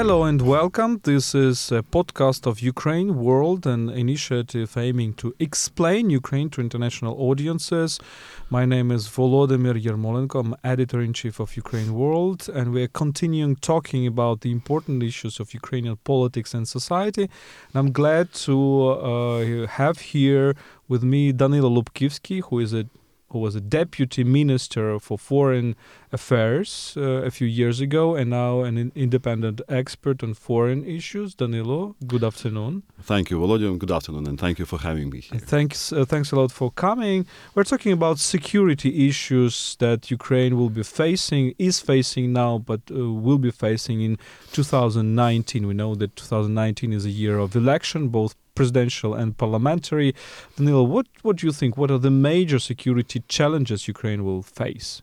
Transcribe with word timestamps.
Hello 0.00 0.24
and 0.24 0.40
welcome. 0.40 0.98
This 1.02 1.34
is 1.34 1.70
a 1.70 1.82
podcast 1.82 2.46
of 2.46 2.60
Ukraine 2.60 3.16
World, 3.16 3.66
an 3.66 3.90
initiative 3.90 4.74
aiming 4.78 5.12
to 5.20 5.34
explain 5.38 6.08
Ukraine 6.08 6.48
to 6.52 6.62
international 6.62 7.14
audiences. 7.20 8.00
My 8.48 8.64
name 8.64 8.90
is 8.90 9.08
Volodymyr 9.08 9.76
Yermolenko. 9.78 10.40
I'm 10.40 10.54
editor 10.64 11.02
in 11.02 11.12
chief 11.12 11.38
of 11.38 11.54
Ukraine 11.54 11.92
World, 11.92 12.48
and 12.48 12.72
we 12.72 12.82
are 12.84 12.88
continuing 13.04 13.56
talking 13.56 14.06
about 14.06 14.40
the 14.40 14.50
important 14.50 15.02
issues 15.02 15.38
of 15.38 15.52
Ukrainian 15.52 15.96
politics 15.96 16.54
and 16.54 16.66
society. 16.66 17.24
And 17.68 17.74
I'm 17.74 17.92
glad 17.92 18.32
to 18.46 18.56
uh, 18.88 19.66
have 19.66 19.98
here 19.98 20.56
with 20.88 21.02
me 21.02 21.30
Danilo 21.32 21.68
Lubkivsky, 21.68 22.40
who 22.46 22.58
is 22.60 22.72
a 22.72 22.86
who 23.30 23.38
was 23.38 23.54
a 23.54 23.60
deputy 23.60 24.24
minister 24.24 24.98
for 24.98 25.16
foreign 25.18 25.76
affairs 26.12 26.94
uh, 26.96 27.00
a 27.00 27.30
few 27.30 27.46
years 27.46 27.80
ago 27.80 28.16
and 28.16 28.30
now 28.30 28.62
an 28.62 28.90
independent 28.94 29.60
expert 29.68 30.22
on 30.22 30.34
foreign 30.34 30.84
issues. 30.84 31.34
Danilo, 31.34 31.94
good 32.06 32.24
afternoon. 32.24 32.82
Thank 33.02 33.30
you, 33.30 33.38
Volodymyr. 33.38 33.78
Good 33.78 33.92
afternoon, 33.92 34.26
and 34.26 34.38
thank 34.38 34.58
you 34.58 34.66
for 34.66 34.78
having 34.78 35.10
me 35.10 35.20
here. 35.20 35.38
Thanks, 35.38 35.92
uh, 35.92 36.04
thanks 36.04 36.32
a 36.32 36.36
lot 36.36 36.50
for 36.50 36.70
coming. 36.72 37.26
We're 37.54 37.64
talking 37.64 37.92
about 37.92 38.18
security 38.18 39.08
issues 39.08 39.76
that 39.78 40.10
Ukraine 40.10 40.56
will 40.58 40.70
be 40.70 40.82
facing, 40.82 41.54
is 41.58 41.78
facing 41.78 42.32
now, 42.32 42.58
but 42.58 42.80
uh, 42.90 43.12
will 43.12 43.38
be 43.38 43.52
facing 43.52 44.00
in 44.00 44.18
2019. 44.52 45.66
We 45.66 45.74
know 45.74 45.94
that 45.94 46.16
2019 46.16 46.92
is 46.92 47.06
a 47.06 47.10
year 47.10 47.38
of 47.38 47.54
election, 47.54 48.08
both 48.08 48.34
presidential 48.54 49.14
and 49.14 49.36
parliamentary. 49.36 50.14
Danilo, 50.56 50.82
what, 50.82 51.06
what 51.22 51.36
do 51.36 51.46
you 51.46 51.52
think? 51.52 51.76
What 51.76 51.90
are 51.90 51.98
the 51.98 52.10
major 52.10 52.58
security 52.58 53.22
challenges 53.28 53.88
Ukraine 53.88 54.24
will 54.24 54.42
face? 54.42 55.02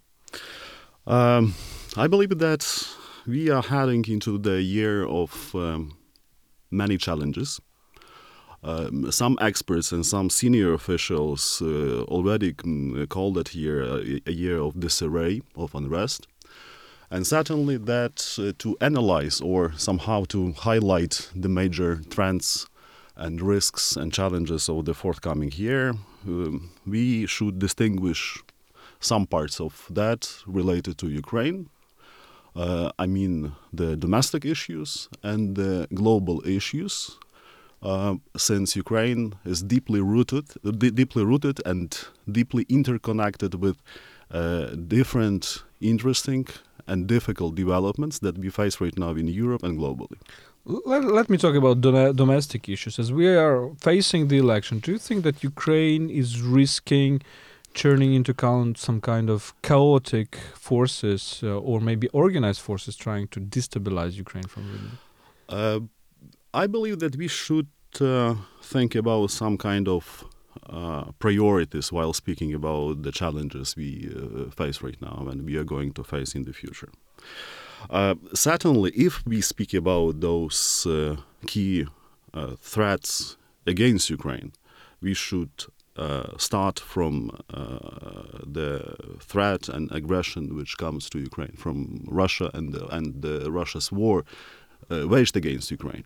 Um, 1.05 1.55
I 1.95 2.07
believe 2.07 2.38
that 2.38 2.63
we 3.25 3.49
are 3.49 3.63
heading 3.63 4.05
into 4.07 4.38
the 4.38 4.61
year 4.61 5.05
of 5.05 5.53
um, 5.55 5.97
many 6.72 6.97
challenges. 6.97 7.59
Um, 8.63 9.11
some 9.11 9.38
experts 9.39 9.91
and 9.91 10.05
some 10.05 10.29
senior 10.29 10.73
officials 10.73 11.61
uh, 11.61 12.02
already 12.07 12.53
call 13.07 13.31
that 13.33 13.53
year 13.53 13.83
a, 13.83 14.22
a, 14.25 14.31
year 14.31 14.59
of 14.59 14.79
disarray, 14.79 15.41
of 15.55 15.75
unrest. 15.75 16.27
And 17.09 17.25
certainly 17.25 17.77
that 17.77 18.38
uh, 18.38 18.52
to 18.57 18.75
analyze 18.81 19.39
or 19.39 19.72
somehow 19.77 20.25
to 20.29 20.52
highlight 20.53 21.29
the 21.35 21.47
major 21.47 22.02
trends 22.09 22.67
and 23.17 23.41
risks 23.41 23.95
and 23.95 24.13
challenges 24.13 24.69
of 24.69 24.85
the 24.85 24.93
forthcoming 24.93 25.51
year, 25.55 25.95
um, 26.25 26.69
we 26.85 27.25
should 27.25 27.59
distinguish 27.59 28.41
some 28.99 29.25
parts 29.25 29.59
of 29.59 29.85
that 29.89 30.21
related 30.45 30.97
to 30.99 31.07
Ukraine. 31.09 31.69
Uh, 32.55 32.91
I 32.97 33.05
mean 33.05 33.53
the 33.71 33.95
domestic 33.95 34.43
issues 34.45 35.09
and 35.21 35.55
the 35.55 35.88
global 35.93 36.41
issues, 36.47 37.17
uh, 37.83 38.15
since 38.35 38.75
Ukraine 38.75 39.35
is 39.45 39.61
deeply 39.61 40.01
rooted, 40.01 40.45
deeply 40.79 41.23
rooted 41.23 41.61
and 41.65 41.95
deeply 42.31 42.65
interconnected 42.69 43.55
with 43.55 43.77
uh, 44.31 44.67
different 44.88 45.63
interesting 45.79 46.47
and 46.88 47.05
difficult 47.05 47.55
developments 47.55 48.19
that 48.19 48.38
we 48.38 48.49
face 48.49 48.81
right 48.81 48.97
now 48.97 49.11
in 49.11 49.27
Europe 49.27 49.63
and 49.63 49.77
globally. 49.77 50.17
Let, 50.67 51.05
let 51.05 51.29
me 51.29 51.37
talk 51.37 51.55
about 51.55 51.79
do- 51.79 52.13
domestic 52.13 52.67
issues. 52.67 52.99
As 52.99 53.13
we 53.13 53.27
are 53.27 53.71
facing 53.79 54.27
the 54.27 54.37
election, 54.37 54.79
do 54.79 54.91
you 54.91 54.97
think 54.97 55.23
that 55.23 55.41
Ukraine 55.41 56.09
is 56.09 56.41
risking 56.41 57.21
turning 57.73 58.13
into 58.13 58.31
account 58.31 58.77
some 58.77 58.99
kind 58.99 59.29
of 59.29 59.53
chaotic 59.61 60.35
forces 60.55 61.41
uh, 61.43 61.59
or 61.59 61.79
maybe 61.79 62.09
organized 62.09 62.59
forces 62.59 62.97
trying 62.97 63.27
to 63.29 63.39
destabilize 63.39 64.13
Ukraine 64.13 64.47
from 64.53 64.63
within? 64.72 64.91
Uh, 65.47 65.79
I 66.53 66.67
believe 66.67 67.00
that 67.00 67.16
we 67.16 67.29
should 67.29 67.69
uh, 68.01 68.35
think 68.61 68.95
about 68.95 69.31
some 69.31 69.57
kind 69.57 69.88
of 69.88 70.25
uh, 70.69 71.11
priorities 71.19 71.94
while 71.94 72.11
speaking 72.11 72.53
about 72.53 73.03
the 73.03 73.11
challenges 73.11 73.75
we 73.77 74.11
uh, 74.11 74.50
face 74.51 74.81
right 74.81 75.01
now 75.01 75.27
and 75.29 75.45
we 75.45 75.56
are 75.56 75.63
going 75.63 75.94
to 75.94 76.03
face 76.03 76.35
in 76.35 76.44
the 76.44 76.51
future. 76.51 76.89
Uh, 77.89 78.15
certainly, 78.33 78.91
if 78.91 79.25
we 79.25 79.41
speak 79.41 79.73
about 79.73 80.19
those 80.19 80.85
uh, 80.85 81.17
key 81.45 81.85
uh, 82.33 82.55
threats 82.59 83.38
against 83.65 84.09
Ukraine, 84.09 84.51
we 85.01 85.13
should 85.13 85.51
uh, 85.95 86.38
start 86.38 86.79
from 86.79 87.31
uh, 87.53 88.38
the 88.45 88.95
threat 89.19 89.67
and 89.69 89.91
aggression 89.91 90.55
which 90.55 90.77
comes 90.77 91.09
to 91.09 91.19
Ukraine 91.19 91.55
from 91.57 92.05
Russia 92.07 92.51
and 92.53 92.75
and 92.91 93.21
the 93.21 93.51
Russia's 93.51 93.91
war 93.91 94.23
waged 94.89 95.35
against 95.35 95.71
Ukraine. 95.71 96.05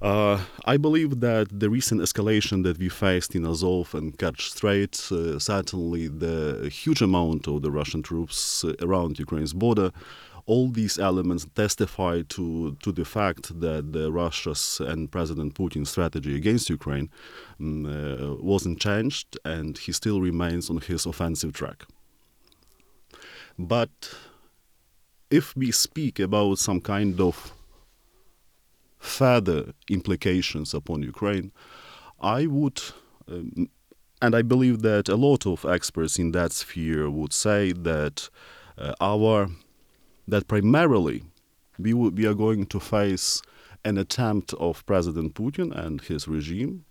Uh, 0.00 0.38
I 0.64 0.76
believe 0.76 1.18
that 1.20 1.48
the 1.50 1.68
recent 1.68 2.00
escalation 2.00 2.62
that 2.62 2.78
we 2.78 2.88
faced 2.88 3.34
in 3.34 3.44
Azov 3.44 3.94
and 3.96 4.16
Kerch 4.16 4.42
Strait, 4.42 4.94
uh, 5.10 5.40
certainly 5.40 6.06
the 6.06 6.68
huge 6.72 7.02
amount 7.02 7.48
of 7.48 7.62
the 7.62 7.72
Russian 7.72 8.02
troops 8.02 8.64
uh, 8.64 8.74
around 8.80 9.18
Ukraine's 9.18 9.52
border, 9.52 9.90
all 10.48 10.70
these 10.70 10.98
elements 10.98 11.46
testify 11.54 12.22
to, 12.26 12.74
to 12.82 12.90
the 12.90 13.04
fact 13.04 13.60
that 13.60 13.92
the 13.92 14.10
Russia's 14.10 14.80
and 14.80 15.12
President 15.12 15.54
Putin's 15.54 15.90
strategy 15.90 16.34
against 16.34 16.70
Ukraine 16.70 17.10
um, 17.60 17.84
uh, 17.84 18.34
wasn't 18.42 18.80
changed 18.80 19.38
and 19.44 19.76
he 19.76 19.92
still 19.92 20.22
remains 20.22 20.70
on 20.70 20.78
his 20.78 21.04
offensive 21.04 21.52
track. 21.52 21.84
But 23.58 23.90
if 25.30 25.54
we 25.54 25.70
speak 25.70 26.18
about 26.18 26.58
some 26.58 26.80
kind 26.80 27.20
of 27.20 27.52
further 28.98 29.74
implications 29.90 30.72
upon 30.72 31.02
Ukraine, 31.02 31.52
I 32.20 32.46
would, 32.46 32.80
um, 33.30 33.68
and 34.22 34.34
I 34.34 34.40
believe 34.40 34.80
that 34.80 35.10
a 35.10 35.16
lot 35.16 35.46
of 35.46 35.66
experts 35.66 36.18
in 36.18 36.32
that 36.32 36.52
sphere 36.52 37.10
would 37.10 37.34
say 37.34 37.72
that 37.72 38.30
uh, 38.78 38.94
our 38.98 39.50
that 40.28 40.46
primarily 40.46 41.24
we, 41.78 41.94
will, 41.94 42.10
we 42.10 42.26
are 42.26 42.34
going 42.34 42.66
to 42.66 42.78
face 42.78 43.42
an 43.84 43.96
attempt 43.96 44.52
of 44.54 44.84
President 44.86 45.34
Putin 45.34 45.74
and 45.74 46.02
his 46.02 46.28
regime 46.28 46.84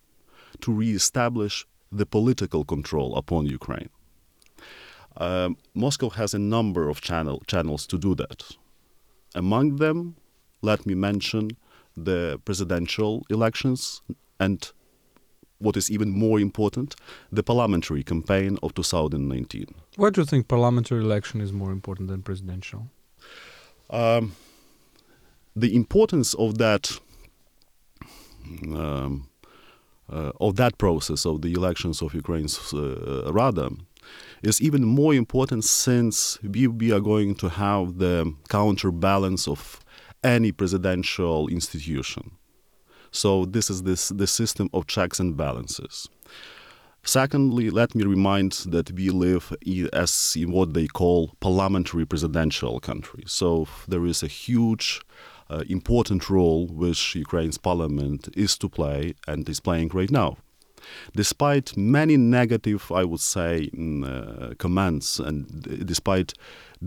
to 0.61 0.73
reestablish 0.73 1.65
the 1.91 2.05
political 2.05 2.65
control 2.65 3.15
upon 3.15 3.45
Ukraine. 3.45 3.89
Um, 5.17 5.57
Moscow 5.73 6.09
has 6.09 6.33
a 6.33 6.39
number 6.39 6.89
of 6.89 7.01
channel, 7.01 7.43
channels 7.47 7.85
to 7.87 7.97
do 7.97 8.15
that. 8.15 8.43
Among 9.35 9.77
them, 9.77 10.15
let 10.61 10.85
me 10.85 10.95
mention 10.95 11.51
the 11.95 12.39
presidential 12.45 13.25
elections 13.29 14.01
and 14.39 14.71
what 15.59 15.75
is 15.75 15.89
even 15.89 16.11
more 16.11 16.39
important, 16.39 16.95
the 17.31 17.43
parliamentary 17.43 18.03
campaign 18.03 18.57
of 18.61 18.73
2019. 18.75 19.65
Why 19.95 20.09
do 20.11 20.21
you 20.21 20.25
think 20.25 20.47
parliamentary 20.47 21.01
election 21.03 21.41
is 21.41 21.51
more 21.51 21.71
important 21.71 22.09
than 22.09 22.21
presidential? 22.21 22.87
Um, 23.89 24.35
the 25.55 25.75
importance 25.75 26.33
of 26.35 26.57
that 26.57 26.99
um, 28.73 29.29
uh, 30.09 30.31
of 30.39 30.55
that 30.55 30.77
process 30.77 31.25
of 31.25 31.41
the 31.41 31.53
elections 31.53 32.01
of 32.01 32.13
Ukraine's 32.13 32.73
uh, 32.73 33.31
Rada 33.31 33.69
is 34.41 34.61
even 34.61 34.85
more 34.85 35.13
important 35.13 35.65
since 35.65 36.41
we, 36.41 36.67
we 36.67 36.91
are 36.93 36.99
going 36.99 37.35
to 37.35 37.49
have 37.49 37.97
the 37.97 38.33
counterbalance 38.49 39.47
of 39.47 39.79
any 40.23 40.51
presidential 40.51 41.47
institution. 41.49 42.31
So 43.11 43.45
this 43.45 43.69
is 43.69 43.83
this 43.83 44.09
the 44.09 44.27
system 44.27 44.69
of 44.73 44.87
checks 44.87 45.19
and 45.19 45.35
balances. 45.35 46.07
Secondly, 47.07 47.69
let 47.69 47.95
me 47.95 48.03
remind 48.03 48.51
that 48.65 48.91
we 48.91 49.09
live 49.09 49.55
as 49.93 50.35
in 50.37 50.51
what 50.51 50.73
they 50.73 50.87
call 50.87 51.31
parliamentary 51.39 52.05
presidential 52.05 52.81
country. 52.81 53.23
So 53.25 53.65
there 53.87 54.05
is 54.05 54.23
a 54.23 54.27
huge, 54.27 54.99
uh, 55.49 55.63
important 55.69 56.29
role 56.29 56.67
which 56.67 57.15
Ukraine's 57.15 57.57
parliament 57.57 58.27
is 58.35 58.57
to 58.57 58.67
play 58.67 59.13
and 59.25 59.47
is 59.47 59.61
playing 59.61 59.91
right 59.93 60.11
now. 60.11 60.35
Despite 61.15 61.77
many 61.77 62.17
negative, 62.17 62.91
I 62.91 63.05
would 63.05 63.21
say, 63.21 63.69
mm, 63.73 64.03
uh, 64.03 64.55
comments 64.55 65.17
and 65.17 65.45
despite 65.85 66.33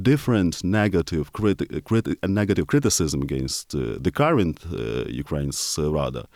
different 0.02 0.62
negative, 0.62 1.32
criti- 1.32 1.80
criti- 1.80 2.28
negative 2.28 2.66
criticism 2.66 3.22
against 3.22 3.74
uh, 3.74 3.96
the 3.98 4.10
current 4.10 4.60
uh, 4.70 5.04
Ukraine's 5.08 5.78
uh, 5.78 5.90
Rada, 5.90 6.26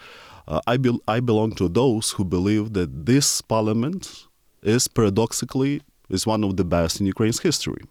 uh, 0.48 0.60
I, 0.66 0.76
be- 0.76 1.00
I 1.08 1.20
belong 1.20 1.52
to 1.56 1.68
those 1.68 2.12
who 2.12 2.24
believe 2.24 2.72
that 2.74 3.06
this 3.06 3.40
parliament 3.40 4.26
is 4.62 4.88
paradoxically 4.88 5.82
is 6.08 6.26
one 6.26 6.44
of 6.44 6.56
the 6.56 6.64
best 6.64 7.00
in 7.00 7.06
Ukraine's 7.06 7.40
history. 7.40 7.82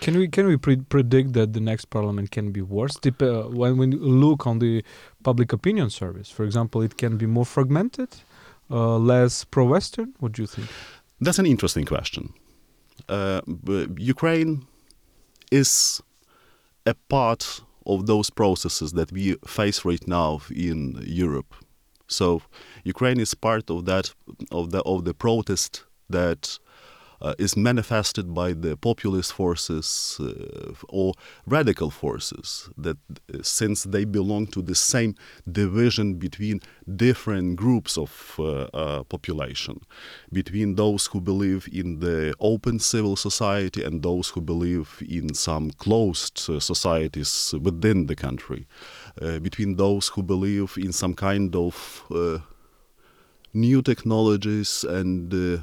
Can 0.00 0.18
we 0.18 0.28
can 0.28 0.46
we 0.46 0.58
pre- 0.58 0.76
predict 0.76 1.32
that 1.32 1.54
the 1.54 1.60
next 1.60 1.86
parliament 1.86 2.30
can 2.30 2.52
be 2.52 2.60
worse? 2.60 2.96
Dep- 2.96 3.22
uh, 3.22 3.44
when 3.44 3.78
we 3.78 3.86
look 3.86 4.46
on 4.46 4.58
the 4.58 4.84
public 5.22 5.54
opinion 5.54 5.88
service, 5.88 6.28
for 6.30 6.44
example, 6.44 6.82
it 6.82 6.98
can 6.98 7.16
be 7.16 7.24
more 7.26 7.46
fragmented, 7.46 8.08
uh, 8.70 8.98
less 8.98 9.44
pro-Western. 9.44 10.12
What 10.20 10.32
do 10.32 10.42
you 10.42 10.46
think? 10.46 10.68
That's 11.20 11.38
an 11.38 11.46
interesting 11.46 11.86
question. 11.86 12.34
Uh, 13.08 13.40
Ukraine 13.96 14.66
is 15.50 16.02
a 16.84 16.94
part 17.08 17.62
of 17.86 18.06
those 18.06 18.28
processes 18.30 18.92
that 18.92 19.12
we 19.12 19.36
face 19.46 19.84
right 19.84 20.06
now 20.06 20.40
in 20.54 21.02
Europe. 21.06 21.54
So 22.08 22.42
Ukraine 22.84 23.20
is 23.20 23.34
part 23.34 23.70
of 23.70 23.84
that 23.86 24.14
of 24.50 24.70
the 24.70 24.82
of 24.82 25.04
the 25.04 25.14
protest 25.14 25.84
that 26.10 26.58
uh, 27.20 27.34
is 27.38 27.56
manifested 27.56 28.34
by 28.34 28.52
the 28.52 28.76
populist 28.76 29.32
forces 29.32 30.18
uh, 30.20 30.72
or 30.88 31.14
radical 31.46 31.90
forces 31.90 32.68
that 32.76 32.96
uh, 33.32 33.38
since 33.42 33.84
they 33.84 34.04
belong 34.04 34.46
to 34.46 34.62
the 34.62 34.74
same 34.74 35.14
division 35.50 36.14
between 36.14 36.60
different 36.96 37.56
groups 37.56 37.96
of 37.96 38.36
uh, 38.38 38.68
uh, 38.74 39.02
population 39.04 39.80
between 40.32 40.74
those 40.74 41.06
who 41.06 41.20
believe 41.20 41.68
in 41.72 42.00
the 42.00 42.34
open 42.40 42.78
civil 42.78 43.16
society 43.16 43.82
and 43.82 44.02
those 44.02 44.28
who 44.28 44.40
believe 44.40 45.02
in 45.08 45.34
some 45.34 45.70
closed 45.70 46.48
uh, 46.50 46.60
societies 46.60 47.54
within 47.60 48.06
the 48.06 48.16
country 48.16 48.66
between 49.20 49.76
those 49.76 50.08
who 50.08 50.22
believe 50.22 50.76
in 50.76 50.92
some 50.92 51.14
kind 51.14 51.54
of 51.54 52.04
new 53.52 53.82
technologies 53.82 54.84
and 54.84 55.62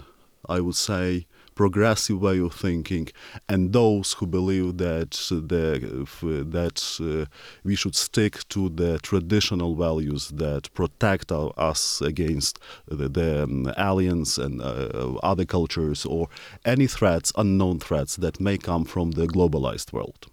I 0.50 0.60
would 0.60 0.76
say 0.76 1.26
progressive 1.56 2.22
way 2.22 2.40
of 2.40 2.54
thinking, 2.54 3.10
and 3.48 3.74
those 3.74 4.14
who 4.14 4.26
believe 4.28 4.78
that 4.78 5.12
the, 5.30 6.46
that 6.50 6.80
uh, 7.00 7.26
we 7.64 7.76
should 7.76 7.96
stick 7.96 8.48
to 8.50 8.70
the 8.70 9.00
traditional 9.00 9.76
values 9.76 10.30
that 10.30 10.74
protect 10.74 11.32
our, 11.32 11.54
us 11.58 12.02
against 12.02 12.60
the, 12.88 13.08
the 13.08 13.44
um, 13.44 13.72
aliens 13.78 14.38
and 14.38 14.62
uh, 14.62 15.16
other 15.24 15.46
cultures 15.46 16.06
or 16.06 16.28
any 16.66 16.88
threats, 16.88 17.32
unknown 17.38 17.80
threats 17.80 18.16
that 18.16 18.40
may 18.40 18.58
come 18.58 18.84
from 18.84 19.12
the 19.12 19.28
globalized 19.28 19.94
world. 19.94 20.28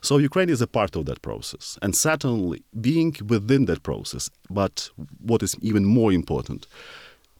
So 0.00 0.18
Ukraine 0.18 0.50
is 0.50 0.62
a 0.62 0.66
part 0.66 0.96
of 0.96 1.06
that 1.06 1.22
process, 1.22 1.78
and 1.82 1.94
certainly 1.94 2.62
being 2.80 3.16
within 3.26 3.66
that 3.66 3.82
process. 3.82 4.30
But 4.50 4.90
what 5.20 5.42
is 5.42 5.56
even 5.60 5.84
more 5.84 6.12
important, 6.12 6.66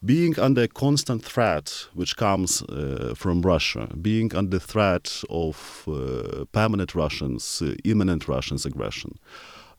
being 0.04 0.38
under 0.38 0.66
constant 0.66 1.24
threat 1.24 1.86
which 1.94 2.16
comes 2.16 2.62
uh, 2.62 3.14
from 3.16 3.42
Russia, 3.42 3.88
being 4.00 4.34
under 4.34 4.58
threat 4.58 5.22
of 5.30 5.84
uh, 5.86 6.44
permanent 6.52 6.94
Russians, 6.94 7.62
uh, 7.62 7.74
imminent 7.84 8.26
Russians 8.26 8.66
aggression, 8.66 9.18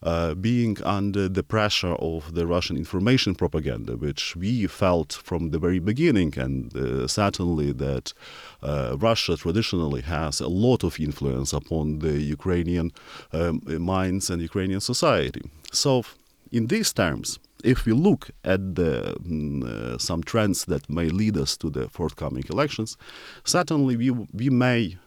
uh, 0.04 0.36
being 0.36 0.78
under 0.84 1.30
the 1.30 1.44
pressure 1.44 1.96
of 1.96 2.34
the 2.36 2.46
Russian 2.46 2.76
information 2.78 3.36
propaganda, 3.36 3.96
which 3.96 4.36
we 4.36 4.68
felt 4.68 5.14
from 5.14 5.52
the 5.52 5.60
very 5.60 5.80
beginning, 5.80 6.38
and 6.38 6.76
uh, 6.76 7.08
certainly 7.08 7.72
that 7.72 8.14
uh, 8.62 8.98
Russia 9.00 9.38
traditionally 9.38 10.02
has 10.02 10.42
a 10.42 10.48
lot 10.48 10.84
of 10.84 11.00
influence 11.00 11.54
upon 11.54 12.00
the 12.00 12.20
Ukrainian 12.22 12.92
um, 13.32 13.62
minds 13.66 14.30
and 14.30 14.42
Ukrainian 14.42 14.82
society. 14.82 15.42
So, 15.72 16.04
in 16.52 16.68
these 16.68 16.92
terms, 16.94 17.40
if 17.64 17.86
we 17.86 17.94
look 17.94 18.30
at 18.44 18.76
the, 18.76 19.16
mm, 19.22 19.64
uh, 19.64 19.98
some 19.98 20.22
trends 20.22 20.66
that 20.66 20.90
may 20.90 21.08
lead 21.10 21.38
us 21.38 21.56
to 21.58 21.70
the 21.70 21.88
forthcoming 21.88 22.44
elections, 22.50 22.98
certainly 23.46 23.96
we, 23.96 24.12
we 24.12 24.50
may 24.50 24.98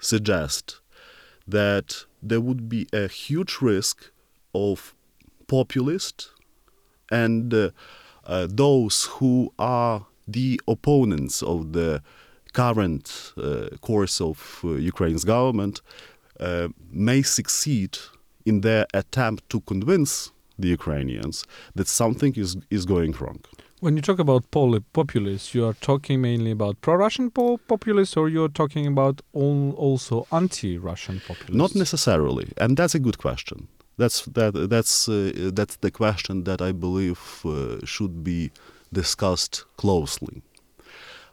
suggest 0.00 0.80
that 1.46 2.04
there 2.20 2.40
would 2.40 2.68
be 2.68 2.88
a 2.92 3.06
huge 3.06 3.58
risk 3.62 4.10
of 4.56 4.94
populists 5.46 6.30
and 7.10 7.54
uh, 7.54 7.70
uh, 8.26 8.46
those 8.50 8.96
who 9.14 9.52
are 9.58 10.06
the 10.26 10.60
opponents 10.66 11.42
of 11.42 11.72
the 11.72 12.02
current 12.52 13.32
uh, 13.36 13.68
course 13.80 14.20
of 14.20 14.60
uh, 14.64 14.68
Ukraine's 14.92 15.24
government 15.24 15.82
uh, 16.40 16.68
may 16.90 17.22
succeed 17.22 17.92
in 18.44 18.62
their 18.62 18.84
attempt 18.94 19.48
to 19.50 19.60
convince 19.72 20.32
the 20.58 20.68
Ukrainians 20.68 21.44
that 21.74 21.88
something 21.88 22.32
is, 22.36 22.56
is 22.70 22.84
going 22.86 23.12
wrong. 23.20 23.40
When 23.80 23.94
you 23.96 24.02
talk 24.02 24.18
about 24.18 24.50
pol- 24.50 24.80
populists, 24.94 25.54
you 25.54 25.66
are 25.66 25.74
talking 25.74 26.22
mainly 26.22 26.50
about 26.50 26.80
pro-Russian 26.80 27.30
po- 27.30 27.60
populists, 27.68 28.16
or 28.16 28.28
you're 28.28 28.54
talking 28.62 28.86
about 28.86 29.20
all, 29.34 29.72
also 29.76 30.26
anti-Russian 30.32 31.20
populists? 31.28 31.54
Not 31.64 31.74
necessarily, 31.74 32.46
and 32.56 32.76
that's 32.78 32.94
a 32.94 32.98
good 32.98 33.18
question. 33.18 33.68
That's 33.98 34.22
that 34.26 34.68
that's 34.68 35.08
uh, 35.08 35.50
that's 35.54 35.76
the 35.76 35.90
question 35.90 36.44
that 36.44 36.60
I 36.60 36.72
believe 36.72 37.20
uh, 37.44 37.84
should 37.84 38.22
be 38.22 38.50
discussed 38.92 39.64
closely. 39.76 40.42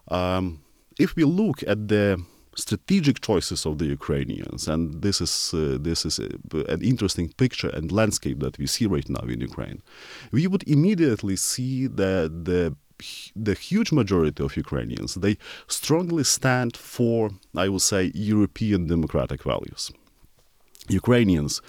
Um, 0.08 0.62
if 1.00 1.16
we 1.16 1.24
look 1.24 1.64
at 1.68 1.88
the 1.88 2.24
strategic 2.56 3.20
choices 3.22 3.66
of 3.66 3.80
the 3.80 3.86
Ukrainians, 3.86 4.68
and 4.68 5.02
this 5.02 5.20
is 5.22 5.54
uh, 5.54 5.78
this 5.80 6.06
is 6.06 6.20
a, 6.20 6.30
an 6.70 6.82
interesting 6.82 7.34
picture 7.34 7.70
and 7.70 7.92
landscape 7.92 8.40
that 8.40 8.58
we 8.58 8.68
see 8.68 8.86
right 8.86 9.10
now 9.10 9.26
in 9.28 9.42
Ukraine. 9.42 9.82
We 10.32 10.48
would 10.48 10.64
immediately 10.68 11.36
see 11.36 11.88
that 11.88 12.46
the 12.46 12.76
the 13.36 13.56
huge 13.56 13.92
majority 13.92 14.42
of 14.44 14.56
Ukrainians 14.56 15.16
they 15.16 15.36
strongly 15.68 16.24
stand 16.24 16.78
for, 16.78 17.32
I 17.56 17.68
would 17.68 17.82
say, 17.82 18.12
European 18.14 18.88
democratic 18.88 19.44
values. 19.44 19.92
Ukrainians 20.90 21.62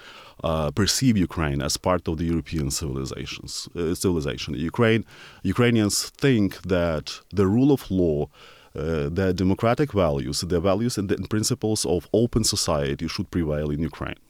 uh, 0.45 0.71
perceive 0.71 1.17
Ukraine 1.29 1.61
as 1.63 1.75
part 1.89 2.07
of 2.07 2.19
the 2.19 2.27
European 2.33 2.71
civilizations, 2.71 3.53
uh, 3.75 3.95
civilization. 3.95 4.51
Ukraine, 4.55 5.03
Ukrainians 5.43 5.97
think 6.25 6.51
that 6.63 7.07
the 7.39 7.47
rule 7.47 7.71
of 7.73 7.91
law 7.91 8.29
uh, 8.77 9.09
the 9.09 9.33
democratic 9.33 9.93
values, 9.93 10.41
the 10.41 10.61
values 10.61 10.99
and 10.99 11.09
the 11.09 11.17
principles 11.29 11.87
of 11.87 12.09
open 12.13 12.43
society 12.43 13.07
should 13.07 13.31
prevail 13.31 13.71
in 13.71 13.79
Ukraine. 13.79 14.21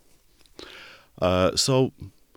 Uh, 1.20 1.56
so 1.56 1.92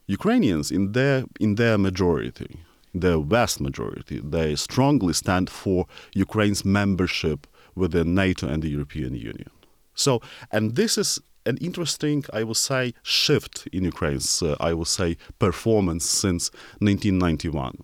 Ukrainians, 0.07 0.71
in 0.71 0.94
their 0.94 1.25
in 1.45 1.56
their 1.56 1.77
majority, 1.77 2.51
the 2.95 3.19
vast 3.19 3.59
majority, 3.59 4.21
they 4.23 4.56
strongly 4.56 5.13
stand 5.13 5.50
for 5.50 5.85
Ukraine's 6.13 6.63
membership 6.63 7.45
within 7.75 8.15
NATO 8.15 8.47
and 8.47 8.63
the 8.63 8.69
European 8.69 9.13
Union. 9.13 9.51
So, 9.94 10.21
and 10.50 10.75
this 10.75 10.97
is 10.97 11.19
an 11.47 11.57
interesting, 11.57 12.23
I 12.33 12.44
would 12.44 12.57
say, 12.57 12.94
shift 13.03 13.67
in 13.71 13.83
Ukraine's, 13.83 14.41
uh, 14.41 14.55
I 14.59 14.73
would 14.73 14.88
say, 14.88 15.17
performance 15.39 16.05
since 16.05 16.49
1991. 16.79 17.83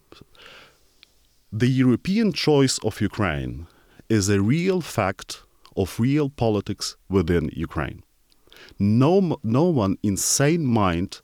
The 1.52 1.68
European 1.68 2.34
choice 2.34 2.78
of 2.80 3.00
Ukraine 3.02 3.68
is 4.10 4.30
a 4.30 4.42
real 4.42 4.82
fact 4.82 5.44
of 5.76 6.00
real 6.00 6.30
politics 6.30 6.96
within 7.10 7.50
Ukraine. 7.54 8.04
No, 8.80 9.38
no 9.44 9.66
one 9.66 9.98
in 10.04 10.18
sane 10.18 10.66
mind 10.66 11.22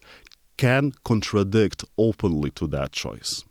can 0.58 0.92
contradict 1.04 1.86
openly 1.98 2.52
to 2.52 2.68
that 2.68 2.92
choice. 2.92 3.46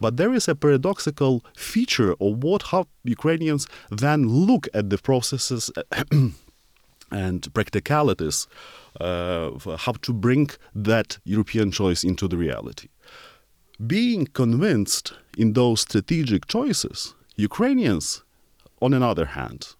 But 0.00 0.16
there 0.16 0.32
is 0.32 0.48
a 0.48 0.54
paradoxical 0.54 1.44
feature 1.56 2.12
of 2.20 2.42
what 2.42 2.62
how 2.70 2.86
Ukrainians 3.04 3.66
then 3.90 4.28
look 4.28 4.68
at 4.72 4.90
the 4.90 4.98
processes 4.98 5.70
and 7.10 7.52
practicalities 7.54 8.46
uh, 9.00 9.50
how 9.78 9.92
to 10.02 10.12
bring 10.12 10.50
that 10.74 11.18
European 11.24 11.70
choice 11.70 12.04
into 12.04 12.26
the 12.28 12.36
reality. 12.36 12.88
Being 13.86 14.26
convinced 14.26 15.12
in 15.36 15.52
those 15.52 15.82
strategic 15.82 16.46
choices, 16.46 17.14
Ukrainians 17.36 18.22
on 18.80 18.94
another 18.94 19.26
hand, 19.26 19.74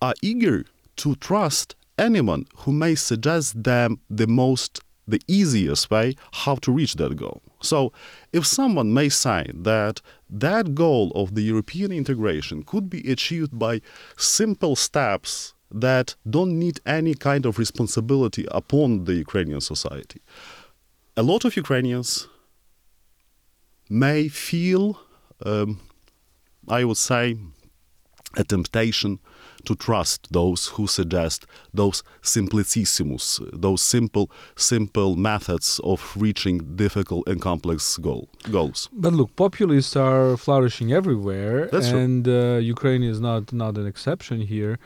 are 0.00 0.14
eager 0.22 0.64
to 0.96 1.14
trust 1.16 1.74
anyone 1.98 2.46
who 2.58 2.72
may 2.72 2.94
suggest 2.94 3.62
them 3.62 4.00
the 4.10 4.26
most 4.26 4.80
the 5.08 5.20
easiest 5.28 5.88
way 5.88 6.14
how 6.32 6.56
to 6.56 6.72
reach 6.72 6.96
that 6.96 7.14
goal. 7.14 7.40
So, 7.60 7.92
if 8.32 8.44
someone 8.44 8.92
may 8.92 9.08
say 9.08 9.50
that 9.54 10.02
that 10.28 10.74
goal 10.74 11.12
of 11.14 11.36
the 11.36 11.42
European 11.42 11.92
integration 11.92 12.64
could 12.64 12.90
be 12.90 13.08
achieved 13.10 13.56
by 13.56 13.80
simple 14.16 14.74
steps 14.74 15.54
that 15.70 16.14
don't 16.28 16.58
need 16.58 16.80
any 16.86 17.14
kind 17.14 17.46
of 17.46 17.58
responsibility 17.58 18.46
upon 18.50 19.04
the 19.04 19.14
Ukrainian 19.14 19.60
society, 19.60 20.20
a 21.16 21.22
lot 21.22 21.44
of 21.44 21.56
Ukrainians 21.56 22.28
may 23.88 24.28
feel, 24.28 24.98
um, 25.44 25.80
I 26.68 26.84
would 26.84 26.98
say, 26.98 27.36
a 28.36 28.44
temptation 28.44 29.18
to 29.64 29.74
trust 29.74 30.28
those 30.32 30.68
who 30.68 30.86
suggest 30.86 31.46
those 31.74 32.02
simplicissimus, 32.22 33.40
those 33.52 33.82
simple, 33.82 34.30
simple 34.54 35.16
methods 35.16 35.80
of 35.82 36.00
reaching 36.16 36.76
difficult 36.76 37.26
and 37.28 37.40
complex 37.40 37.96
goal, 37.98 38.28
goals. 38.50 38.88
But 38.92 39.12
look, 39.12 39.34
populists 39.36 39.96
are 39.96 40.36
flourishing 40.36 40.92
everywhere, 40.92 41.68
That's 41.72 41.88
and 41.88 42.26
uh, 42.28 42.58
Ukraine 42.74 43.02
is 43.02 43.20
not 43.20 43.52
not 43.52 43.76
an 43.76 43.86
exception 43.86 44.40
here. 44.40 44.78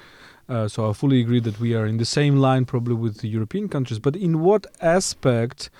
Uh, 0.50 0.66
so 0.66 0.90
I 0.90 0.92
fully 0.92 1.20
agree 1.20 1.38
that 1.40 1.60
we 1.60 1.74
are 1.74 1.86
in 1.86 1.98
the 1.98 2.04
same 2.04 2.36
line, 2.36 2.64
probably 2.64 2.94
with 2.94 3.18
the 3.18 3.28
European 3.28 3.68
countries. 3.68 4.00
But 4.00 4.16
in 4.16 4.40
what 4.40 4.66
aspect 4.80 5.70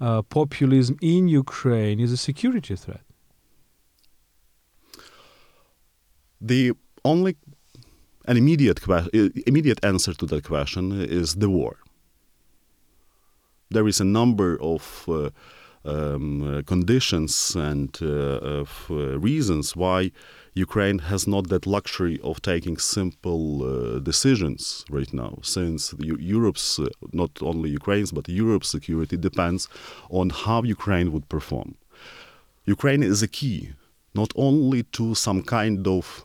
uh, 0.00 0.20
populism 0.22 0.98
in 1.00 1.28
Ukraine 1.28 1.98
is 1.98 2.12
a 2.12 2.16
security 2.18 2.76
threat? 2.76 3.00
The 6.40 6.72
only 7.04 7.36
an 8.26 8.36
uh, 8.36 8.38
immediate 8.38 8.80
immediate 9.46 9.82
answer 9.82 10.12
to 10.12 10.26
that 10.26 10.44
question 10.44 10.92
is 10.92 11.36
the 11.36 11.48
war. 11.48 11.76
there 13.70 13.88
is 13.88 14.00
a 14.00 14.04
number 14.04 14.58
of 14.60 15.04
uh, 15.08 15.30
um, 15.84 16.42
uh, 16.42 16.62
conditions 16.62 17.54
and 17.56 18.00
of, 18.02 18.86
reasons 19.22 19.76
why 19.76 20.10
Ukraine 20.58 20.98
has 21.10 21.28
not 21.28 21.48
that 21.50 21.66
luxury 21.66 22.18
of 22.24 22.42
taking 22.42 22.78
simple 22.78 23.44
uh, 23.62 23.98
decisions 24.00 24.84
right 24.90 25.12
now, 25.12 25.38
since 25.42 25.94
Europe's, 26.00 26.78
uh, 26.80 26.86
not 27.12 27.30
only 27.40 27.70
Ukraine's, 27.70 28.10
but 28.10 28.28
Europe's 28.28 28.68
security 28.68 29.16
depends 29.16 29.68
on 30.10 30.30
how 30.30 30.62
Ukraine 30.64 31.12
would 31.12 31.28
perform. 31.28 31.76
Ukraine 32.66 33.04
is 33.04 33.22
a 33.22 33.28
key, 33.28 33.70
not 34.14 34.32
only 34.34 34.82
to 34.98 35.14
some 35.14 35.42
kind 35.42 35.86
of 35.86 36.24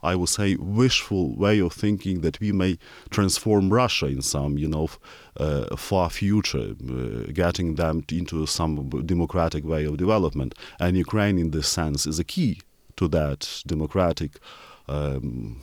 I 0.00 0.14
would 0.14 0.28
say, 0.28 0.54
wishful 0.54 1.34
way 1.34 1.58
of 1.60 1.72
thinking 1.72 2.20
that 2.20 2.38
we 2.38 2.52
may 2.52 2.78
transform 3.10 3.72
Russia 3.72 4.06
in 4.06 4.22
some, 4.22 4.56
you 4.56 4.68
know, 4.68 4.88
uh, 5.36 5.74
far 5.76 6.08
future, 6.08 6.76
uh, 6.88 7.32
getting 7.32 7.74
them 7.74 8.04
into 8.12 8.46
some 8.46 8.88
democratic 9.14 9.64
way 9.64 9.84
of 9.86 9.96
development. 9.96 10.54
And 10.78 10.96
Ukraine, 10.96 11.36
in 11.36 11.50
this 11.50 11.68
sense, 11.68 12.06
is 12.06 12.20
a 12.20 12.24
key 12.24 12.60
to 12.98 13.08
that 13.08 13.62
democratic, 13.66 14.38
um, 14.88 15.62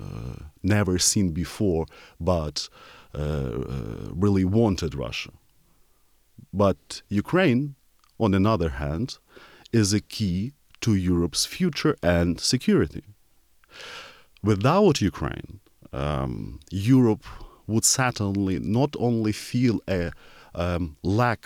uh, 0.00 0.36
never 0.62 0.98
seen 0.98 1.32
before, 1.32 1.86
but 2.18 2.68
uh, 3.14 3.18
uh, 3.18 4.08
really 4.14 4.44
wanted 4.44 4.94
Russia. 4.94 5.30
But 6.52 7.02
Ukraine, 7.08 7.74
on 8.18 8.32
another 8.34 8.70
hand, 8.70 9.18
is 9.72 9.92
a 9.92 10.00
key 10.00 10.52
to 10.80 10.94
Europe's 10.94 11.44
future 11.46 11.96
and 12.02 12.40
security. 12.40 13.04
Without 14.42 15.00
Ukraine, 15.00 15.60
um, 15.92 16.60
Europe 16.70 17.24
would 17.66 17.84
certainly 17.84 18.58
not 18.58 18.94
only 18.98 19.32
feel 19.32 19.80
a 19.88 20.10
um, 20.54 20.96
lack 21.02 21.42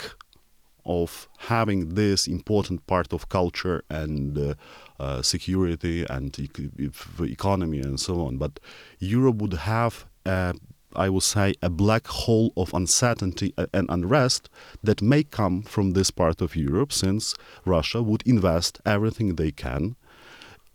of 0.85 1.27
having 1.37 1.95
this 1.95 2.27
important 2.27 2.87
part 2.87 3.13
of 3.13 3.29
culture 3.29 3.83
and 3.89 4.37
uh, 4.37 4.53
uh, 4.99 5.21
security 5.21 6.05
and 6.09 6.37
e- 6.39 6.89
economy 7.21 7.79
and 7.79 7.99
so 7.99 8.25
on, 8.25 8.37
but 8.37 8.59
Europe 8.99 9.37
would 9.37 9.53
have, 9.53 10.05
a, 10.25 10.53
I 10.95 11.09
would 11.09 11.23
say, 11.23 11.53
a 11.61 11.69
black 11.69 12.07
hole 12.07 12.51
of 12.57 12.73
uncertainty 12.73 13.53
and 13.73 13.87
unrest 13.89 14.49
that 14.83 15.01
may 15.01 15.23
come 15.23 15.61
from 15.61 15.91
this 15.91 16.11
part 16.11 16.41
of 16.41 16.55
Europe, 16.55 16.91
since 16.91 17.35
Russia 17.65 18.01
would 18.01 18.23
invest 18.25 18.79
everything 18.85 19.35
they 19.35 19.51
can 19.51 19.95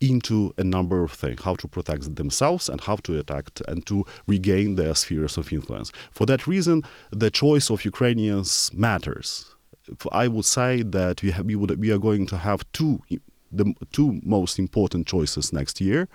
into 0.03 0.53
a 0.59 0.65
number 0.65 1.05
of 1.05 1.13
things 1.13 1.43
how 1.43 1.55
to 1.55 1.69
protect 1.69 2.17
themselves 2.17 2.69
and 2.69 2.81
how 2.81 2.97
to 2.97 3.19
attack 3.19 3.49
and 3.69 3.87
to 3.87 4.05
regain 4.27 4.75
their 4.75 4.95
spheres 4.95 5.39
of 5.39 5.53
influence. 5.53 5.93
For 6.11 6.27
that 6.27 6.47
reason, 6.47 6.83
the 7.11 7.31
choice 7.31 7.71
of 7.71 7.85
Ukrainians 7.85 8.71
matters. 8.75 9.55
I 10.13 10.29
would 10.29 10.45
say 10.45 10.83
that 10.83 11.23
we, 11.23 11.31
have, 11.31 11.47
we, 11.47 11.55
would, 11.57 11.79
we 11.79 11.91
are 11.93 11.99
going 11.99 12.27
to 12.27 12.37
have 12.37 12.65
two 12.73 13.01
the 13.53 13.75
two 13.93 14.21
most 14.25 14.59
important 14.59 15.07
choices 15.07 15.53
next 15.53 15.81
year 15.81 16.09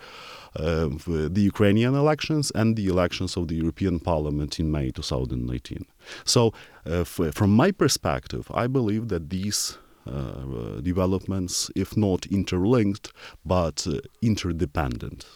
uh, 0.56 0.88
the 1.06 1.42
Ukrainian 1.42 1.94
elections 1.94 2.50
and 2.54 2.76
the 2.76 2.86
elections 2.86 3.36
of 3.36 3.48
the 3.48 3.54
European 3.54 4.00
Parliament 4.00 4.58
in 4.58 4.70
May 4.70 4.90
2019. 4.90 5.84
So, 6.24 6.52
uh, 6.86 7.04
from 7.04 7.50
my 7.54 7.70
perspective, 7.70 8.50
I 8.54 8.66
believe 8.66 9.08
that 9.08 9.30
these 9.30 9.78
uh, 10.06 10.80
developments, 10.80 11.70
if 11.76 11.96
not 11.96 12.26
interlinked, 12.26 13.12
but 13.44 13.86
uh, 13.86 14.00
interdependent. 14.22 15.26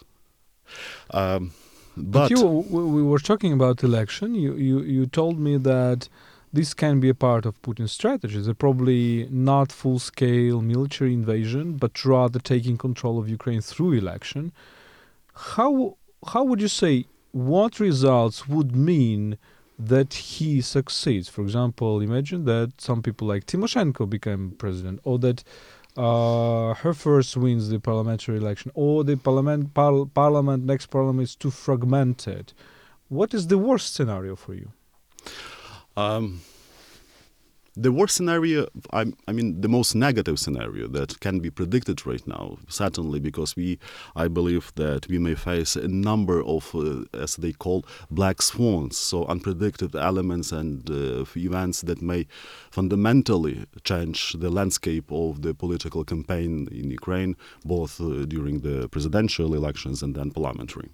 Um, 1.11 1.51
but, 1.95 2.29
but, 2.29 2.31
you, 2.31 2.43
we 2.43 3.03
were 3.03 3.19
talking 3.19 3.53
about 3.53 3.83
election. 3.83 4.33
You, 4.33 4.55
you, 4.55 4.81
you 4.81 5.05
told 5.05 5.37
me 5.39 5.57
that 5.57 6.09
this 6.53 6.73
can 6.73 6.99
be 6.99 7.09
a 7.09 7.15
part 7.15 7.45
of 7.45 7.59
Putin's 7.63 7.91
strategy. 7.91 8.39
They're 8.39 8.53
probably 8.53 9.27
not 9.31 9.71
full-scale 9.71 10.61
military 10.61 11.13
invasion, 11.13 11.77
but 11.77 12.05
rather 12.05 12.39
taking 12.39 12.77
control 12.77 13.17
of 13.19 13.27
Ukraine 13.27 13.61
through 13.61 13.93
election. 13.93 14.51
How 15.33 15.97
how 16.27 16.43
would 16.43 16.61
you 16.61 16.67
say 16.67 17.05
what 17.31 17.79
results 17.79 18.47
would 18.47 18.75
mean 18.75 19.37
that 19.79 20.13
he 20.13 20.61
succeeds. 20.61 21.27
For 21.29 21.41
example, 21.41 22.01
imagine 22.01 22.45
that 22.45 22.79
some 22.79 23.01
people 23.01 23.27
like 23.27 23.45
Timoshenko 23.45 24.09
become 24.09 24.55
president, 24.57 24.99
or 25.03 25.19
that 25.19 25.43
uh, 25.97 26.73
her 26.75 26.93
first 26.93 27.35
wins 27.37 27.69
the 27.69 27.79
parliamentary 27.79 28.37
election, 28.37 28.71
or 28.73 29.03
the 29.03 29.17
parliament, 29.17 29.73
par- 29.73 30.05
parliament 30.05 30.65
next 30.65 30.87
parliament 30.87 31.29
is 31.29 31.35
too 31.35 31.51
fragmented. 31.51 32.53
What 33.09 33.33
is 33.33 33.47
the 33.47 33.57
worst 33.57 33.93
scenario 33.93 34.35
for 34.35 34.53
you? 34.53 34.71
Um, 35.95 36.41
the 37.75 37.91
worst 37.91 38.15
scenario, 38.15 38.67
I, 38.91 39.05
I, 39.27 39.31
mean, 39.31 39.61
the 39.61 39.67
most 39.67 39.95
negative 39.95 40.37
scenario 40.37 40.87
that 40.89 41.19
can 41.19 41.39
be 41.39 41.49
predicted 41.49 42.05
right 42.05 42.25
now, 42.27 42.59
certainly 42.67 43.19
because 43.19 43.55
we, 43.55 43.79
I 44.15 44.27
believe 44.27 44.71
that 44.75 45.07
we 45.07 45.17
may 45.17 45.33
face 45.33 45.75
a 45.75 45.87
number 45.87 46.43
of, 46.43 46.75
uh, 46.75 47.05
as 47.17 47.35
they 47.37 47.51
call, 47.51 47.83
black 48.11 48.43
swans, 48.43 48.97
so 48.97 49.25
unpredicted 49.25 49.99
elements 49.99 50.51
and 50.51 50.87
uh, 50.89 51.25
events 51.35 51.81
that 51.81 52.01
may 52.01 52.27
fundamentally 52.69 53.65
change 53.83 54.33
the 54.33 54.51
landscape 54.51 55.11
of 55.11 55.41
the 55.41 55.55
political 55.55 56.03
campaign 56.03 56.67
in 56.71 56.91
Ukraine, 56.91 57.35
both 57.65 57.99
uh, 57.99 58.25
during 58.25 58.59
the 58.59 58.87
presidential 58.89 59.55
elections 59.55 60.03
and 60.03 60.13
then 60.13 60.29
parliamentary. 60.29 60.91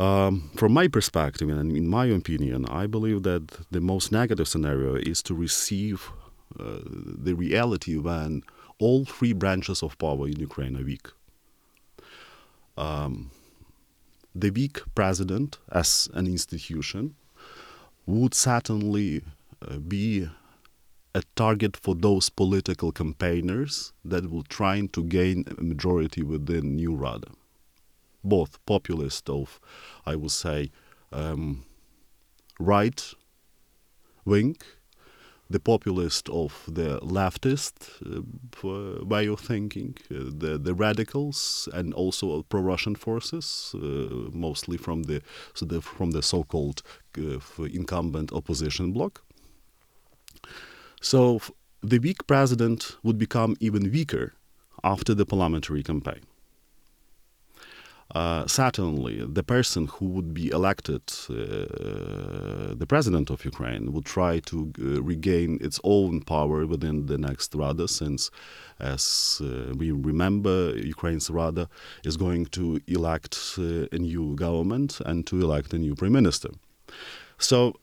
Um, 0.00 0.50
from 0.56 0.72
my 0.72 0.88
perspective 0.88 1.50
and 1.50 1.76
in 1.76 1.86
my 1.86 2.06
opinion, 2.06 2.64
I 2.70 2.86
believe 2.86 3.22
that 3.24 3.66
the 3.70 3.82
most 3.82 4.10
negative 4.10 4.48
scenario 4.48 4.94
is 4.94 5.22
to 5.24 5.34
receive 5.34 6.10
uh, 6.58 6.78
the 6.86 7.34
reality 7.34 7.98
when 7.98 8.42
all 8.78 9.04
three 9.04 9.34
branches 9.34 9.82
of 9.82 9.98
power 9.98 10.26
in 10.26 10.40
Ukraine 10.40 10.74
are 10.78 10.84
weak. 10.84 11.06
Um, 12.78 13.30
the 14.34 14.48
weak 14.48 14.80
president 14.94 15.58
as 15.70 16.08
an 16.14 16.26
institution 16.26 17.14
would 18.06 18.32
certainly 18.32 19.22
uh, 19.60 19.76
be 19.76 20.26
a 21.14 21.22
target 21.36 21.76
for 21.76 21.94
those 21.94 22.30
political 22.30 22.90
campaigners 22.90 23.92
that 24.06 24.30
will 24.30 24.44
try 24.44 24.80
to 24.80 25.04
gain 25.04 25.44
a 25.58 25.62
majority 25.62 26.22
within 26.22 26.76
New 26.76 26.94
Rada 26.94 27.32
both 28.22 28.64
populist 28.66 29.28
of, 29.28 29.60
I 30.06 30.16
would 30.16 30.30
say, 30.30 30.70
um, 31.12 31.64
right 32.58 33.14
wing, 34.24 34.56
the 35.48 35.58
populist 35.58 36.28
of 36.28 36.64
the 36.68 37.00
leftist 37.00 37.74
uh, 38.06 39.04
way 39.04 39.26
of 39.26 39.40
thinking, 39.40 39.96
uh, 40.10 40.30
the 40.38 40.58
the 40.58 40.74
radicals, 40.74 41.68
and 41.72 41.92
also 41.94 42.42
pro-Russian 42.42 42.94
forces, 42.94 43.74
uh, 43.74 44.30
mostly 44.32 44.76
from 44.76 45.02
the, 45.04 45.20
so 45.54 45.66
the 45.66 45.80
from 45.80 46.12
the 46.12 46.22
so-called 46.22 46.82
uh, 47.18 47.64
incumbent 47.64 48.32
opposition 48.32 48.92
bloc. 48.92 49.22
So 51.00 51.40
the 51.82 51.98
weak 51.98 52.26
president 52.26 52.96
would 53.02 53.18
become 53.18 53.56
even 53.58 53.90
weaker 53.90 54.34
after 54.84 55.14
the 55.14 55.26
parliamentary 55.26 55.82
campaign 55.82 56.29
uh, 58.14 58.46
certainly 58.46 59.24
the 59.24 59.42
person 59.42 59.86
who 59.86 60.06
would 60.06 60.34
be 60.34 60.50
elected 60.50 61.02
uh, 61.28 62.74
the 62.74 62.86
president 62.88 63.30
of 63.30 63.44
Ukraine 63.44 63.92
would 63.92 64.04
try 64.04 64.40
to 64.40 64.72
uh, 64.80 65.02
regain 65.02 65.58
its 65.60 65.78
own 65.84 66.20
power 66.22 66.66
within 66.66 67.06
the 67.06 67.18
next 67.18 67.54
Rada, 67.54 67.86
since, 67.86 68.30
as 68.78 69.40
uh, 69.44 69.74
we 69.76 69.90
remember, 69.90 70.76
Ukraine's 70.76 71.30
Rada 71.30 71.68
is 72.04 72.16
going 72.16 72.46
to 72.46 72.80
elect 72.86 73.38
uh, 73.58 73.86
a 73.92 73.98
new 73.98 74.34
government 74.34 75.00
and 75.06 75.26
to 75.28 75.40
elect 75.40 75.72
a 75.72 75.78
new 75.78 75.94
prime 75.94 76.12
minister. 76.12 76.50
So, 77.38 77.74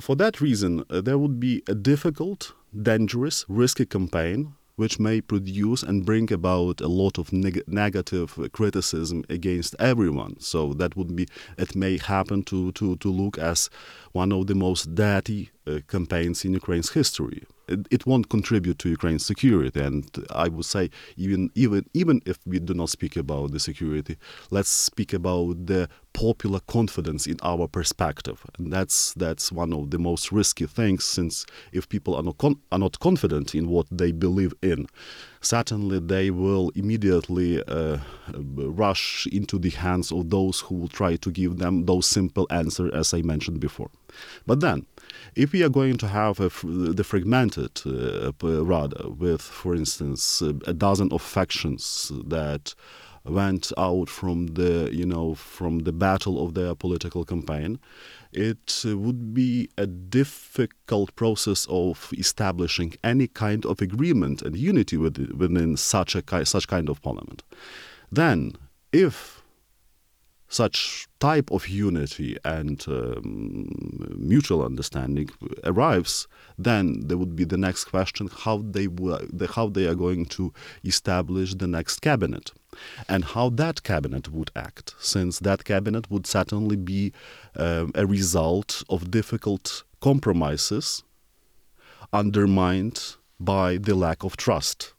for 0.00 0.14
that 0.16 0.40
reason, 0.40 0.84
uh, 0.90 1.00
there 1.00 1.18
would 1.18 1.40
be 1.40 1.62
a 1.68 1.74
difficult, 1.74 2.52
dangerous, 2.82 3.44
risky 3.48 3.86
campaign 3.86 4.54
which 4.76 4.98
may 4.98 5.20
produce 5.20 5.82
and 5.82 6.04
bring 6.04 6.32
about 6.32 6.80
a 6.80 6.88
lot 6.88 7.18
of 7.18 7.32
neg- 7.32 7.62
negative 7.66 8.38
criticism 8.52 9.24
against 9.28 9.74
everyone. 9.78 10.38
So 10.40 10.74
that 10.74 10.96
would 10.96 11.16
be 11.16 11.26
it 11.58 11.74
may 11.74 11.98
happen 11.98 12.42
to 12.44 12.72
to 12.72 12.96
to 12.96 13.10
look 13.10 13.38
as 13.38 13.70
one 14.16 14.32
of 14.32 14.46
the 14.46 14.54
most 14.54 14.94
dirty 14.94 15.50
uh, 15.66 15.80
campaigns 15.88 16.44
in 16.44 16.52
Ukraine's 16.54 16.90
history. 16.90 17.44
It, 17.68 17.86
it, 17.90 18.06
won't 18.06 18.28
contribute 18.36 18.78
to 18.78 18.88
Ukraine's 18.88 19.26
security, 19.26 19.80
and 19.80 20.04
I 20.30 20.46
would 20.54 20.64
say 20.64 20.84
even 21.16 21.50
even 21.56 21.84
even 22.00 22.16
if 22.24 22.38
we 22.46 22.58
do 22.60 22.74
not 22.74 22.90
speak 22.90 23.14
about 23.16 23.50
the 23.50 23.58
security, 23.58 24.16
let's 24.56 24.68
speak 24.68 25.12
about 25.12 25.66
the 25.66 25.88
popular 26.12 26.60
confidence 26.76 27.26
in 27.26 27.38
our 27.42 27.66
perspective, 27.78 28.38
and 28.56 28.72
that's 28.72 28.98
that's 29.14 29.50
one 29.62 29.72
of 29.78 29.90
the 29.90 29.98
most 29.98 30.24
risky 30.30 30.66
things. 30.66 31.04
Since 31.16 31.34
if 31.72 31.88
people 31.88 32.14
are 32.14 32.22
not 32.28 32.38
con- 32.38 32.60
are 32.70 32.82
not 32.86 33.00
confident 33.00 33.54
in 33.54 33.64
what 33.74 33.86
they 33.90 34.12
believe 34.12 34.54
in, 34.62 34.86
certainly 35.46 35.98
they 36.00 36.30
will 36.30 36.70
immediately 36.74 37.62
uh, 37.68 37.98
rush 38.34 39.26
into 39.32 39.58
the 39.58 39.70
hands 39.70 40.10
of 40.12 40.30
those 40.30 40.60
who 40.60 40.74
will 40.74 40.88
try 40.88 41.16
to 41.16 41.30
give 41.30 41.58
them 41.58 41.86
those 41.86 42.06
simple 42.06 42.46
answers, 42.50 42.92
as 42.92 43.14
I 43.14 43.22
mentioned 43.22 43.60
before. 43.60 43.90
But 44.46 44.60
then, 44.60 44.86
if 45.34 45.52
we 45.52 45.62
are 45.62 45.68
going 45.68 45.98
to 45.98 46.08
have 46.08 46.38
the 46.64 47.04
fragmented 47.04 47.80
uh, 47.86 48.32
Rada 48.42 49.08
with, 49.10 49.42
for 49.42 49.74
instance, 49.74 50.42
a 50.42 50.74
dozen 50.74 51.12
of 51.12 51.22
factions 51.22 52.10
that 52.26 52.74
went 53.24 53.72
out 53.76 54.08
from 54.08 54.46
the 54.48 54.88
you 54.92 55.04
know 55.04 55.34
from 55.34 55.80
the 55.80 55.92
battle 55.92 56.44
of 56.44 56.54
their 56.54 56.74
political 56.74 57.24
campaign 57.24 57.78
it 58.36 58.82
would 58.84 59.32
be 59.32 59.68
a 59.78 59.86
difficult 59.86 61.16
process 61.16 61.66
of 61.70 62.12
establishing 62.18 62.92
any 63.02 63.26
kind 63.26 63.64
of 63.64 63.80
agreement 63.80 64.42
and 64.42 64.56
unity 64.56 64.96
within 64.98 65.76
such 65.76 66.14
a 66.14 66.44
such 66.44 66.68
kind 66.68 66.88
of 66.88 67.02
parliament. 67.02 67.42
Then, 68.12 68.52
if 68.92 69.42
such 70.48 71.08
type 71.18 71.50
of 71.50 71.68
unity 71.68 72.36
and 72.44 72.84
um, 72.88 74.14
mutual 74.16 74.64
understanding 74.64 75.28
arrives, 75.64 76.28
then 76.56 77.00
there 77.06 77.18
would 77.18 77.34
be 77.34 77.44
the 77.44 77.56
next 77.56 77.84
question: 77.84 78.28
how 78.44 78.58
they 78.58 78.86
how 79.54 79.68
they 79.68 79.86
are 79.86 79.94
going 79.94 80.26
to 80.26 80.52
establish 80.84 81.54
the 81.54 81.66
next 81.66 82.00
cabinet 82.00 82.52
and 83.08 83.24
how 83.24 83.48
that 83.50 83.82
cabinet 83.82 84.30
would 84.30 84.50
act, 84.54 84.94
since 84.98 85.38
that 85.40 85.64
cabinet 85.64 86.10
would 86.10 86.26
certainly 86.26 86.76
be 86.76 87.12
um, 87.58 87.92
a 87.94 88.06
result 88.06 88.82
of 88.88 89.10
difficult 89.10 89.84
compromises 90.00 91.02
undermined 92.12 93.16
by 93.38 93.76
the 93.76 93.94
lack 93.94 94.24
of 94.24 94.36
trust. 94.36 94.92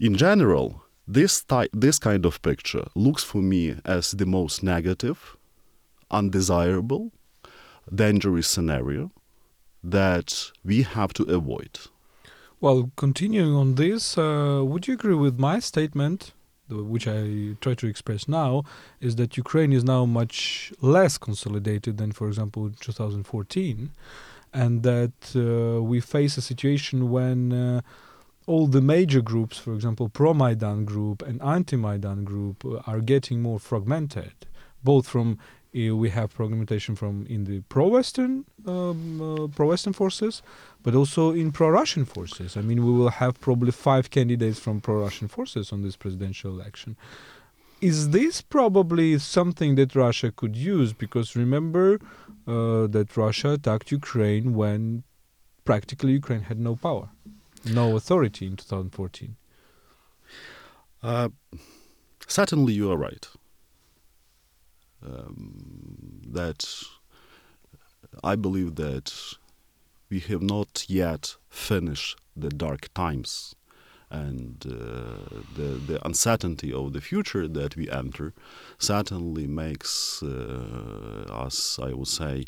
In 0.00 0.14
general, 0.14 0.82
this, 1.06 1.44
this 1.72 1.98
kind 1.98 2.24
of 2.24 2.40
picture 2.42 2.86
looks 2.94 3.24
for 3.24 3.38
me 3.38 3.76
as 3.84 4.12
the 4.12 4.26
most 4.26 4.62
negative, 4.62 5.36
undesirable, 6.10 7.12
dangerous 7.92 8.48
scenario 8.48 9.10
that 9.82 10.50
we 10.64 10.82
have 10.82 11.12
to 11.14 11.24
avoid. 11.24 11.78
Well, 12.60 12.90
continuing 12.96 13.54
on 13.54 13.76
this, 13.76 14.18
uh, 14.18 14.62
would 14.64 14.88
you 14.88 14.94
agree 14.94 15.14
with 15.14 15.38
my 15.38 15.60
statement, 15.60 16.32
which 16.70 17.06
I 17.08 17.56
try 17.60 17.74
to 17.74 17.86
express 17.86 18.28
now, 18.28 18.64
is 19.00 19.16
that 19.16 19.36
Ukraine 19.36 19.72
is 19.72 19.84
now 19.84 20.04
much 20.04 20.72
less 20.80 21.18
consolidated 21.18 21.98
than, 21.98 22.12
for 22.12 22.28
example, 22.28 22.70
2014, 22.80 23.90
and 24.52 24.82
that 24.82 25.12
uh, 25.36 25.82
we 25.82 26.00
face 26.00 26.36
a 26.36 26.42
situation 26.42 27.10
when 27.10 27.52
uh, 27.52 27.80
all 28.46 28.66
the 28.66 28.80
major 28.80 29.20
groups, 29.20 29.58
for 29.58 29.74
example, 29.74 30.08
pro-Maidan 30.08 30.84
group 30.84 31.22
and 31.22 31.42
anti-Maidan 31.42 32.24
group, 32.24 32.64
uh, 32.64 32.78
are 32.86 33.00
getting 33.00 33.42
more 33.42 33.58
fragmented, 33.58 34.32
both 34.82 35.06
from 35.06 35.38
we 35.74 36.10
have 36.10 36.32
fragmentation 36.32 36.96
from 36.96 37.26
in 37.28 37.44
the 37.44 37.60
pro-Western 37.68 38.44
um, 38.66 39.20
uh, 39.20 39.46
pro-Western 39.48 39.92
forces, 39.92 40.42
but 40.82 40.94
also 40.94 41.32
in 41.32 41.52
pro-Russian 41.52 42.04
forces. 42.04 42.56
I 42.56 42.60
mean, 42.60 42.84
we 42.84 42.92
will 42.92 43.10
have 43.10 43.40
probably 43.40 43.72
five 43.72 44.10
candidates 44.10 44.58
from 44.58 44.80
pro-Russian 44.80 45.28
forces 45.28 45.72
on 45.72 45.82
this 45.82 45.96
presidential 45.96 46.50
election. 46.52 46.96
Is 47.80 48.10
this 48.10 48.40
probably 48.40 49.18
something 49.18 49.76
that 49.76 49.94
Russia 49.94 50.32
could 50.32 50.56
use? 50.56 50.92
Because 50.92 51.36
remember 51.36 52.00
uh, 52.46 52.86
that 52.88 53.16
Russia 53.16 53.52
attacked 53.52 53.92
Ukraine 53.92 54.54
when 54.54 55.04
practically 55.64 56.12
Ukraine 56.12 56.42
had 56.42 56.58
no 56.58 56.74
power, 56.74 57.10
no 57.64 57.96
authority 57.96 58.46
in 58.46 58.56
2014. 58.56 59.36
Uh, 61.02 61.28
certainly, 62.26 62.72
you 62.72 62.90
are 62.90 62.96
right 62.96 63.28
um, 65.04 66.22
that 66.26 66.64
I 68.24 68.34
believe 68.36 68.74
that 68.76 69.12
we 70.10 70.20
have 70.20 70.42
not 70.42 70.84
yet 70.88 71.36
finished 71.48 72.16
the 72.36 72.48
dark 72.48 72.92
times 72.94 73.54
and 74.10 74.64
uh, 74.66 75.40
the, 75.54 75.80
the 75.86 76.06
uncertainty 76.06 76.72
of 76.72 76.92
the 76.92 77.00
future 77.00 77.46
that 77.46 77.76
we 77.76 77.90
enter 77.90 78.32
certainly 78.78 79.46
makes 79.46 80.22
uh, 80.22 81.26
us, 81.30 81.78
I 81.78 81.92
would 81.92 82.08
say, 82.08 82.44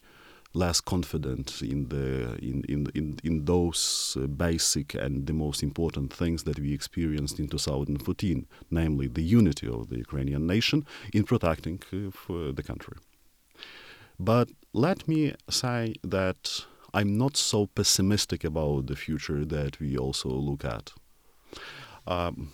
less 0.52 0.80
confident 0.80 1.62
in 1.62 1.88
the 1.90 2.36
in 2.42 2.64
in 2.68 2.86
in, 2.94 3.18
in 3.22 3.44
those 3.44 4.16
uh, 4.18 4.26
basic 4.26 4.94
and 4.94 5.26
the 5.26 5.32
most 5.32 5.62
important 5.62 6.12
things 6.12 6.42
that 6.42 6.58
we 6.58 6.72
experienced 6.72 7.38
in 7.38 7.46
2014, 7.46 8.46
namely 8.70 9.06
the 9.06 9.22
unity 9.22 9.68
of 9.68 9.90
the 9.90 9.98
Ukrainian 9.98 10.46
nation 10.46 10.84
in 11.12 11.24
protecting 11.24 11.80
uh, 11.92 12.52
the 12.52 12.64
country. 12.66 12.96
But 14.18 14.50
let 14.72 15.06
me 15.06 15.34
say 15.48 15.94
that 16.02 16.66
I'm 16.94 17.16
not 17.16 17.36
so 17.36 17.66
pessimistic 17.66 18.44
about 18.44 18.86
the 18.86 18.96
future 18.96 19.44
that 19.44 19.80
we 19.80 19.96
also 19.96 20.28
look 20.28 20.64
at. 20.64 20.92
Um, 22.06 22.52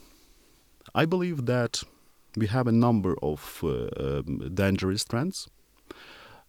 I 0.94 1.05
believe 1.07 1.46
that 1.46 1.83
we 2.37 2.46
have 2.46 2.66
a 2.66 2.72
number 2.72 3.16
of 3.22 3.61
uh, 3.62 3.88
um, 3.99 4.51
dangerous 4.55 5.05
trends 5.05 5.49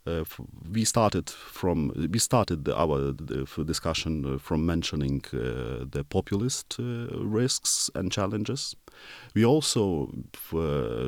uh, 0.08 0.24
we 0.72 0.86
started 0.86 1.30
from 1.30 1.92
we 2.12 2.20
started 2.20 2.70
our 2.70 3.14
discussion 3.66 4.26
uh, 4.26 4.38
from 4.38 4.66
mentioning 4.66 5.22
uh, 5.34 5.86
the 5.92 6.06
populist 6.10 6.78
risks 6.80 7.90
and 7.94 8.12
challenges. 8.12 8.76
We 9.36 9.46
also 9.46 10.12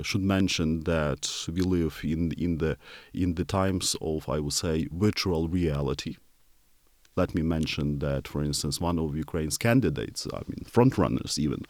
should 0.04 0.22
mention 0.22 0.82
that 0.82 1.48
we 1.48 1.62
live 1.62 2.02
in 2.04 2.32
in 2.34 2.58
the 2.58 2.78
in 3.14 3.36
the 3.36 3.46
times 3.46 3.96
of 4.02 4.28
I 4.28 4.40
would 4.40 4.54
say 4.54 4.88
virtual 4.92 5.48
reality 5.48 6.18
let 7.22 7.36
me 7.38 7.44
mention 7.58 8.00
that, 8.00 8.24
for 8.32 8.42
instance, 8.50 8.76
one 8.90 8.98
of 9.04 9.08
Ukraine's 9.26 9.58
candidates, 9.68 10.22
I 10.40 10.42
mean, 10.50 10.64
frontrunners 10.76 11.34
even, 11.46 11.62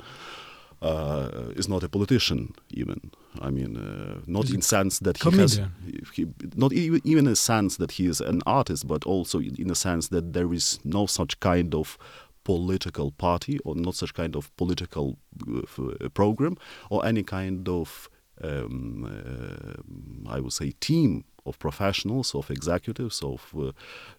uh, 0.81 1.59
is 1.59 1.67
not 1.73 1.81
a 1.83 1.89
politician 1.89 2.41
even. 2.81 2.99
I 3.47 3.49
mean, 3.57 3.71
uh, 3.77 4.19
not 4.25 4.45
is 4.45 4.53
in 4.57 4.61
sense 4.61 4.99
that 4.99 5.17
he 5.23 5.31
has, 5.41 5.53
he, 6.15 6.25
not 6.63 6.71
even, 6.73 7.01
even 7.11 7.25
in 7.27 7.33
a 7.33 7.35
sense 7.51 7.77
that 7.81 7.91
he 7.97 8.05
is 8.13 8.19
an 8.21 8.41
artist, 8.45 8.87
but 8.93 9.01
also 9.05 9.39
in 9.63 9.69
a 9.69 9.75
sense 9.75 10.07
that 10.15 10.25
there 10.33 10.51
is 10.59 10.79
no 10.83 11.05
such 11.05 11.39
kind 11.51 11.71
of 11.81 11.97
political 12.43 13.11
party 13.11 13.55
or 13.65 13.75
not 13.75 13.95
such 13.95 14.13
kind 14.13 14.35
of 14.35 14.55
political 14.61 15.17
uh, 15.47 16.09
program 16.19 16.55
or 16.89 17.05
any 17.05 17.23
kind 17.23 17.67
of 17.69 18.09
um, 18.41 19.03
uh, 19.05 20.33
I 20.35 20.39
would 20.39 20.53
say 20.53 20.71
team 20.79 21.25
of 21.49 21.59
professionals, 21.59 22.35
of 22.35 22.49
executives, 22.51 23.21
of 23.23 23.41
uh, 23.57 23.71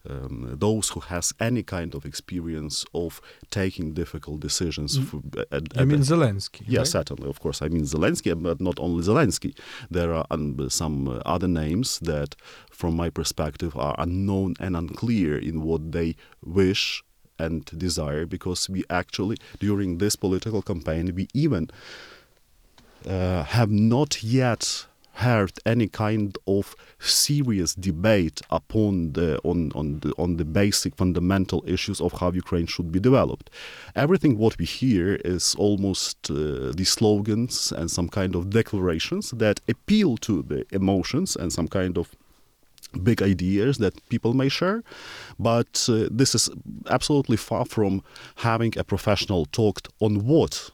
um, 0.08 0.56
those 0.58 0.90
who 0.90 1.00
has 1.00 1.32
any 1.40 1.62
kind 1.62 1.94
of 1.94 2.04
experience 2.04 2.84
of 2.92 3.20
taking 3.50 3.94
difficult 3.94 4.40
decisions. 4.40 4.98
Mm. 4.98 5.04
For, 5.08 5.18
at, 5.56 5.62
I 5.76 5.84
mean 5.84 6.00
Zelensky. 6.00 6.62
Yes, 6.66 6.78
right? 6.78 6.86
certainly. 6.88 7.28
Of 7.30 7.38
course, 7.40 7.62
I 7.62 7.68
mean 7.68 7.84
Zelensky, 7.84 8.30
but 8.48 8.60
not 8.60 8.78
only 8.78 9.02
Zelensky. 9.02 9.52
There 9.90 10.12
are 10.12 10.26
some 10.68 11.08
uh, 11.08 11.22
other 11.34 11.48
names 11.48 11.98
that, 12.00 12.36
from 12.70 12.96
my 12.96 13.10
perspective, 13.10 13.76
are 13.76 13.94
unknown 13.98 14.54
and 14.60 14.76
unclear 14.76 15.38
in 15.38 15.62
what 15.62 15.92
they 15.92 16.16
wish 16.44 17.02
and 17.38 17.64
desire 17.86 18.26
because 18.26 18.68
we 18.68 18.84
actually 18.90 19.36
during 19.58 19.98
this 19.98 20.14
political 20.14 20.60
campaign 20.60 21.14
we 21.14 21.26
even 21.32 21.70
uh, 23.06 23.42
have 23.44 23.70
not 23.70 24.22
yet 24.22 24.86
heard 25.26 25.52
any 25.64 25.88
kind 25.88 26.36
of 26.46 26.74
serious 26.98 27.74
debate 27.74 28.40
upon 28.50 29.12
the 29.12 29.38
on 29.50 29.70
on 29.74 30.00
the 30.00 30.12
on 30.18 30.36
the 30.36 30.44
basic 30.44 30.92
fundamental 30.96 31.60
issues 31.66 32.00
of 32.00 32.12
how 32.20 32.30
Ukraine 32.32 32.66
should 32.66 32.90
be 32.96 33.00
developed. 33.00 33.50
Everything 33.94 34.32
what 34.38 34.54
we 34.58 34.66
hear 34.80 35.08
is 35.34 35.54
almost 35.66 36.16
uh, 36.30 36.36
the 36.80 36.86
slogans 36.96 37.72
and 37.78 37.90
some 37.90 38.08
kind 38.08 38.34
of 38.34 38.42
declarations 38.60 39.24
that 39.42 39.60
appeal 39.68 40.16
to 40.26 40.42
the 40.50 40.60
emotions 40.80 41.36
and 41.36 41.52
some 41.52 41.68
kind 41.68 41.96
of 41.98 42.06
big 43.04 43.22
ideas 43.22 43.78
that 43.78 43.94
people 44.08 44.32
may 44.34 44.48
share 44.48 44.82
but 45.38 45.72
uh, 45.88 46.08
this 46.10 46.34
is 46.34 46.50
absolutely 46.88 47.36
far 47.36 47.64
from 47.64 48.02
having 48.36 48.72
a 48.76 48.82
professional 48.82 49.46
talk 49.46 49.76
on 50.00 50.12
what 50.26 50.70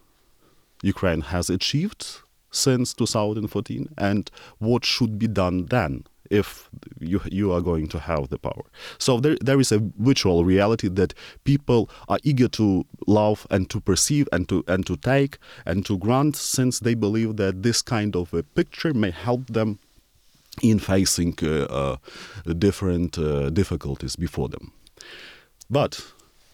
Ukraine 0.83 1.23
has 1.35 1.51
achieved 1.51 2.23
since 2.57 2.95
2014 2.95 3.89
and 3.99 4.31
what 4.59 4.85
should 4.85 5.19
be 5.19 5.29
done 5.29 5.67
then 5.67 6.05
if 6.31 6.69
you 7.01 7.21
you 7.31 7.53
are 7.53 7.61
going 7.61 7.87
to 7.89 7.99
have 7.99 8.29
the 8.29 8.39
power. 8.39 8.65
So 8.99 9.21
there 9.21 9.37
there 9.41 9.61
is 9.61 9.73
a 9.73 9.81
virtual 9.99 10.45
reality 10.45 10.89
that 10.89 11.15
people 11.45 11.89
are 12.09 12.19
eager 12.25 12.49
to 12.49 12.85
love 13.07 13.47
and 13.51 13.69
to 13.71 13.81
perceive 13.81 14.29
and 14.33 14.49
to 14.49 14.65
and 14.67 14.87
to 14.87 14.97
take 14.97 15.39
and 15.65 15.85
to 15.87 15.99
grant 15.99 16.37
since 16.37 16.81
they 16.81 16.95
believe 16.95 17.37
that 17.37 17.63
this 17.63 17.83
kind 17.83 18.17
of 18.17 18.35
a 18.35 18.43
picture 18.43 18.95
may 18.95 19.11
help 19.11 19.47
them 19.47 19.79
in 20.63 20.79
facing 20.79 21.35
uh, 21.43 21.67
uh, 21.71 21.97
different 22.59 23.19
uh, 23.19 23.51
difficulties 23.51 24.17
before 24.17 24.49
them. 24.49 24.73
But 25.69 26.01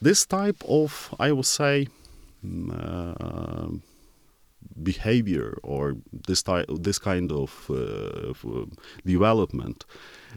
this 0.00 0.26
type 0.26 0.62
of 0.68 1.14
I 1.18 1.32
would 1.32 1.46
say 1.46 1.88
mm, 2.44 2.70
uh, 2.72 3.78
behavior 4.82 5.58
or 5.62 5.96
this 6.28 6.42
ty- 6.42 6.66
this 6.68 6.98
kind 6.98 7.32
of, 7.32 7.50
uh, 7.70 8.32
development 9.04 9.84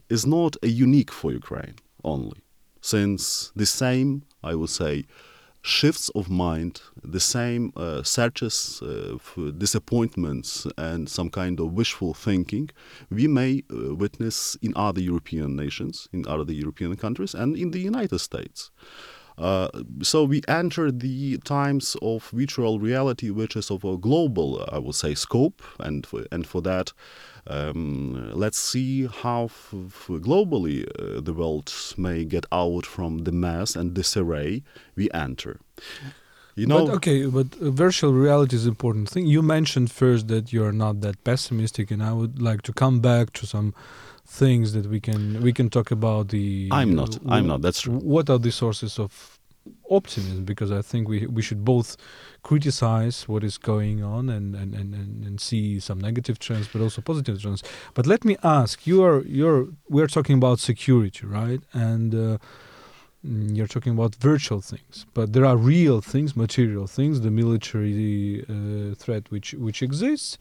is 0.10 0.26
not 0.26 0.56
a 0.64 0.68
unique 0.68 1.12
for 1.12 1.32
Ukraine 1.32 1.76
only, 2.04 2.40
since 2.82 3.52
the 3.56 3.66
same, 3.66 4.24
I 4.44 4.54
would 4.56 4.70
say, 4.70 5.06
shifts 5.62 6.10
of 6.10 6.30
mind, 6.30 6.82
the 7.04 7.20
same 7.20 7.74
uh, 7.76 8.04
searches, 8.04 8.82
uh, 8.84 9.18
disappointments, 9.58 10.68
and 10.78 11.10
some 11.10 11.30
kind 11.30 11.60
of 11.60 11.74
wishful 11.74 12.14
thinking 12.14 12.70
we 13.10 13.28
may 13.28 13.64
uh, 13.72 13.96
witness 13.96 14.56
in 14.62 14.74
other 14.76 15.02
European 15.02 15.56
nations, 15.56 16.08
in 16.14 16.28
other 16.28 16.54
European 16.54 16.96
countries, 16.96 17.34
and 17.34 17.58
in 17.58 17.72
the 17.72 17.80
United 17.80 18.20
States. 18.20 18.70
Uh, 19.38 19.68
so 20.02 20.24
we 20.24 20.42
enter 20.48 20.92
the 20.92 21.38
times 21.40 21.98
of 22.02 22.30
virtual 22.30 22.80
reality, 22.80 23.30
which 23.30 23.56
is 23.56 23.70
of 23.70 23.84
a 23.84 23.98
global, 23.98 24.66
I 24.72 24.80
would 24.80 24.96
say, 24.96 25.14
scope, 25.14 25.62
and 25.80 26.06
for, 26.06 26.26
and 26.32 26.48
for 26.48 26.62
that, 26.62 26.94
um, 27.48 28.32
let's 28.34 28.58
see 28.58 29.08
how 29.08 29.50
globally 30.08 30.88
uh, 30.88 31.22
the 31.22 31.34
world 31.34 31.74
may 31.98 32.26
get 32.26 32.46
out 32.52 32.86
from 32.86 33.20
the 33.20 33.32
mess 33.32 33.76
and 33.76 33.94
disarray 33.94 34.64
we 34.96 35.12
enter. 35.12 35.60
You 36.56 36.68
know, 36.68 36.86
but 36.86 36.96
okay, 36.96 37.26
but 37.26 37.48
virtual 37.56 38.14
reality 38.14 38.56
is 38.56 38.64
an 38.64 38.70
important 38.70 39.10
thing. 39.10 39.26
You 39.28 39.42
mentioned 39.42 39.92
first 39.92 40.30
that 40.30 40.54
you're 40.54 40.72
not 40.72 41.02
that 41.02 41.22
pessimistic, 41.26 41.92
and 41.92 42.02
I 42.02 42.14
would 42.14 42.42
like 42.42 42.62
to 42.64 42.74
come 42.74 43.02
back 43.02 43.34
to 43.34 43.46
some 43.46 43.74
things 44.26 44.74
that 44.74 44.88
we 44.88 45.00
can 45.00 45.42
we 45.42 45.54
can 45.54 45.70
talk 45.70 45.92
about 45.92 46.30
the 46.30 46.68
i'm 46.72 46.96
not 46.96 47.16
uh, 47.18 47.30
i'm 47.30 47.48
not 47.48 47.62
that's 47.62 47.82
true. 47.82 47.94
what 47.94 48.30
are 48.30 48.40
the 48.40 48.52
sources 48.52 48.98
of 49.00 49.40
optimism? 49.90 50.46
Because 50.46 50.72
i 50.72 50.82
think 50.82 51.08
we 51.08 51.28
we 51.28 51.42
should 51.42 51.64
both 51.64 51.98
criticize 52.44 53.28
what 53.28 53.44
is 53.44 53.58
going 53.58 54.04
on 54.04 54.30
and 54.30 54.56
and, 54.56 54.74
and, 54.74 54.94
and 55.26 55.42
see 55.42 55.80
some 55.80 56.00
negative 56.00 56.40
trends 56.40 56.68
but 56.68 56.82
also 56.82 57.02
positive 57.02 57.42
trends. 57.42 57.64
But 57.94 58.06
let 58.06 58.26
me 58.26 58.36
ask 58.44 58.88
you 58.88 59.04
are 59.04 59.22
you're 59.26 59.68
we're 59.90 60.08
talking 60.08 60.38
about 60.38 60.60
security 60.60 61.26
right? 61.26 61.62
And 61.74 62.14
uh, 62.14 62.38
mm, 63.26 63.56
you're 63.56 63.68
talking 63.68 63.94
about 63.94 64.16
virtual 64.16 64.62
things. 64.62 65.06
But 65.14 65.34
there 65.34 65.46
are 65.46 65.58
real 65.58 66.02
things 66.02 66.36
material 66.36 66.88
things 66.88 67.22
the 67.22 67.32
military 67.32 68.44
uh, 68.50 68.96
threat 68.96 69.30
which 69.30 69.54
which 69.54 69.82
exists 69.82 70.38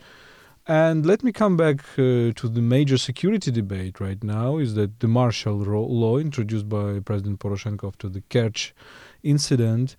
and 0.67 1.05
let 1.05 1.23
me 1.23 1.31
come 1.31 1.57
back 1.57 1.81
uh, 1.99 2.33
to 2.35 2.49
the 2.49 2.63
major 2.63 2.97
security 2.97 3.51
debate 3.51 4.01
right 4.01 4.25
now 4.25 4.57
is 4.57 4.75
that 4.75 5.01
the 5.01 5.09
martial 5.09 5.57
law 5.57 6.17
introduced 6.17 6.69
by 6.69 7.01
President 7.01 7.39
Poroshenko 7.39 7.87
after 7.87 8.09
the 8.09 8.23
Kerch 8.23 8.73
incident 9.23 9.97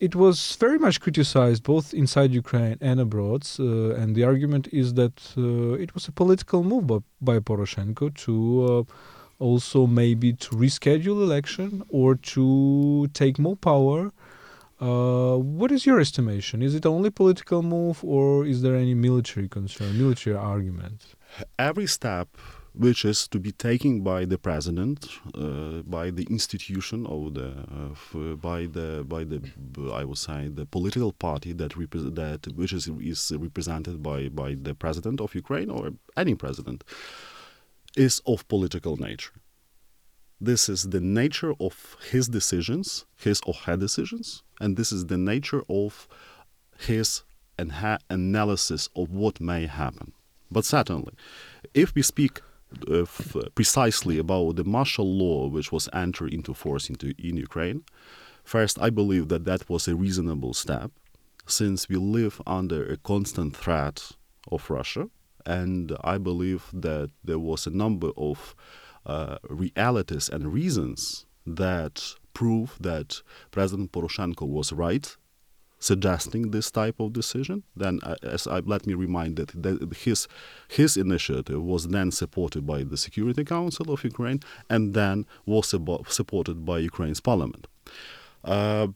it 0.00 0.16
was 0.16 0.56
very 0.56 0.78
much 0.78 1.00
criticized 1.00 1.62
both 1.62 1.94
inside 1.94 2.32
Ukraine 2.32 2.78
and 2.80 2.98
abroad 2.98 3.46
uh, 3.60 3.90
and 3.90 4.16
the 4.16 4.24
argument 4.24 4.66
is 4.72 4.94
that 4.94 5.34
uh, 5.36 5.74
it 5.74 5.94
was 5.94 6.08
a 6.08 6.12
political 6.12 6.64
move 6.64 6.86
by, 6.86 6.98
by 7.20 7.38
Poroshenko 7.38 8.12
to 8.24 8.86
uh, 8.88 8.92
also 9.38 9.86
maybe 9.86 10.32
to 10.32 10.50
reschedule 10.50 11.22
election 11.22 11.84
or 11.88 12.14
to 12.16 13.08
take 13.12 13.38
more 13.38 13.56
power 13.56 14.10
uh, 14.80 15.36
what 15.36 15.70
is 15.70 15.84
your 15.84 16.00
estimation? 16.00 16.62
Is 16.62 16.74
it 16.74 16.86
only 16.86 17.10
political 17.10 17.62
move, 17.62 18.02
or 18.02 18.46
is 18.46 18.62
there 18.62 18.74
any 18.74 18.94
military 18.94 19.48
concern, 19.48 19.98
military 19.98 20.36
argument? 20.36 21.14
Every 21.58 21.86
step 21.86 22.28
which 22.72 23.04
is 23.04 23.26
to 23.28 23.40
be 23.40 23.50
taken 23.50 24.00
by 24.02 24.24
the 24.24 24.38
president, 24.38 25.08
uh, 25.34 25.82
by 25.82 26.10
the 26.10 26.22
institution 26.30 27.04
of 27.06 27.34
the, 27.34 27.48
uh, 27.48 28.36
by 28.36 28.66
the, 28.66 29.04
by 29.06 29.24
the, 29.24 29.40
I 29.92 30.04
would 30.04 30.18
say, 30.18 30.48
the 30.48 30.66
political 30.66 31.12
party 31.12 31.52
that 31.54 31.72
repre- 31.72 32.14
that 32.14 32.46
which 32.54 32.72
is 32.72 32.88
is 32.88 33.32
represented 33.36 34.02
by 34.02 34.28
by 34.28 34.54
the 34.54 34.74
president 34.74 35.20
of 35.20 35.34
Ukraine 35.34 35.70
or 35.70 35.90
any 36.16 36.34
president, 36.34 36.84
is 37.96 38.22
of 38.26 38.46
political 38.48 38.96
nature. 38.96 39.32
This 40.40 40.68
is 40.70 40.88
the 40.88 41.00
nature 41.00 41.52
of 41.60 41.96
his 42.10 42.28
decisions, 42.28 43.04
his 43.16 43.42
or 43.46 43.52
her 43.52 43.76
decisions, 43.76 44.42
and 44.60 44.76
this 44.76 44.90
is 44.90 45.06
the 45.06 45.18
nature 45.18 45.62
of 45.68 46.08
his 46.78 47.24
and 47.58 47.72
her 47.72 47.98
analysis 48.08 48.88
of 48.96 49.10
what 49.10 49.38
may 49.38 49.66
happen. 49.66 50.12
But 50.50 50.64
certainly, 50.64 51.12
if 51.74 51.94
we 51.94 52.00
speak 52.00 52.40
uh, 52.90 53.04
precisely 53.54 54.18
about 54.18 54.56
the 54.56 54.64
martial 54.64 55.06
law 55.06 55.48
which 55.48 55.70
was 55.70 55.88
entered 55.92 56.32
into 56.32 56.54
force 56.54 56.88
into, 56.88 57.12
in 57.18 57.36
Ukraine, 57.36 57.84
first, 58.42 58.80
I 58.80 58.88
believe 58.88 59.28
that 59.28 59.44
that 59.44 59.68
was 59.68 59.86
a 59.88 59.94
reasonable 59.94 60.54
step 60.54 60.90
since 61.46 61.88
we 61.88 61.96
live 61.96 62.40
under 62.46 62.84
a 62.86 62.96
constant 62.96 63.56
threat 63.56 64.12
of 64.50 64.70
Russia. 64.70 65.10
And 65.44 65.96
I 66.02 66.16
believe 66.16 66.64
that 66.72 67.10
there 67.24 67.38
was 67.38 67.66
a 67.66 67.70
number 67.70 68.10
of 68.16 68.54
uh, 69.06 69.38
realities 69.48 70.28
and 70.28 70.52
reasons 70.52 71.26
that 71.46 72.14
prove 72.34 72.76
that 72.80 73.22
President 73.50 73.92
Poroshenko 73.92 74.46
was 74.46 74.72
right 74.72 75.16
suggesting 75.80 76.50
this 76.50 76.70
type 76.70 77.00
of 77.00 77.12
decision, 77.12 77.64
then 77.74 77.98
uh, 78.02 78.14
as 78.22 78.46
I, 78.46 78.60
let 78.60 78.86
me 78.86 78.94
remind 78.94 79.36
that, 79.36 79.50
that 79.62 79.94
his 79.96 80.28
his 80.68 80.96
initiative 80.96 81.62
was 81.62 81.88
then 81.88 82.10
supported 82.12 82.66
by 82.66 82.84
the 82.84 82.96
Security 82.96 83.44
Council 83.44 83.90
of 83.90 84.04
Ukraine 84.04 84.40
and 84.68 84.94
then 84.94 85.26
was 85.46 85.74
supported 86.08 86.64
by 86.64 86.78
Ukraine's 86.78 87.20
parliament. 87.20 87.66
Uh, 88.44 88.88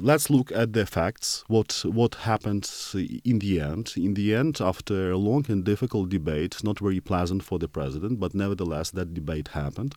let's 0.00 0.30
look 0.30 0.52
at 0.52 0.72
the 0.72 0.86
facts. 0.86 1.44
What 1.48 1.84
what 1.84 2.14
happened 2.14 2.70
in 3.24 3.38
the 3.38 3.60
end? 3.60 3.94
In 3.96 4.14
the 4.14 4.34
end, 4.34 4.60
after 4.60 5.10
a 5.12 5.16
long 5.16 5.44
and 5.48 5.64
difficult 5.64 6.08
debate, 6.08 6.62
not 6.64 6.78
very 6.78 7.00
pleasant 7.00 7.42
for 7.42 7.58
the 7.58 7.68
president, 7.68 8.20
but 8.20 8.34
nevertheless, 8.34 8.90
that 8.92 9.14
debate 9.14 9.48
happened. 9.48 9.94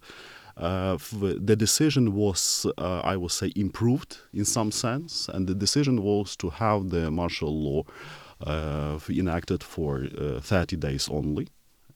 Uh, 0.57 0.97
the 1.21 1.55
decision 1.55 2.13
was, 2.13 2.65
uh, 2.77 2.99
I 2.99 3.15
would 3.15 3.31
say, 3.31 3.53
improved 3.55 4.17
in 4.33 4.43
some 4.43 4.71
sense, 4.71 5.29
and 5.29 5.47
the 5.47 5.55
decision 5.55 6.03
was 6.03 6.35
to 6.37 6.49
have 6.49 6.89
the 6.89 7.09
martial 7.09 7.53
law 7.63 7.83
uh, 8.45 8.99
enacted 9.09 9.63
for 9.63 10.05
uh, 10.17 10.41
30 10.41 10.75
days 10.75 11.07
only 11.09 11.47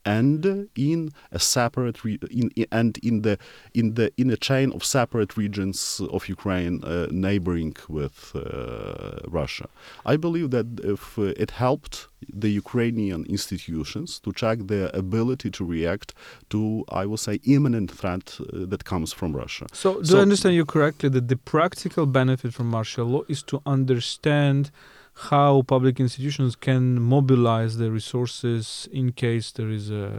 and 0.05 0.69
in 0.75 1.11
a 1.31 1.39
separate 1.39 2.03
re- 2.03 2.19
in, 2.29 2.51
and 2.71 2.97
in 2.99 3.21
the 3.21 3.37
in 3.73 3.93
the 3.93 4.11
in 4.17 4.29
a 4.29 4.37
chain 4.37 4.71
of 4.71 4.83
separate 4.83 5.37
regions 5.37 6.01
of 6.11 6.27
Ukraine 6.27 6.83
uh, 6.83 7.07
neighboring 7.11 7.75
with 7.87 8.35
uh, 8.35 9.19
Russia. 9.27 9.67
I 10.05 10.17
believe 10.17 10.51
that 10.51 10.67
if 10.83 11.17
uh, 11.17 11.33
it 11.43 11.51
helped 11.51 12.07
the 12.33 12.49
Ukrainian 12.49 13.25
institutions 13.25 14.19
to 14.19 14.31
check 14.31 14.57
their 14.67 14.89
ability 14.93 15.49
to 15.51 15.65
react 15.65 16.13
to, 16.49 16.85
I 16.89 17.05
would 17.05 17.19
say, 17.19 17.39
imminent 17.43 17.91
threat 17.91 18.37
uh, 18.39 18.65
that 18.71 18.85
comes 18.85 19.11
from 19.13 19.35
Russia. 19.35 19.65
So, 19.73 19.99
do 19.99 20.05
so, 20.05 20.19
I 20.19 20.21
understand 20.21 20.55
you 20.55 20.65
correctly 20.65 21.09
that 21.09 21.27
the 21.27 21.37
practical 21.37 22.05
benefit 22.05 22.53
from 22.53 22.67
martial 22.69 23.05
law 23.05 23.23
is 23.27 23.43
to 23.43 23.61
understand? 23.65 24.71
How 25.15 25.61
public 25.61 25.99
institutions 25.99 26.55
can 26.55 26.99
mobilize 26.99 27.77
their 27.77 27.91
resources 27.91 28.89
in 28.91 29.11
case 29.11 29.51
there 29.51 29.69
is 29.69 29.91
a 29.91 30.11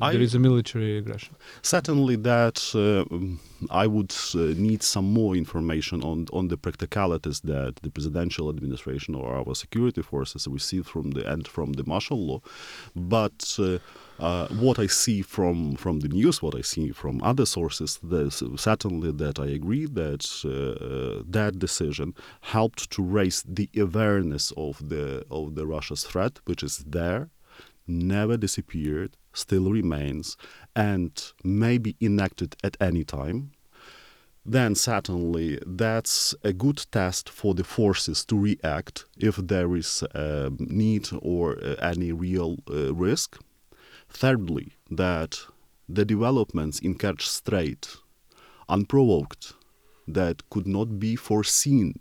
I, 0.00 0.12
there 0.12 0.22
is 0.22 0.34
a 0.34 0.38
military 0.38 0.96
aggression. 0.96 1.36
Certainly, 1.62 2.16
that 2.16 2.58
uh, 2.74 3.04
I 3.70 3.86
would 3.86 4.14
uh, 4.34 4.38
need 4.56 4.82
some 4.82 5.12
more 5.12 5.36
information 5.36 6.02
on 6.02 6.26
on 6.32 6.48
the 6.48 6.56
practicalities 6.56 7.40
that 7.40 7.76
the 7.82 7.90
presidential 7.90 8.48
administration 8.48 9.14
or 9.14 9.34
our 9.34 9.54
security 9.54 10.02
forces 10.02 10.46
received 10.48 10.88
from 10.88 11.10
the 11.10 11.28
end 11.28 11.46
from 11.46 11.74
the 11.74 11.84
martial 11.84 12.18
law, 12.18 12.40
but. 12.96 13.56
Uh, 13.58 13.78
uh, 14.20 14.48
what 14.48 14.78
I 14.78 14.86
see 14.86 15.22
from 15.22 15.76
from 15.76 16.00
the 16.00 16.08
news, 16.08 16.42
what 16.42 16.54
I 16.54 16.62
see 16.62 16.90
from 16.90 17.22
other 17.22 17.46
sources, 17.46 17.98
there's 18.02 18.42
certainly 18.56 19.12
that 19.12 19.38
I 19.38 19.46
agree 19.46 19.86
that 19.86 20.22
uh, 20.44 21.24
that 21.28 21.58
decision 21.58 22.14
helped 22.40 22.90
to 22.90 23.02
raise 23.02 23.42
the 23.42 23.68
awareness 23.76 24.52
of 24.56 24.88
the 24.88 25.24
of 25.30 25.54
the 25.54 25.66
Russia's 25.66 26.04
threat, 26.04 26.40
which 26.44 26.62
is 26.62 26.78
there, 26.86 27.30
never 27.86 28.36
disappeared, 28.36 29.16
still 29.32 29.70
remains, 29.70 30.36
and 30.76 31.32
may 31.42 31.78
be 31.78 31.96
enacted 32.00 32.56
at 32.62 32.76
any 32.80 33.04
time 33.04 33.52
then 34.44 34.74
certainly 34.74 35.58
that's 35.66 36.34
a 36.42 36.52
good 36.52 36.84
test 36.90 37.28
for 37.28 37.54
the 37.54 37.64
forces 37.64 38.24
to 38.24 38.38
react 38.38 39.04
if 39.18 39.36
there 39.36 39.76
is 39.76 40.02
a 40.14 40.50
need 40.58 41.08
or 41.20 41.58
uh, 41.62 41.74
any 41.82 42.10
real 42.12 42.56
uh, 42.70 42.94
risk. 42.94 43.38
Thirdly, 44.10 44.72
that 44.90 45.40
the 45.88 46.04
developments 46.04 46.78
in 46.78 46.96
Kerch 46.96 47.22
Strait, 47.22 47.96
unprovoked, 48.68 49.54
that 50.06 50.48
could 50.50 50.66
not 50.66 50.98
be 50.98 51.16
foreseen, 51.16 51.94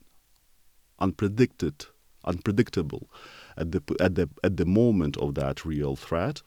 unpredicted, 1.00 1.88
unpredictable 2.26 3.10
at 3.56 3.72
the, 3.72 3.82
at 4.00 4.16
the, 4.16 4.30
at 4.44 4.58
the 4.58 4.66
moment 4.66 5.18
of 5.18 5.36
that 5.36 5.66
real 5.66 5.96
threat, 5.96 6.42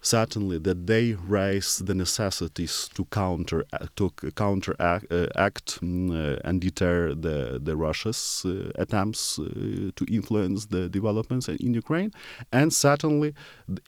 certainly 0.00 0.58
that 0.58 0.86
they 0.86 1.14
raise 1.14 1.78
the 1.78 1.94
necessities 1.94 2.88
to 2.94 3.04
counter 3.06 3.64
to 3.96 4.10
counteract 4.36 5.12
uh, 5.12 5.26
act, 5.36 5.80
mm, 5.80 6.10
uh, 6.10 6.38
and 6.44 6.60
deter 6.60 7.14
the 7.14 7.58
the 7.62 7.76
Russia's 7.76 8.44
uh, 8.46 8.70
attempts 8.76 9.38
uh, 9.38 9.90
to 9.96 10.04
influence 10.08 10.66
the 10.66 10.88
developments 10.88 11.48
in 11.48 11.74
Ukraine, 11.74 12.12
and 12.52 12.72
certainly 12.72 13.34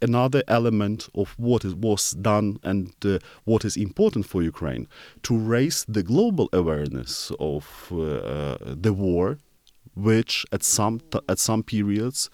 another 0.02 0.42
element 0.48 1.08
of 1.14 1.34
what 1.38 1.64
is, 1.64 1.74
was 1.74 2.10
done 2.12 2.58
and 2.62 2.92
uh, 3.04 3.18
what 3.44 3.64
is 3.64 3.76
important 3.76 4.26
for 4.26 4.42
Ukraine 4.42 4.88
to 5.22 5.36
raise 5.36 5.84
the 5.88 6.02
global 6.02 6.48
awareness 6.52 7.30
of 7.38 7.64
uh, 7.92 8.56
the 8.86 8.92
war, 8.92 9.38
which 9.94 10.44
at 10.52 10.62
some 10.64 11.00
at 11.28 11.38
some 11.38 11.62
periods 11.62 12.30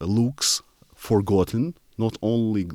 looks 0.00 0.62
forgotten 0.94 1.74
not 1.98 2.16
only 2.22 2.68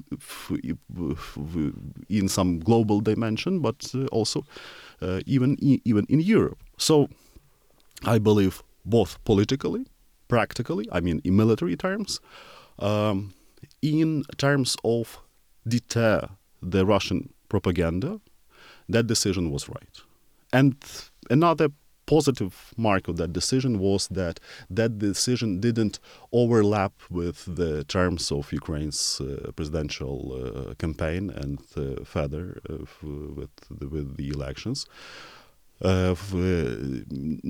in 2.09 2.27
some 2.27 2.59
global 2.59 3.01
dimension, 3.01 3.59
but 3.59 3.91
uh, 3.95 4.05
also 4.11 4.43
uh, 5.01 5.19
even 5.25 5.57
even 5.85 6.05
in 6.09 6.19
Europe. 6.19 6.57
So, 6.77 7.09
I 8.03 8.19
believe 8.19 8.63
both 8.85 9.23
politically, 9.25 9.85
practically, 10.27 10.87
I 10.91 11.01
mean 11.01 11.21
in 11.23 11.35
military 11.35 11.75
terms, 11.75 12.19
um, 12.79 13.33
in 13.81 14.23
terms 14.37 14.75
of 14.83 15.19
deter 15.67 16.29
the 16.61 16.85
Russian 16.85 17.29
propaganda, 17.49 18.19
that 18.89 19.07
decision 19.07 19.51
was 19.51 19.69
right. 19.69 20.01
And 20.53 20.75
another 21.29 21.69
positive 22.15 22.53
mark 22.77 23.07
of 23.07 23.15
that 23.21 23.31
decision 23.31 23.79
was 23.79 24.07
that 24.09 24.35
that 24.69 24.91
decision 24.99 25.49
didn't 25.67 25.95
overlap 26.31 26.93
with 27.09 27.37
the 27.59 27.71
terms 27.97 28.31
of 28.37 28.51
Ukraine's 28.61 29.01
uh, 29.21 29.51
presidential 29.57 30.15
uh, 30.33 30.73
campaign 30.83 31.23
and 31.41 31.59
uh, 31.77 32.03
further 32.13 32.45
uh, 32.69 32.73
with 33.37 33.53
the, 33.79 33.87
with 33.95 34.07
the 34.17 34.27
elections. 34.37 34.79
Uh, 35.83 36.15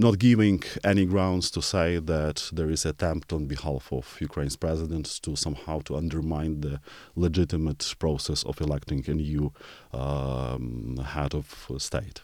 not 0.06 0.16
giving 0.20 0.64
any 0.92 1.06
grounds 1.06 1.52
to 1.52 1.62
say 1.62 2.00
that 2.00 2.38
there 2.54 2.70
is 2.76 2.86
attempt 2.86 3.34
on 3.34 3.46
behalf 3.46 3.92
of 3.92 4.06
Ukraine's 4.30 4.56
president 4.66 5.06
to 5.26 5.36
somehow 5.36 5.78
to 5.88 5.98
undermine 5.98 6.62
the 6.62 6.80
legitimate 7.26 7.84
process 8.00 8.44
of 8.50 8.62
electing 8.62 9.04
a 9.14 9.16
new 9.16 9.52
um, 9.92 10.98
head 11.14 11.34
of 11.34 11.48
state. 11.78 12.22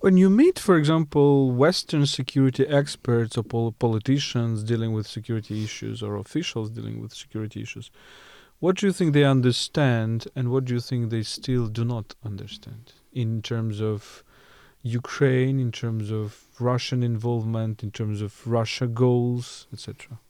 When 0.00 0.16
you 0.16 0.30
meet, 0.30 0.60
for 0.60 0.76
example, 0.76 1.50
Western 1.50 2.06
security 2.06 2.64
experts 2.64 3.36
or 3.36 3.42
pol- 3.42 3.72
politicians 3.72 4.62
dealing 4.62 4.92
with 4.92 5.08
security 5.08 5.64
issues 5.64 6.04
or 6.04 6.14
officials 6.14 6.70
dealing 6.70 7.00
with 7.00 7.12
security 7.12 7.62
issues, 7.62 7.90
what 8.60 8.76
do 8.76 8.86
you 8.86 8.92
think 8.92 9.12
they 9.12 9.24
understand 9.24 10.28
and 10.36 10.52
what 10.52 10.66
do 10.66 10.74
you 10.74 10.80
think 10.80 11.10
they 11.10 11.24
still 11.24 11.66
do 11.66 11.84
not 11.84 12.14
understand 12.24 12.92
in 13.12 13.42
terms 13.42 13.80
of 13.80 14.22
Ukraine, 14.82 15.58
in 15.58 15.72
terms 15.72 16.12
of 16.12 16.44
Russian 16.60 17.02
involvement, 17.02 17.82
in 17.82 17.90
terms 17.90 18.22
of 18.22 18.46
Russia 18.46 18.86
goals, 18.86 19.66
etc.? 19.72 20.20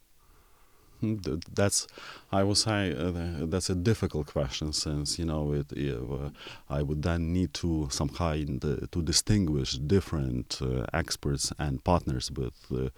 Hmm, 1.01 1.17
that's 1.55 1.87
I 2.33 2.43
would 2.43 2.57
say 2.57 2.93
uh, 2.93 3.47
that's 3.47 3.71
a 3.71 3.75
difficult 3.75 4.27
question 4.27 4.73
since 4.73 5.19
you 5.19 5.25
know 5.25 5.53
it, 5.53 5.73
uh, 5.73 6.31
I 6.69 6.83
would 6.83 7.03
then 7.03 7.33
need 7.33 7.55
to 7.55 7.89
somehow 7.91 8.33
uh, 8.33 8.87
to 8.91 9.03
distinguish 9.03 9.79
different 9.79 10.59
uh, 10.61 10.87
experts 10.93 11.53
and 11.59 11.85
partners 11.85 12.33
with 12.33 12.57
uh, 12.73 12.89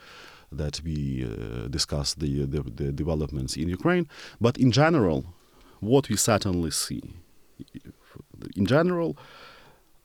that 0.52 0.80
we 0.82 1.24
uh, 1.24 1.68
discuss 1.68 2.14
the, 2.14 2.44
the, 2.44 2.62
the 2.62 2.90
developments 2.90 3.56
in 3.56 3.68
Ukraine. 3.68 4.08
But 4.40 4.58
in 4.58 4.72
general, 4.72 5.24
what 5.80 6.08
we 6.08 6.16
certainly 6.16 6.72
see, 6.72 7.02
in 8.56 8.66
general, 8.66 9.16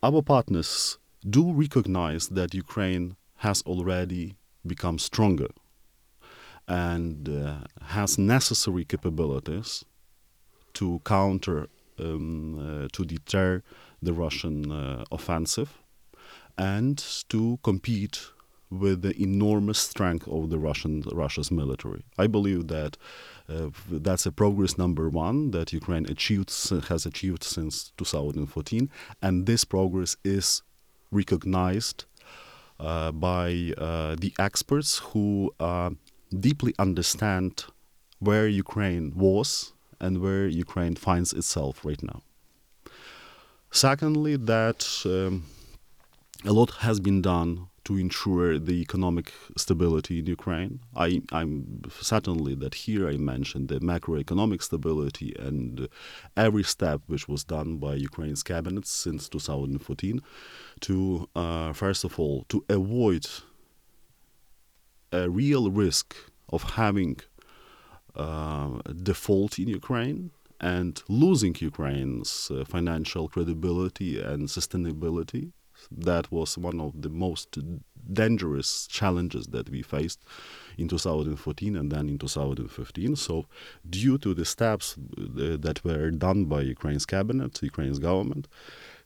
our 0.04 0.22
partners 0.22 1.00
do 1.28 1.52
recognize 1.52 2.28
that 2.28 2.54
Ukraine 2.54 3.16
has 3.38 3.64
already 3.64 4.36
become 4.68 5.00
stronger 5.00 5.48
and 6.68 7.30
uh, 7.30 7.56
has 7.86 8.18
necessary 8.18 8.86
capabilities 8.86 9.86
to 10.74 11.02
counter, 11.06 11.70
um, 12.00 12.84
uh, 12.84 12.88
to 12.92 13.06
deter 13.06 13.62
the 14.02 14.14
Russian 14.14 14.72
uh, 14.72 15.06
offensive, 15.12 15.78
and 16.58 16.98
to 17.30 17.60
compete 17.64 18.32
with 18.70 19.02
the 19.04 19.20
enormous 19.22 19.80
strength 19.80 20.28
of 20.28 20.50
the 20.50 20.58
Russian 20.58 21.04
Russia's 21.12 21.52
military. 21.52 22.04
I 22.18 22.28
believe 22.28 22.68
that 22.68 22.98
uh, 23.48 23.70
that's 23.90 24.26
a 24.26 24.32
progress 24.32 24.78
number 24.78 25.10
one 25.10 25.52
that 25.52 25.72
Ukraine 25.72 26.06
achieved 26.10 26.52
has 26.90 27.06
achieved 27.06 27.44
since 27.44 27.92
2014, 27.98 28.90
and 29.22 29.46
this 29.46 29.64
progress 29.66 30.18
is 30.24 30.64
recognized 31.12 32.06
uh, 32.80 33.12
by 33.12 33.74
uh, 33.78 34.16
the 34.16 34.34
experts 34.40 34.98
who 34.98 35.54
deeply 36.42 36.74
understand 36.80 37.66
where 38.20 38.48
Ukraine 38.48 39.14
was 39.16 39.74
and 40.00 40.22
where 40.22 40.48
Ukraine 40.48 40.96
finds 40.96 41.34
itself 41.34 41.84
right 41.86 42.02
now. 42.02 42.22
Secondly, 43.72 44.36
that 44.38 45.02
um, 45.06 45.46
a 46.46 46.54
lot 46.54 46.72
has 46.80 47.00
been 47.00 47.22
done 47.22 47.68
to 47.86 47.98
ensure 47.98 48.58
the 48.58 48.82
economic 48.82 49.32
stability 49.58 50.20
in 50.20 50.26
Ukraine. 50.26 50.80
I, 50.96 51.22
am 51.32 51.84
certainly 52.02 52.56
that 52.56 52.74
here 52.74 53.08
I 53.08 53.18
mentioned 53.18 53.70
the 53.70 53.80
macroeconomic 53.80 54.62
stability 54.64 55.36
and 55.38 55.88
every 56.36 56.64
step 56.64 57.02
which 57.06 57.28
was 57.28 57.44
done 57.44 57.78
by 57.78 57.94
Ukraine's 57.96 58.44
cabinet 58.44 58.88
since 58.88 59.30
2014 59.30 60.22
to, 60.82 61.30
uh, 61.36 61.74
first 61.74 62.04
of 62.04 62.20
all, 62.20 62.46
to 62.50 62.66
avoid 62.70 63.28
a 65.16 65.30
real 65.30 65.66
risk 65.72 66.08
of 66.56 66.62
having 66.82 67.14
uh, 68.16 68.80
default 69.12 69.54
in 69.60 69.68
Ukraine 69.82 70.32
and 70.62 70.94
losing 71.24 71.56
Ukraine's 71.72 72.32
uh, 72.52 72.64
financial 72.76 73.28
credibility 73.34 74.12
and 74.32 74.42
sustainability. 74.48 75.52
That 75.92 76.26
was 76.32 76.58
one 76.58 76.80
of 76.80 76.92
the 77.04 77.10
most 77.28 77.50
dangerous 78.22 78.88
challenges 78.88 79.48
that 79.48 79.70
we 79.70 79.82
faced 79.82 80.20
in 80.78 80.88
2014 80.88 81.76
and 81.76 81.92
then 81.92 82.08
in 82.10 82.18
2015. 82.18 83.16
So, 83.16 83.46
due 83.90 84.18
to 84.20 84.34
the 84.34 84.46
steps 84.46 84.96
uh, 84.98 85.58
that 85.66 85.78
were 85.84 86.10
done 86.12 86.46
by 86.46 86.62
Ukraine's 86.62 87.06
cabinet, 87.06 87.62
Ukraine's 87.62 88.00
government, 88.00 88.48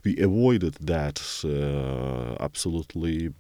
we 0.03 0.17
avoided 0.17 0.75
that 0.75 1.19
uh, 1.43 2.41
absolutely 2.41 3.33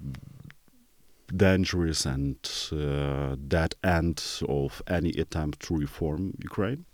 dangerous 1.35 2.05
and 2.05 2.37
uh, 2.71 3.35
dead 3.47 3.75
end 3.83 4.23
of 4.47 4.81
any 4.87 5.09
attempt 5.11 5.59
to 5.61 5.75
reform 5.75 6.33
Ukraine. 6.41 6.85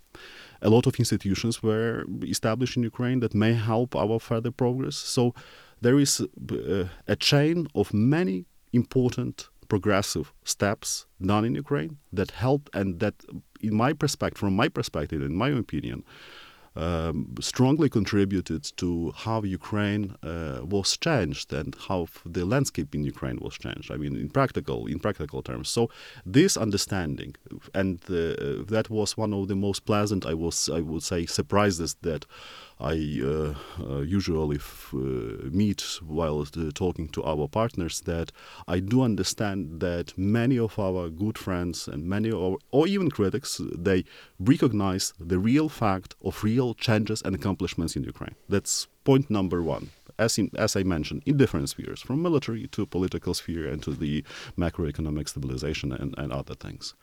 A 0.62 0.70
lot 0.70 0.88
of 0.88 0.96
institutions 0.96 1.62
were 1.62 2.06
established 2.24 2.78
in 2.78 2.84
Ukraine 2.84 3.20
that 3.20 3.34
may 3.34 3.54
help 3.54 3.96
our 3.96 4.20
further 4.20 4.52
progress. 4.52 4.96
So 4.96 5.34
there 5.82 6.00
is 6.00 6.22
uh, 6.22 6.86
a 7.08 7.16
chain 7.16 7.68
of 7.76 7.94
many 7.94 8.46
important 8.74 9.50
progressive 9.68 10.32
steps 10.44 11.06
done 11.22 11.46
in 11.46 11.56
Ukraine 11.56 11.98
that 12.14 12.32
help 12.32 12.70
and 12.74 13.00
that, 13.00 13.16
in 13.62 13.76
my 13.76 13.94
perspective, 13.94 14.40
from 14.40 14.56
my 14.56 14.70
perspective, 14.70 15.22
in 15.22 15.36
my 15.36 15.50
opinion, 15.50 16.04
um, 16.76 17.34
strongly 17.40 17.90
contributed 17.90 18.64
to 18.78 19.14
how 19.16 19.44
Ukraine 19.44 20.16
uh, 20.24 20.60
was 20.64 20.98
changed 20.98 21.54
and 21.54 21.76
how 21.88 22.08
the 22.26 22.46
landscape 22.46 22.94
in 22.94 23.04
Ukraine 23.04 23.40
was 23.42 23.58
changed. 23.58 23.92
I 23.92 23.98
mean, 23.98 24.16
in 24.16 24.30
practical 24.30 24.88
in 24.88 25.00
practical 25.00 25.42
terms. 25.42 25.70
So 25.70 25.90
this 26.26 26.58
understanding, 26.58 27.36
and 27.74 28.00
uh, 28.10 28.64
that 28.68 28.88
was 28.90 29.18
one 29.18 29.34
of 29.34 29.48
the 29.48 29.56
most 29.56 29.86
pleasant, 29.86 30.26
I 30.26 30.34
was 30.34 30.70
I 30.70 30.82
would 30.82 31.04
say, 31.04 31.26
surprises 31.26 31.96
that 32.02 32.26
I 32.80 33.22
uh, 33.24 33.54
uh, 33.80 34.00
usually 34.02 34.58
f- 34.58 34.94
uh, 34.94 35.48
meet 35.50 35.82
while 36.06 36.46
talking 36.74 37.08
to 37.10 37.24
our 37.24 37.48
partners 37.48 38.02
that 38.02 38.32
I 38.68 38.80
do 38.80 39.02
understand 39.02 39.80
that 39.80 40.18
many 40.18 40.60
of 40.60 40.78
our 40.78 41.10
good 41.10 41.38
friends 41.38 41.88
and 41.88 42.06
many 42.06 42.32
of, 42.32 42.58
or 42.72 42.88
even 42.88 43.10
critics 43.10 43.62
they 43.78 44.04
recognize 44.40 45.14
the 45.20 45.40
real 45.40 45.70
fact 45.70 46.16
of 46.22 46.44
real 46.44 46.74
changes 46.74 47.22
and 47.22 47.34
accomplishments 47.34 47.96
in 47.96 48.04
Ukraine. 48.04 48.36
That's 48.50 48.88
point 49.06 49.30
number 49.30 49.62
one. 49.64 49.90
As, 50.18 50.38
in, 50.38 50.50
as 50.58 50.76
I 50.76 50.84
mentioned, 50.84 51.24
in 51.26 51.36
different 51.38 51.70
spheres, 51.70 52.02
from 52.02 52.22
military 52.22 52.68
to 52.68 52.86
political 52.86 53.34
sphere 53.34 53.68
and 53.68 53.84
to 53.84 53.92
the 53.92 54.24
macroeconomic 54.58 55.28
stabilization 55.28 55.92
and, 55.92 56.16
and 56.18 56.32
other 56.32 56.56
things. 56.56 56.94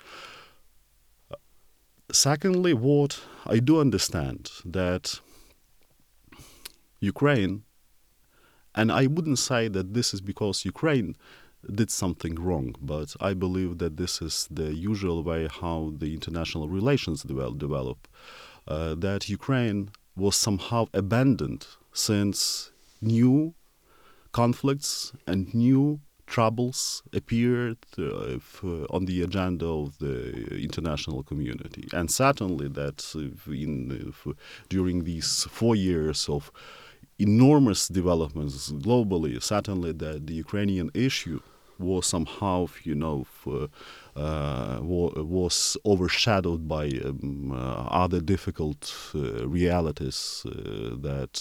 Secondly, 2.10 2.72
what 2.72 3.20
I 3.46 3.58
do 3.58 3.80
understand 3.80 4.50
that 4.64 5.20
Ukraine. 7.02 7.54
And 8.74 8.90
I 8.90 9.06
wouldn't 9.06 9.38
say 9.38 9.68
that 9.68 9.92
this 9.92 10.08
is 10.14 10.20
because 10.20 10.64
Ukraine 10.64 11.10
did 11.80 11.90
something 11.90 12.34
wrong, 12.36 12.74
but 12.80 13.14
I 13.20 13.34
believe 13.34 13.72
that 13.78 13.96
this 13.96 14.22
is 14.22 14.48
the 14.50 14.74
usual 14.74 15.22
way 15.22 15.42
how 15.60 15.92
the 16.02 16.10
international 16.18 16.68
relations 16.68 17.18
develop. 17.22 18.08
uh, 18.66 18.94
that 18.96 19.28
Ukraine 19.28 19.90
was 20.16 20.36
somehow 20.36 20.86
abandoned 20.94 21.66
since 21.92 22.70
new 23.00 23.54
conflicts 24.32 25.12
and 25.26 25.52
new 25.54 26.00
troubles 26.26 27.02
appeared 27.12 27.78
uh, 27.98 28.02
uh, 28.02 28.86
on 28.90 29.04
the 29.04 29.22
agenda 29.22 29.66
of 29.66 29.98
the 29.98 30.56
international 30.62 31.22
community. 31.22 31.86
And 31.92 32.10
certainly 32.10 32.68
that 32.68 33.04
in, 33.46 34.14
during 34.68 35.04
these 35.04 35.46
four 35.50 35.76
years 35.76 36.28
of 36.28 36.50
enormous 37.22 37.88
developments 37.88 38.72
globally, 38.72 39.42
certainly 39.42 39.92
that 39.92 40.26
the 40.26 40.34
Ukrainian 40.34 40.90
issue 40.94 41.40
was 41.78 42.06
somehow, 42.06 42.68
you 42.84 42.94
know, 42.94 43.26
uh, 44.16 44.78
was 44.82 45.76
overshadowed 45.84 46.68
by 46.68 46.86
um, 47.04 47.52
uh, 47.52 48.02
other 48.04 48.20
difficult 48.20 48.94
uh, 49.14 49.48
realities 49.48 50.42
that 50.44 51.34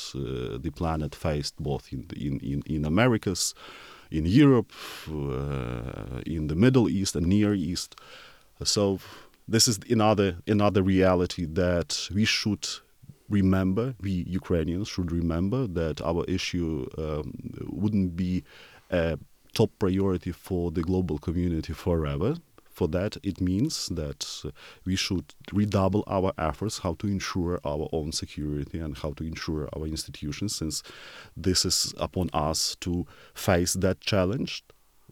the 0.63 0.71
planet 0.71 1.13
faced 1.15 1.55
both 1.57 1.91
in, 1.91 2.05
in, 2.15 2.39
in, 2.39 2.63
in 2.65 2.85
Americas, 2.85 3.53
in 4.09 4.25
Europe, 4.25 4.71
in 6.25 6.47
the 6.47 6.55
Middle 6.55 6.89
East 6.89 7.15
and 7.15 7.27
Near 7.27 7.53
East. 7.53 7.95
So 8.63 8.99
this 9.47 9.67
is 9.67 9.79
another 9.89 10.37
another 10.47 10.83
reality 10.83 11.45
that 11.45 11.89
we 12.13 12.25
should 12.25 12.67
remember. 13.31 13.95
We 14.01 14.11
Ukrainians 14.41 14.87
should 14.87 15.11
remember 15.11 15.67
that 15.67 16.01
our 16.01 16.23
issue 16.25 16.87
um, 16.97 17.33
wouldn't 17.81 18.15
be 18.15 18.43
a 18.89 19.17
top 19.53 19.71
priority 19.79 20.31
for 20.31 20.71
the 20.71 20.81
global 20.81 21.17
community 21.17 21.73
forever 21.73 22.35
for 22.71 22.87
that, 22.87 23.17
it 23.21 23.39
means 23.41 23.89
that 23.89 24.25
uh, 24.45 24.49
we 24.85 24.95
should 24.95 25.33
redouble 25.51 26.03
our 26.07 26.33
efforts 26.37 26.79
how 26.79 26.93
to 26.95 27.07
ensure 27.07 27.59
our 27.65 27.87
own 27.91 28.11
security 28.11 28.79
and 28.79 28.97
how 28.97 29.11
to 29.13 29.23
ensure 29.23 29.69
our 29.75 29.85
institutions, 29.85 30.55
since 30.55 30.81
this 31.35 31.65
is 31.65 31.93
upon 31.97 32.29
us 32.33 32.75
to 32.79 33.05
face 33.33 33.73
that 33.73 34.01
challenge 34.01 34.63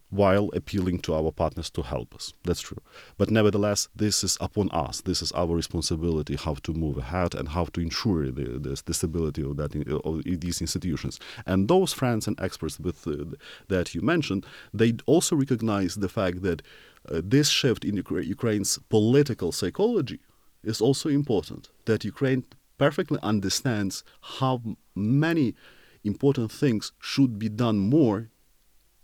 while 0.09 0.49
appealing 0.53 0.99
to 0.99 1.13
our 1.13 1.31
partners 1.31 1.69
to 1.69 1.81
help 1.83 2.15
us. 2.15 2.33
That's 2.43 2.61
true. 2.61 2.81
But 3.17 3.29
nevertheless, 3.29 3.89
this 3.95 4.23
is 4.23 4.37
upon 4.41 4.69
us. 4.71 5.01
This 5.01 5.21
is 5.21 5.31
our 5.33 5.47
responsibility 5.47 6.35
how 6.35 6.55
to 6.55 6.73
move 6.73 6.97
ahead 6.97 7.35
and 7.35 7.49
how 7.49 7.65
to 7.65 7.81
ensure 7.81 8.25
the, 8.31 8.59
the, 8.59 8.81
the 8.83 8.93
stability 8.93 9.43
of, 9.43 9.57
that, 9.57 9.75
of 10.03 10.23
these 10.23 10.61
institutions. 10.61 11.19
And 11.45 11.67
those 11.67 11.93
friends 11.93 12.27
and 12.27 12.39
experts 12.41 12.79
with, 12.79 13.07
uh, 13.07 13.35
that 13.67 13.93
you 13.93 14.01
mentioned, 14.01 14.45
they 14.73 14.93
also 15.05 15.35
recognize 15.35 15.95
the 15.95 16.09
fact 16.09 16.41
that 16.41 16.61
uh, 17.07 17.21
this 17.23 17.49
shift 17.49 17.85
in 17.85 17.95
Ukraine's 17.95 18.79
political 18.89 19.51
psychology 19.51 20.19
is 20.63 20.81
also 20.81 21.09
important. 21.09 21.69
That 21.85 22.03
Ukraine 22.03 22.45
perfectly 22.77 23.19
understands 23.21 24.03
how 24.21 24.61
many 24.95 25.55
important 26.03 26.51
things 26.51 26.93
should 26.99 27.37
be 27.37 27.49
done 27.49 27.77
more 27.77 28.29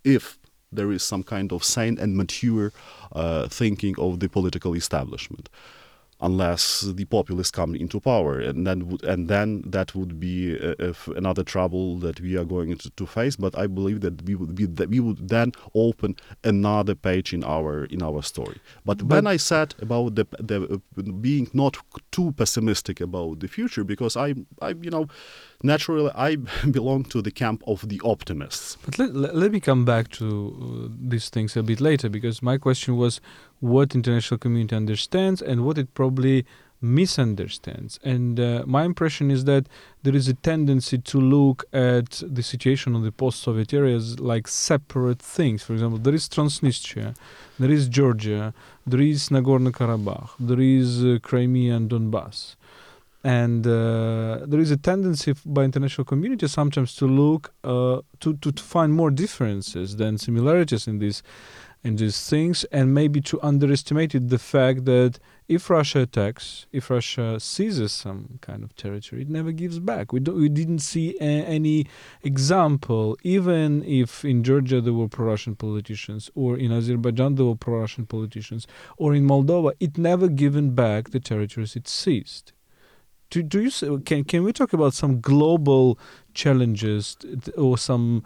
if 0.03 0.39
there 0.75 0.91
is 0.91 1.03
some 1.03 1.23
kind 1.23 1.51
of 1.51 1.63
sane 1.63 1.97
and 1.99 2.15
mature 2.15 2.71
uh, 3.13 3.47
thinking 3.47 3.95
of 3.97 4.19
the 4.19 4.29
political 4.29 4.73
establishment 4.75 5.49
unless 6.21 6.81
the 6.81 7.05
populists 7.05 7.51
come 7.51 7.75
into 7.75 7.99
power, 7.99 8.39
and 8.39 8.65
then 8.65 8.97
and 9.03 9.27
then 9.27 9.63
that 9.65 9.93
would 9.95 10.19
be 10.19 10.57
uh, 10.57 10.93
another 11.15 11.43
trouble 11.43 11.97
that 11.97 12.21
we 12.21 12.37
are 12.37 12.45
going 12.45 12.77
to, 12.77 12.89
to, 12.89 13.05
face. 13.05 13.35
But 13.35 13.57
I 13.57 13.67
believe 13.67 14.01
that 14.01 14.23
we 14.23 14.35
would 14.35 14.55
be 14.55 14.65
that 14.65 14.89
we 14.89 14.99
would 14.99 15.27
then 15.27 15.51
open 15.73 16.15
another 16.43 16.95
page 16.95 17.33
in 17.33 17.43
our 17.43 17.85
in 17.85 18.01
our 18.01 18.21
story. 18.23 18.57
But, 18.85 18.99
but 18.99 19.07
when 19.07 19.27
I 19.27 19.37
said 19.37 19.75
about 19.81 20.15
the 20.15 20.25
the 20.39 20.81
uh, 20.97 21.01
being 21.21 21.49
not 21.53 21.77
too 22.11 22.31
pessimistic 22.31 23.01
about 23.01 23.41
the 23.41 23.47
future, 23.47 23.83
because 23.83 24.15
I 24.15 24.35
I 24.61 24.69
you 24.69 24.91
know 24.91 25.07
naturally 25.63 26.11
I 26.15 26.35
belong 26.71 27.03
to 27.05 27.21
the 27.21 27.31
camp 27.31 27.61
of 27.67 27.89
the 27.89 28.01
optimists. 28.05 28.77
But 28.85 28.99
let, 28.99 29.15
let, 29.15 29.35
let 29.35 29.51
me 29.51 29.59
come 29.59 29.83
back 29.83 30.11
to 30.11 30.25
uh, 30.25 30.95
these 30.97 31.29
things 31.29 31.57
a 31.57 31.63
bit 31.63 31.81
later 31.81 32.09
because 32.09 32.41
my 32.41 32.57
question 32.57 32.95
was 32.95 33.19
what 33.59 33.95
international 33.95 34.37
community 34.37 34.75
understands 34.75 35.41
and 35.41 35.65
what 35.65 35.77
it 35.77 35.93
probably 35.93 36.45
misunderstands. 36.81 37.99
And 38.03 38.39
uh, 38.39 38.63
my 38.65 38.83
impression 38.83 39.31
is 39.31 39.45
that 39.45 39.67
there 40.03 40.15
is 40.15 40.27
a 40.27 40.33
tendency 40.33 40.97
to 40.99 41.19
look 41.19 41.65
at 41.73 42.21
the 42.25 42.43
situation 42.43 42.95
on 42.95 43.03
the 43.03 43.11
post-Soviet 43.11 43.73
areas 43.73 44.19
like 44.19 44.47
separate 44.47 45.19
things. 45.19 45.63
For 45.63 45.73
example, 45.73 45.97
there 45.97 46.13
is 46.13 46.29
Transnistria, 46.29 47.15
there 47.57 47.71
is 47.71 47.87
Georgia, 47.87 48.53
there 48.85 49.01
is 49.01 49.29
Nagorno-Karabakh, 49.29 50.31
there 50.39 50.59
is 50.59 51.03
uh, 51.03 51.17
Crimea 51.21 51.75
and 51.75 51.89
Donbass. 51.89 52.55
And 53.23 53.65
uh, 53.65 54.45
there 54.45 54.59
is 54.59 54.69
a 54.69 54.77
tendency 54.77 55.33
by 55.43 55.63
international 55.63 56.05
community 56.05 56.47
sometimes 56.47 56.95
to 56.97 57.07
look 57.07 57.51
uh, 57.63 58.01
to, 58.19 58.35
to, 58.35 58.51
to 58.51 58.63
find 58.63 58.93
more 58.93 59.09
differences 59.09 59.95
than 59.95 60.19
similarities 60.19 60.87
in 60.87 60.99
these 60.99 61.23
in 61.85 61.95
these 61.97 62.27
things 62.27 62.63
and 62.71 62.93
maybe 62.93 63.21
to 63.21 63.39
underestimate 63.43 64.13
the 64.29 64.39
fact 64.39 64.85
that 64.85 65.19
if 65.47 65.69
Russia 65.69 65.99
attacks, 66.01 66.65
if 66.71 66.89
Russia 66.89 67.39
seizes 67.39 67.91
some 67.91 68.39
kind 68.41 68.63
of 68.63 68.75
territory, 68.75 69.21
it 69.21 69.29
never 69.29 69.51
gives 69.51 69.77
back. 69.77 70.11
We, 70.11 70.19
we 70.19 70.49
didn't 70.49 70.79
see 70.79 71.15
a, 71.21 71.23
any 71.23 71.85
example, 72.23 73.15
even 73.21 73.83
if 73.83 74.25
in 74.25 74.43
Georgia 74.43 74.81
there 74.81 74.93
were 74.93 75.07
pro 75.07 75.27
Russian 75.27 75.55
politicians, 75.55 76.31
or 76.33 76.57
in 76.57 76.71
Azerbaijan 76.71 77.35
there 77.35 77.45
were 77.45 77.55
pro 77.55 77.79
Russian 77.81 78.07
politicians, 78.07 78.65
or 78.97 79.13
in 79.13 79.27
Moldova, 79.27 79.73
it 79.79 79.99
never 79.99 80.27
given 80.27 80.71
back 80.71 81.11
the 81.11 81.19
territories 81.19 81.75
it 81.75 81.87
seized. 81.87 82.51
Do, 83.29 83.41
do 83.43 83.61
you 83.61 83.99
can 83.99 84.23
can 84.23 84.43
we 84.43 84.53
talk 84.53 84.73
about 84.73 84.93
some 84.93 85.19
global 85.19 85.97
challenges 86.33 87.17
or 87.57 87.77
some 87.77 88.23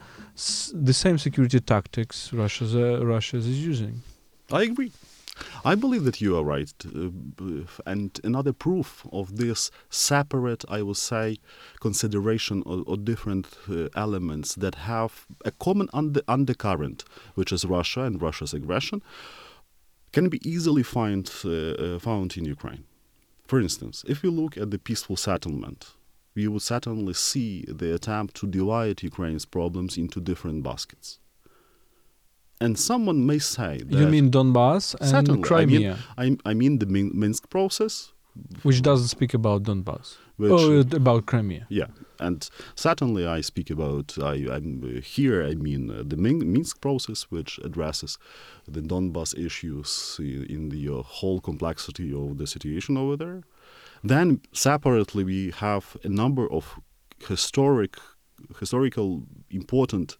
the 0.73 0.93
same 0.93 1.17
security 1.17 1.59
tactics 1.59 2.33
Russia's 2.33 2.75
uh, 2.75 3.05
Russia 3.05 3.37
is 3.37 3.47
using? 3.47 4.01
I 4.51 4.63
agree. 4.63 4.91
I 5.63 5.75
believe 5.75 6.03
that 6.03 6.21
you 6.21 6.37
are 6.37 6.43
right. 6.43 6.73
Uh, 6.85 7.09
and 7.85 8.19
another 8.23 8.53
proof 8.53 9.05
of 9.11 9.37
this 9.37 9.71
separate, 9.89 10.65
I 10.69 10.81
would 10.81 10.97
say, 10.97 11.37
consideration 11.79 12.63
of, 12.65 13.05
different 13.05 13.47
uh, 13.69 13.87
elements 13.95 14.55
that 14.55 14.75
have 14.75 15.25
a 15.45 15.51
common 15.51 15.89
under, 15.93 16.21
undercurrent, 16.27 17.05
which 17.35 17.51
is 17.51 17.63
Russia 17.65 18.01
and 18.01 18.21
Russia's 18.21 18.53
aggression, 18.53 19.01
can 20.11 20.27
be 20.29 20.39
easily 20.47 20.83
find, 20.83 21.31
uh, 21.45 21.49
uh 21.49 21.99
found 21.99 22.35
in 22.35 22.45
Ukraine. 22.45 22.83
For 23.49 23.59
instance, 23.59 24.05
if 24.07 24.23
you 24.23 24.29
look 24.29 24.57
at 24.57 24.69
the 24.69 24.77
peaceful 24.77 25.17
settlement, 25.17 25.95
we 26.35 26.47
would 26.47 26.61
certainly 26.61 27.15
see 27.15 27.65
the 27.67 27.95
attempt 27.95 28.35
to 28.35 28.45
divide 28.45 29.01
Ukraine's 29.01 29.45
problems 29.57 29.97
into 29.97 30.17
different 30.21 30.61
baskets. 30.61 31.17
And 32.61 32.77
someone 32.77 33.25
may 33.25 33.39
say 33.39 33.73
that. 33.87 33.99
You 33.99 34.05
mean 34.05 34.29
Donbass 34.29 34.83
and 35.01 35.43
Crimea? 35.43 35.97
I 36.15 36.25
mean, 36.25 36.39
I, 36.45 36.51
I 36.51 36.53
mean 36.53 36.77
the 36.77 36.85
Minsk 36.85 37.49
process. 37.49 38.13
Which 38.61 38.83
doesn't 38.83 39.07
speak 39.07 39.33
about 39.33 39.63
Donbass. 39.63 40.17
Which, 40.37 40.51
oh, 40.51 40.81
about 40.81 41.25
Crimea. 41.25 41.65
Yeah, 41.69 41.87
and 42.19 42.49
certainly 42.75 43.25
I 43.25 43.41
speak 43.41 43.69
about 43.69 44.17
I, 44.21 44.35
am 44.35 45.01
here. 45.03 45.43
I 45.43 45.55
mean 45.55 45.89
uh, 45.89 46.03
the 46.05 46.17
Minsk 46.17 46.81
process, 46.81 47.23
which 47.23 47.59
addresses 47.63 48.17
the 48.67 48.81
Donbas 48.81 49.37
issues 49.37 50.17
in 50.19 50.69
the 50.69 50.89
uh, 50.89 51.01
whole 51.01 51.39
complexity 51.39 52.13
of 52.13 52.37
the 52.37 52.47
situation 52.47 52.97
over 52.97 53.15
there. 53.15 53.41
Then 54.03 54.41
separately, 54.53 55.23
we 55.23 55.51
have 55.57 55.97
a 56.03 56.09
number 56.09 56.49
of 56.51 56.79
historic, 57.27 57.97
historical, 58.59 59.23
important, 59.49 60.17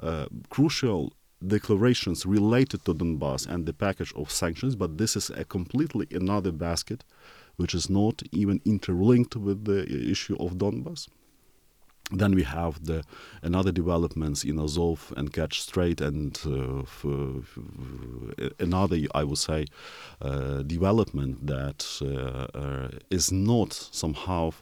uh, 0.00 0.26
crucial 0.48 1.12
declarations 1.46 2.26
related 2.26 2.84
to 2.84 2.94
Donbass 2.94 3.46
and 3.46 3.66
the 3.66 3.72
package 3.72 4.12
of 4.14 4.30
sanctions. 4.30 4.76
But 4.76 4.98
this 4.98 5.14
is 5.14 5.30
a 5.30 5.44
completely 5.44 6.06
another 6.10 6.52
basket 6.52 7.04
which 7.56 7.74
is 7.74 7.90
not 7.90 8.22
even 8.32 8.60
interlinked 8.64 9.36
with 9.36 9.64
the 9.64 10.10
issue 10.10 10.36
of 10.38 10.58
Donbass. 10.58 11.08
Then 12.10 12.34
we 12.34 12.42
have 12.42 12.84
the 12.86 13.04
another 13.42 13.70
developments 13.70 14.42
in 14.42 14.58
Azov 14.58 15.12
and 15.16 15.30
Kerch 15.30 15.60
Strait, 15.60 16.00
and 16.00 16.40
uh, 16.46 16.84
another, 18.58 18.96
I 19.14 19.24
would 19.24 19.38
say, 19.38 19.66
uh, 20.22 20.62
development 20.62 21.46
that 21.46 21.84
uh, 22.00 22.58
uh 22.58 22.88
is 23.10 23.30
not 23.30 23.72
somehow 23.74 24.52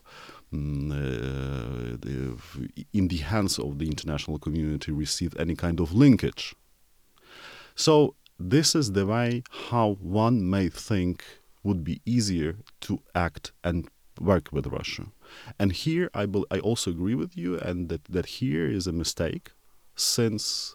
um, 0.53 0.91
in 2.93 3.09
the 3.09 3.17
hands 3.19 3.59
of 3.59 3.79
the 3.79 3.87
international 3.87 4.39
community 4.39 4.91
receive 4.93 5.37
any 5.39 5.55
kind 5.55 5.81
of 5.81 5.93
linkage. 5.93 6.55
So 7.77 8.15
this 8.39 8.75
is 8.75 8.93
the 8.93 9.07
way 9.07 9.43
how 9.69 9.99
one 10.01 10.49
may 10.49 10.69
think 10.69 11.25
would 11.63 11.85
be 11.85 12.01
easier 12.05 12.57
to 12.83 13.01
act 13.15 13.53
and 13.63 13.89
work 14.21 14.49
with 14.53 14.67
Russia. 14.67 15.07
And 15.59 15.73
here 15.73 16.11
I, 16.15 16.27
be, 16.27 16.45
I 16.51 16.59
also 16.61 16.91
agree 16.91 17.15
with 17.15 17.37
you, 17.37 17.59
and 17.59 17.89
that, 17.89 18.05
that 18.05 18.27
here 18.27 18.67
is 18.67 18.87
a 18.87 18.93
mistake, 18.93 19.53
since 19.95 20.75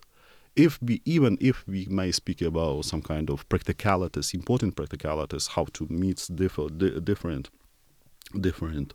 if 0.55 0.81
we 0.81 1.01
even 1.05 1.37
if 1.39 1.65
we 1.67 1.87
may 1.89 2.11
speak 2.11 2.41
about 2.41 2.85
some 2.85 3.01
kind 3.01 3.29
of 3.29 3.47
practicalities, 3.49 4.33
important 4.33 4.75
practicalities, 4.75 5.47
how 5.47 5.65
to 5.73 5.87
meet 5.89 6.27
differ, 6.35 6.67
di- 6.69 6.99
different 6.99 7.49
different 8.39 8.93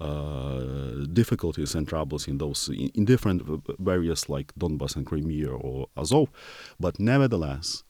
uh, 0.00 1.04
difficulties 1.12 1.74
and 1.74 1.88
troubles 1.88 2.28
in 2.28 2.38
those 2.38 2.68
in, 2.68 2.90
in 2.94 3.04
different 3.04 3.42
areas 3.86 4.28
like 4.28 4.54
Donbass 4.54 4.96
and 4.96 5.06
Crimea 5.06 5.48
or 5.50 5.88
Azov, 5.96 6.30
but 6.80 6.98
nevertheless, 6.98 7.82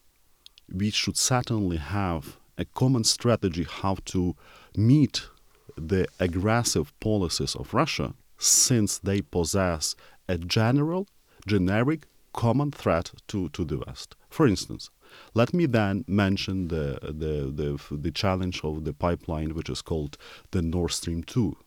we 0.73 0.89
should 0.89 1.17
certainly 1.17 1.77
have 1.77 2.37
a 2.57 2.65
common 2.65 3.03
strategy 3.03 3.65
how 3.69 3.97
to 4.05 4.35
meet 4.75 5.29
the 5.77 6.07
aggressive 6.19 6.97
policies 6.99 7.55
of 7.55 7.73
Russia, 7.73 8.13
since 8.37 8.97
they 8.97 9.21
possess 9.21 9.95
a 10.27 10.37
general, 10.37 11.07
generic, 11.45 12.07
common 12.33 12.71
threat 12.71 13.11
to, 13.27 13.49
to 13.49 13.63
the 13.63 13.79
West. 13.85 14.15
For 14.29 14.47
instance, 14.47 14.89
let 15.33 15.53
me 15.53 15.65
then 15.65 16.03
mention 16.07 16.67
the, 16.67 16.99
the, 17.01 17.51
the, 17.51 17.95
the 17.95 18.11
challenge 18.11 18.61
of 18.63 18.83
the 18.83 18.93
pipeline, 18.93 19.55
which 19.55 19.69
is 19.69 19.81
called 19.81 20.17
the 20.51 20.61
Nord 20.61 20.91
Stream 20.91 21.23
2 21.23 21.57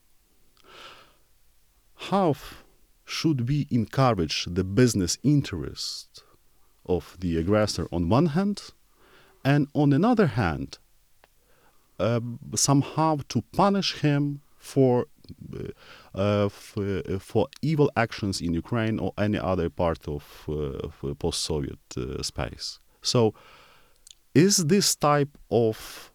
how 2.09 2.35
should 3.05 3.47
we 3.47 3.67
encourage 3.69 4.45
the 4.45 4.63
business 4.63 5.17
interest 5.21 6.23
of 6.85 7.15
the 7.19 7.37
aggressor 7.37 7.87
on 7.91 8.09
one 8.09 8.27
hand, 8.27 8.71
and 9.45 9.67
on 9.73 9.93
another 9.93 10.27
hand, 10.27 10.79
somehow 12.55 13.19
to 13.29 13.41
punish 13.51 13.99
him 14.01 14.41
for 14.57 15.07
uh, 15.53 15.69
uh, 16.19 16.49
for, 17.19 17.47
evil 17.61 17.89
actions 17.95 18.41
in 18.41 18.53
Ukraine 18.53 18.99
or 18.99 19.13
any 19.17 19.39
other 19.39 19.69
part 19.69 20.07
of, 20.07 20.23
uh, 20.49 20.87
of 20.87 21.19
post-Soviet 21.19 21.79
uh, 21.97 22.21
space. 22.21 22.79
So, 23.01 23.33
is 24.35 24.65
this 24.65 24.95
type 24.95 25.37
of 25.49 26.11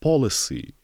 policy, 0.00 0.74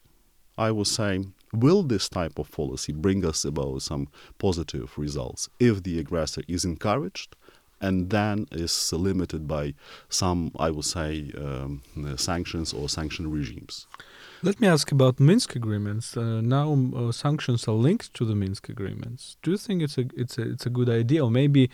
I 0.57 0.71
would 0.71 0.87
say, 0.87 1.25
Will 1.53 1.83
this 1.83 2.09
type 2.11 2.39
of 2.39 2.51
policy 2.51 2.93
bring 2.93 3.25
us 3.25 3.45
about 3.45 3.81
some 3.81 4.09
positive 4.39 4.99
results 4.99 5.49
if 5.59 5.83
the 5.83 5.99
aggressor 5.99 6.43
is 6.47 6.65
encouraged 6.65 7.37
and 7.81 8.11
then 8.11 8.47
is 8.53 8.93
limited 8.93 9.49
by 9.49 9.73
some, 10.11 10.53
I 10.59 10.71
would 10.71 10.85
say, 10.85 11.33
um, 11.39 11.83
sanctions 12.17 12.75
or 12.75 12.89
sanction 12.91 13.31
regimes? 13.31 13.87
Let 14.41 14.61
me 14.61 14.69
ask 14.69 14.93
about 14.93 15.19
Minsk 15.19 15.57
agreements. 15.57 16.17
Uh, 16.17 16.41
now 16.41 16.79
uh, 16.95 17.11
sanctions 17.11 17.67
are 17.67 17.73
linked 17.73 18.15
to 18.15 18.25
the 18.25 18.37
Minsk 18.37 18.69
agreements. 18.69 19.37
Do 19.43 19.51
you 19.51 19.57
think 19.57 19.83
it's 19.83 19.99
a 19.99 20.05
it's 20.17 20.39
a 20.39 20.43
it's 20.43 20.65
a 20.65 20.71
good 20.71 20.89
idea, 20.89 21.25
or 21.25 21.31
maybe 21.31 21.71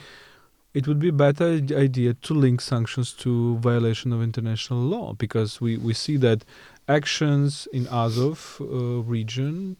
it 0.72 0.88
would 0.88 0.98
be 0.98 1.08
a 1.08 1.12
better 1.12 1.60
idea 1.76 2.14
to 2.14 2.32
link 2.32 2.62
sanctions 2.62 3.12
to 3.14 3.58
violation 3.58 4.14
of 4.14 4.22
international 4.22 4.80
law? 4.80 5.12
Because 5.12 5.60
we 5.60 5.76
we 5.76 5.92
see 5.92 6.16
that 6.18 6.46
actions 6.88 7.68
in 7.70 7.86
Azov 7.88 8.56
uh, 8.62 8.64
region, 9.02 9.76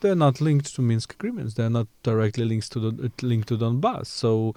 they're 0.00 0.16
not 0.16 0.40
linked 0.40 0.74
to 0.74 0.82
Minsk 0.82 1.14
agreements. 1.14 1.54
They're 1.54 1.70
not 1.70 1.86
directly 2.02 2.44
linked 2.44 2.72
to 2.72 2.80
the, 2.80 3.12
linked 3.22 3.46
to 3.48 3.56
Donbass. 3.56 4.06
So 4.06 4.56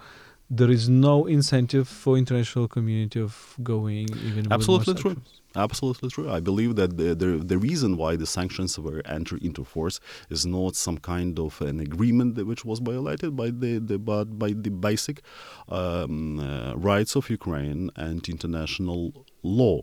there 0.49 0.71
is 0.71 0.89
no 0.89 1.25
incentive 1.27 1.87
for 1.87 2.17
international 2.17 2.67
community 2.67 3.21
of 3.21 3.55
going 3.61 4.09
even 4.25 4.51
absolutely 4.51 4.95
true. 4.95 5.21
absolutely 5.55 6.09
true. 6.09 6.29
I 6.29 6.39
believe 6.39 6.75
that 6.75 6.97
the, 6.97 7.13
the, 7.13 7.37
the 7.37 7.57
reason 7.57 7.97
why 7.97 8.15
the 8.15 8.25
sanctions 8.25 8.79
were 8.79 9.03
entered 9.05 9.43
into 9.43 9.63
force 9.63 9.99
is 10.29 10.47
not 10.47 10.75
some 10.75 10.97
kind 10.97 11.37
of 11.39 11.61
an 11.61 11.79
agreement 11.79 12.43
which 12.45 12.65
was 12.65 12.79
violated 12.79 13.35
by 13.35 13.51
the, 13.51 13.77
the 13.79 13.99
but 13.99 14.39
by 14.39 14.53
the 14.53 14.71
basic 14.71 15.21
um, 15.69 16.39
uh, 16.39 16.73
rights 16.75 17.15
of 17.15 17.29
ukraine 17.29 17.91
and 17.95 18.27
international 18.27 19.25
law. 19.43 19.81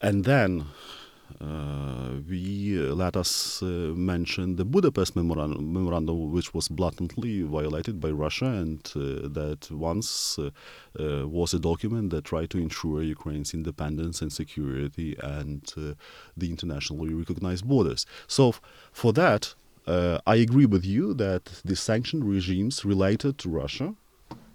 And 0.00 0.24
then 0.24 0.66
we 2.28 2.78
uh, 2.78 2.94
let 2.94 3.16
us 3.16 3.62
uh, 3.62 3.66
mention 3.94 4.56
the 4.56 4.64
Budapest 4.64 5.16
memorandum, 5.16 5.72
memorandum, 5.72 6.32
which 6.32 6.54
was 6.54 6.68
blatantly 6.68 7.42
violated 7.42 8.00
by 8.00 8.10
Russia, 8.10 8.46
and 8.46 8.80
uh, 8.96 9.28
that 9.28 9.68
once 9.70 10.38
uh, 10.38 10.50
uh, 10.98 11.26
was 11.26 11.54
a 11.54 11.58
document 11.58 12.10
that 12.10 12.24
tried 12.24 12.50
to 12.50 12.58
ensure 12.58 13.02
Ukraine's 13.02 13.54
independence 13.54 14.22
and 14.22 14.32
security 14.32 15.16
and 15.22 15.62
the 16.36 16.50
internationally 16.50 17.14
recognized 17.14 17.66
borders. 17.66 18.06
So, 18.26 18.54
for 18.92 19.12
that, 19.14 19.54
I 19.86 20.36
agree 20.36 20.66
with 20.66 20.84
you 20.84 21.14
that 21.14 21.60
the 21.64 21.76
sanction 21.76 22.24
regimes 22.24 22.84
related 22.84 23.38
to 23.38 23.48
Russia 23.48 23.94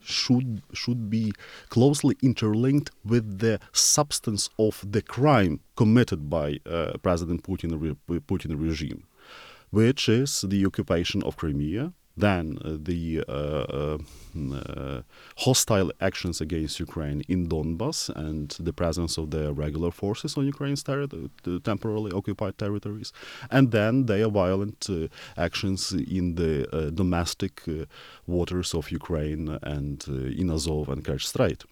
should 0.01 0.61
should 0.73 1.09
be 1.09 1.31
closely 1.69 2.15
interlinked 2.21 2.91
with 3.03 3.39
the 3.39 3.59
substance 3.71 4.49
of 4.57 4.83
the 4.89 5.01
crime 5.01 5.59
committed 5.75 6.29
by 6.29 6.59
uh, 6.65 6.93
President 7.01 7.43
Putin 7.43 7.97
Putin 8.07 8.55
regime, 8.57 9.03
which 9.69 10.09
is 10.09 10.41
the 10.47 10.65
occupation 10.65 11.23
of 11.23 11.37
Crimea, 11.37 11.93
than 12.19 12.57
uh, 12.57 12.77
the 12.89 13.23
uh, 13.27 13.97
uh, 14.53 15.01
hostile 15.37 15.91
actions 15.99 16.41
against 16.41 16.79
Ukraine 16.79 17.21
in 17.27 17.47
Donbas 17.47 18.09
and 18.09 18.49
the 18.59 18.73
presence 18.73 19.17
of 19.17 19.31
the 19.31 19.53
regular 19.53 19.91
forces 19.91 20.37
on 20.37 20.45
Ukraine's 20.45 20.83
ter- 20.83 21.07
temporarily 21.63 22.11
occupied 22.11 22.57
territories, 22.57 23.11
and 23.49 23.71
then 23.71 24.05
their 24.05 24.29
violent 24.29 24.87
actions 25.37 25.91
in 25.91 26.35
the 26.35 26.91
domestic 26.93 27.63
waters 28.27 28.73
of 28.73 28.91
Ukraine 28.91 29.57
and 29.63 29.97
in 30.07 30.49
Azov 30.51 30.89
and 30.89 31.03
Kerch 31.03 31.25
Strait. 31.33 31.63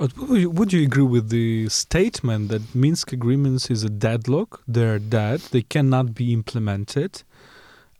But 0.00 0.16
would 0.16 0.72
you 0.72 0.82
agree 0.82 1.02
with 1.02 1.28
the 1.28 1.68
statement 1.68 2.48
that 2.48 2.74
Minsk 2.74 3.12
agreements 3.12 3.70
is 3.70 3.84
a 3.84 3.90
deadlock? 3.90 4.62
They're 4.66 4.98
dead. 4.98 5.40
They 5.50 5.60
cannot 5.60 6.14
be 6.14 6.32
implemented. 6.32 7.22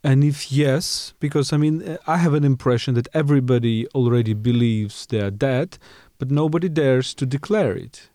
And 0.02 0.24
if 0.24 0.50
yes, 0.50 1.12
because 1.20 1.52
I 1.52 1.58
mean, 1.58 1.98
I 2.06 2.16
have 2.16 2.34
an 2.34 2.44
impression 2.44 2.94
that 2.94 3.08
everybody 3.12 3.86
already 3.88 4.32
believes 4.34 5.06
they 5.06 5.20
are 5.20 5.30
dead, 5.30 5.78
but 6.18 6.30
nobody 6.30 6.68
dares 6.68 7.12
to 7.14 7.26
declare 7.26 7.76
it. 7.76 8.08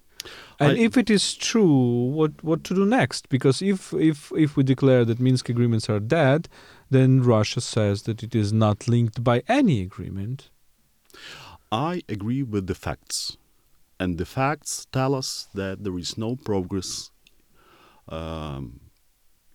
And 0.60 0.78
I, 0.78 0.82
if 0.82 0.98
it 0.98 1.10
is 1.10 1.36
true, 1.36 2.06
what 2.06 2.44
what 2.44 2.64
to 2.64 2.74
do 2.74 2.86
next? 2.86 3.30
Because 3.30 3.62
if 3.62 3.94
if 3.94 4.32
if 4.36 4.56
we 4.56 4.64
declare 4.64 5.06
that 5.06 5.20
Minsk 5.20 5.50
agreements 5.50 5.90
are 5.90 6.00
dead, 6.00 6.48
then 6.90 7.22
Russia 7.22 7.62
says 7.62 8.04
that 8.04 8.24
it 8.24 8.34
is 8.34 8.52
not 8.52 8.88
linked 8.88 9.24
by 9.24 9.44
any 9.48 9.82
agreement. 9.82 10.50
I 11.72 12.02
agree 12.10 12.42
with 12.42 12.68
the 12.68 12.76
facts, 12.76 13.38
and 14.00 14.18
the 14.18 14.26
facts 14.26 14.88
tell 14.92 15.14
us 15.14 15.48
that 15.54 15.84
there 15.84 15.98
is 16.00 16.18
no 16.18 16.36
progress 16.36 17.12
um, 18.08 18.80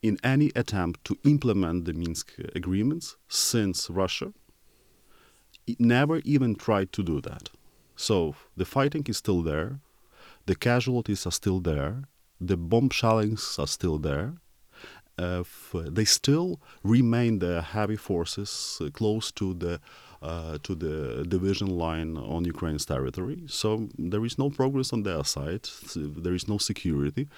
in 0.03 0.18
any 0.24 0.51
attempt 0.57 1.05
to 1.05 1.18
implement 1.24 1.84
the 1.84 1.92
Minsk 1.92 2.32
agreements 2.55 3.16
since 3.28 3.90
Russia 3.90 4.32
never 5.78 6.18
even 6.24 6.55
tried 6.55 6.92
to 6.92 7.03
do 7.03 7.20
that. 7.20 7.51
So 7.96 8.34
the 8.57 8.64
fighting 8.64 9.05
is 9.09 9.18
still 9.18 9.42
there, 9.42 9.80
the 10.46 10.55
casualties 10.55 11.26
are 11.26 11.32
still 11.32 11.61
there, 11.61 12.05
the 12.40 12.57
bomb 12.57 12.90
shellings 12.90 13.57
are 13.59 13.66
still 13.66 13.98
there. 13.98 14.34
Uh, 15.18 15.44
they 15.74 16.07
still 16.07 16.61
remain 16.82 17.40
the 17.40 17.61
heavy 17.61 17.96
forces 17.96 18.80
uh, 18.80 18.88
close 18.88 19.30
to 19.32 19.53
the 19.53 19.78
to 20.23 20.75
the 20.75 21.25
division 21.27 21.68
line 21.79 22.16
on 22.16 22.45
Ukraine's 22.45 22.85
territory. 22.85 23.39
So 23.47 23.89
there 23.99 24.25
is 24.25 24.39
no 24.39 24.51
progress 24.51 24.93
on 24.93 25.03
their 25.03 25.25
side. 25.25 25.68
There 25.97 26.35
is 26.35 26.47
no 26.49 26.59
security. 26.59 27.29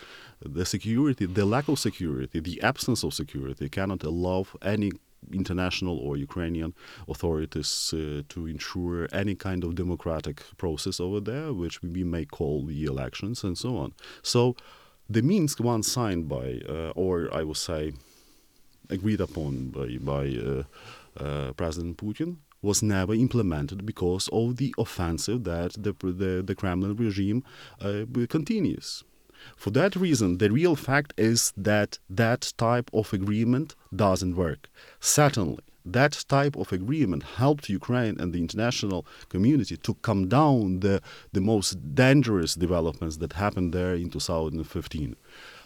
The 0.45 0.67
security, 0.67 1.27
the 1.27 1.45
lack 1.45 1.69
of 1.69 1.79
security, 1.79 2.41
the 2.41 2.61
absence 2.63 3.05
of 3.05 3.15
security 3.15 3.69
cannot 3.69 4.03
allow 4.03 4.47
any 4.63 4.91
international 5.33 5.99
or 5.99 6.17
Ukrainian 6.17 6.75
authorities 7.09 7.95
uh, 7.95 8.23
to 8.29 8.47
ensure 8.47 9.09
any 9.13 9.35
kind 9.35 9.63
of 9.65 9.75
democratic 9.75 10.43
process 10.57 10.99
over 11.01 11.21
there, 11.21 11.53
which 11.53 11.83
we 11.83 12.03
may 12.03 12.25
call 12.25 12.65
the 12.67 12.85
elections 12.85 13.45
and 13.45 13.57
so 13.57 13.77
on. 13.77 13.93
So 14.23 14.57
the 15.09 15.23
Minsk 15.23 15.61
one 15.61 15.83
signed 15.83 16.29
by, 16.29 16.61
uh, 16.69 16.93
or 16.97 17.33
I 17.33 17.43
would 17.45 17.57
say, 17.57 17.93
agreed 18.91 19.21
upon 19.21 19.69
by, 19.69 19.99
by 19.99 20.25
uh, 20.37 20.65
uh 21.23 21.53
President 21.53 21.97
Putin 21.97 22.39
was 22.63 22.83
never 22.83 23.13
implemented 23.13 23.85
because 23.85 24.29
of 24.33 24.57
the 24.57 24.75
offensive 24.79 25.45
that 25.45 25.73
the, 25.73 25.93
the, 26.01 26.43
the 26.43 26.55
Kremlin 26.55 26.97
regime 26.97 27.45
uh, 27.81 28.05
continues. 28.29 29.05
For 29.57 29.71
that 29.71 29.97
reason, 29.97 30.39
the 30.39 30.51
real 30.51 30.77
fact 30.77 31.13
is 31.17 31.53
that 31.57 31.99
that 32.09 32.53
type 32.57 32.89
of 32.95 33.13
agreement 33.13 33.75
doesn't 33.95 34.37
work. 34.37 34.71
Certainly, 35.01 35.59
that 35.85 36.25
type 36.29 36.57
of 36.57 36.73
agreement 36.73 37.25
helped 37.25 37.69
Ukraine 37.69 38.21
and 38.21 38.33
the 38.33 38.39
international 38.39 39.05
community 39.29 39.77
to 39.79 39.95
calm 39.95 40.29
down 40.29 40.81
the, 40.81 41.03
the 41.33 41.41
most 41.41 41.95
dangerous 41.95 42.55
developments 42.55 43.17
that 43.17 43.33
happened 43.33 43.73
there 43.73 43.95
in 43.95 44.11
2015. 44.11 45.17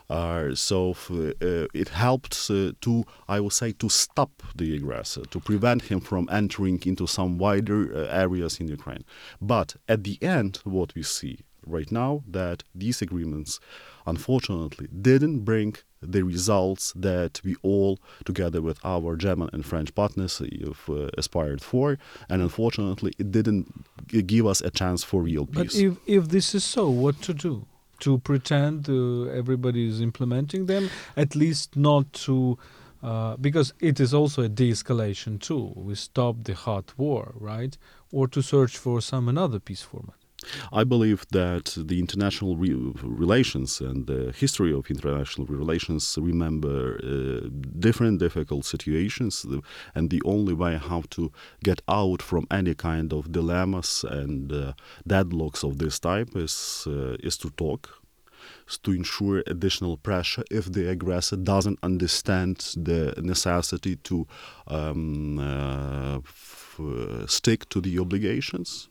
Uh, 0.09 0.55
so 0.55 0.95
uh, 1.11 1.67
it 1.75 1.89
helped 1.89 2.49
uh, 2.51 2.73
to, 2.81 3.05
I 3.29 3.41
would 3.41 3.53
say, 3.53 3.73
to 3.73 3.89
stop 3.89 4.43
the 4.55 4.77
aggressor, 4.77 5.23
to 5.27 5.41
prevent 5.41 5.83
him 5.83 6.01
from 6.01 6.29
entering 6.31 6.81
into 6.87 7.07
some 7.07 7.39
wider 7.39 7.93
uh, 7.93 8.07
areas 8.11 8.61
in 8.61 8.69
Ukraine. 8.69 9.05
But 9.41 9.77
at 9.89 10.05
the 10.05 10.19
end, 10.23 10.61
what 10.65 10.95
we 10.95 11.03
see 11.03 11.41
right 11.67 11.91
now 11.91 12.23
that 12.29 12.63
these 12.75 13.03
agreements, 13.03 13.59
unfortunately, 14.07 14.89
didn't 15.03 15.41
bring 15.41 15.75
the 16.01 16.23
results 16.23 16.93
that 16.95 17.41
we 17.45 17.57
all, 17.63 17.99
together 18.25 18.63
with 18.63 18.79
our 18.85 19.17
German 19.17 19.51
and 19.53 19.67
French 19.67 19.93
partners, 19.95 20.39
have 20.39 20.89
uh, 20.89 21.09
aspired 21.19 21.61
for. 21.63 21.99
And 22.29 22.41
unfortunately, 22.43 23.13
it 23.19 23.33
didn't 23.33 23.85
give 24.27 24.47
us 24.47 24.61
a 24.61 24.71
chance 24.71 25.03
for 25.03 25.23
real 25.23 25.47
peace. 25.47 25.75
But 25.75 25.75
if, 25.75 25.97
if 26.07 26.29
this 26.29 26.55
is 26.55 26.65
so, 26.65 26.89
what 26.89 27.21
to 27.23 27.35
do? 27.35 27.67
To 28.01 28.19
pretend 28.19 28.89
uh, 28.89 29.25
everybody 29.31 29.89
is 29.89 30.01
implementing 30.01 30.67
them, 30.67 30.91
at 31.17 31.35
least 31.35 31.77
not 31.77 32.13
to. 32.25 32.59
Uh, 33.03 33.37
because 33.37 33.73
it 33.79 34.01
is 34.01 34.13
also 34.13 34.43
a 34.43 34.49
de-escalation 34.49 35.39
tool. 35.41 35.75
We 35.77 35.95
stop 35.95 36.37
the 36.43 36.55
hot 36.55 36.93
war, 36.97 37.35
right? 37.39 37.77
Or 38.11 38.27
to 38.29 38.43
search 38.43 38.77
for 38.79 39.01
some 39.01 39.29
another 39.29 39.61
peace 39.61 39.83
format. 39.83 40.26
I 40.73 40.85
believe 40.85 41.27
that 41.33 41.77
the 41.77 41.99
international 41.99 42.57
re 42.57 42.75
relations 43.03 43.81
and 43.81 44.07
the 44.07 44.33
history 44.33 44.73
of 44.73 44.91
international 44.91 45.47
relations 45.47 46.19
remember 46.21 46.99
uh, 47.03 47.49
different 47.79 48.21
difficult 48.21 48.65
situations, 48.65 49.47
and 49.95 50.11
the 50.11 50.23
only 50.25 50.55
way 50.55 50.77
how 50.77 51.03
to 51.11 51.33
get 51.63 51.83
out 51.89 52.23
from 52.23 52.47
any 52.51 52.75
kind 52.75 53.13
of 53.13 53.33
dilemmas 53.33 54.05
and 54.09 54.53
uh, 54.53 54.73
deadlocks 55.09 55.65
of 55.65 55.79
this 55.79 55.99
type 55.99 56.37
is 56.37 56.87
uh, 56.87 57.17
is 57.21 57.37
to 57.39 57.51
talk 57.51 58.03
to 58.83 58.93
ensure 58.93 59.43
additional 59.47 59.97
pressure 59.97 60.45
if 60.51 60.71
the 60.73 60.89
aggressor 60.89 61.37
doesn't 61.37 61.79
understand 61.83 62.57
the 62.77 63.15
necessity 63.19 63.97
to 63.97 64.27
um, 64.69 65.39
uh, 65.39 66.21
stick 67.27 67.69
to 67.69 67.81
the 67.81 67.99
obligations 67.99 68.89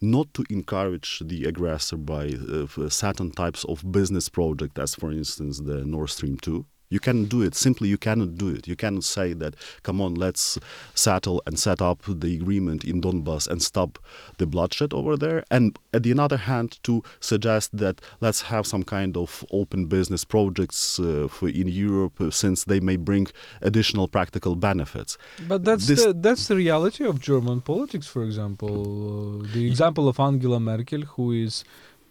not 0.00 0.32
to 0.34 0.44
encourage 0.50 1.22
the 1.24 1.44
aggressor 1.44 1.96
by 1.96 2.28
uh, 2.28 2.88
certain 2.88 3.30
types 3.30 3.64
of 3.64 3.90
business 3.90 4.28
project, 4.28 4.78
as 4.78 4.94
for 4.94 5.10
instance 5.12 5.60
the 5.60 5.84
Nord 5.84 6.10
Stream 6.10 6.36
2. 6.38 6.64
You 6.90 7.00
can 7.00 7.26
do 7.26 7.42
it. 7.42 7.54
Simply, 7.54 7.88
you 7.88 7.98
cannot 7.98 8.36
do 8.36 8.48
it. 8.48 8.66
You 8.66 8.76
cannot 8.76 9.04
say 9.04 9.32
that, 9.34 9.54
come 9.82 10.00
on, 10.00 10.14
let's 10.14 10.58
settle 10.94 11.42
and 11.46 11.58
set 11.58 11.82
up 11.82 12.02
the 12.06 12.34
agreement 12.34 12.84
in 12.84 13.00
Donbass 13.00 13.46
and 13.46 13.62
stop 13.62 13.98
the 14.38 14.46
bloodshed 14.46 14.92
over 14.94 15.16
there. 15.16 15.44
And 15.50 15.78
at 15.92 16.02
the 16.02 16.18
other 16.18 16.36
hand, 16.36 16.78
to 16.84 17.02
suggest 17.20 17.76
that 17.76 18.00
let's 18.20 18.42
have 18.42 18.66
some 18.66 18.82
kind 18.82 19.16
of 19.16 19.44
open 19.50 19.86
business 19.86 20.24
projects 20.24 20.98
uh, 20.98 21.28
for 21.30 21.48
in 21.48 21.68
Europe 21.68 22.20
uh, 22.20 22.30
since 22.30 22.64
they 22.64 22.80
may 22.80 22.96
bring 22.96 23.26
additional 23.60 24.08
practical 24.08 24.56
benefits. 24.56 25.18
But 25.46 25.64
that's 25.64 25.86
this 25.86 26.04
the, 26.04 26.12
that's 26.12 26.48
the 26.48 26.56
reality 26.56 27.04
of 27.04 27.20
German 27.20 27.60
politics, 27.60 28.06
for 28.06 28.24
example. 28.24 29.42
Uh, 29.42 29.46
the 29.54 29.66
example 29.66 30.08
of 30.08 30.18
Angela 30.20 30.60
Merkel, 30.60 31.02
who 31.02 31.32
is 31.32 31.64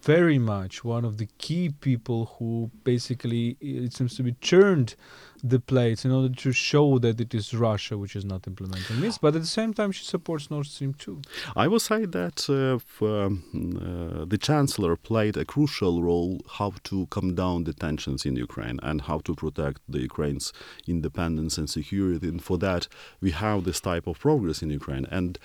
very 0.08 0.40
much 0.40 0.86
one 0.86 1.04
of 1.04 1.18
the 1.18 1.28
key 1.38 1.68
people 1.68 2.22
who 2.36 2.72
basically 2.86 3.58
it 3.60 3.92
seems 3.94 4.16
to 4.16 4.24
be 4.24 4.32
turned 4.54 4.96
the 5.44 5.60
plates 5.60 6.06
in 6.06 6.12
order 6.12 6.34
to 6.34 6.52
show 6.52 6.98
that 6.98 7.20
it 7.20 7.34
is 7.34 7.54
Russia 7.54 7.98
which 7.98 8.16
is 8.16 8.26
not 8.26 8.48
implementing 8.48 9.02
this, 9.02 9.18
but 9.18 9.36
at 9.36 9.42
the 9.42 9.56
same 9.60 9.74
time 9.74 9.92
she 9.92 10.06
supports 10.06 10.50
Nord 10.50 10.66
Stream 10.66 10.94
2. 10.94 11.22
I 11.56 11.68
will 11.68 11.80
say 11.80 12.06
that 12.06 12.38
uh, 12.50 13.06
um, 13.06 13.44
uh, 13.54 14.26
the 14.26 14.38
chancellor 14.38 14.96
played 14.96 15.36
a 15.38 15.46
crucial 15.46 16.02
role 16.02 16.40
how 16.58 16.74
to 16.86 17.06
calm 17.08 17.36
down 17.36 17.66
the 17.66 17.74
tensions 17.74 18.26
in 18.26 18.36
Ukraine 18.36 18.80
and 18.82 19.02
how 19.02 19.20
to 19.20 19.36
protect 19.36 19.82
the 19.90 20.00
Ukraine's 20.00 20.54
independence 20.88 21.58
and 21.58 21.70
security. 21.70 22.30
And 22.30 22.42
for 22.42 22.58
that, 22.60 22.88
we 23.22 23.32
have 23.32 23.66
this 23.66 23.82
type 23.82 24.08
of 24.08 24.20
progress 24.20 24.62
in 24.62 24.70
Ukraine. 24.70 25.06
And 25.12 25.38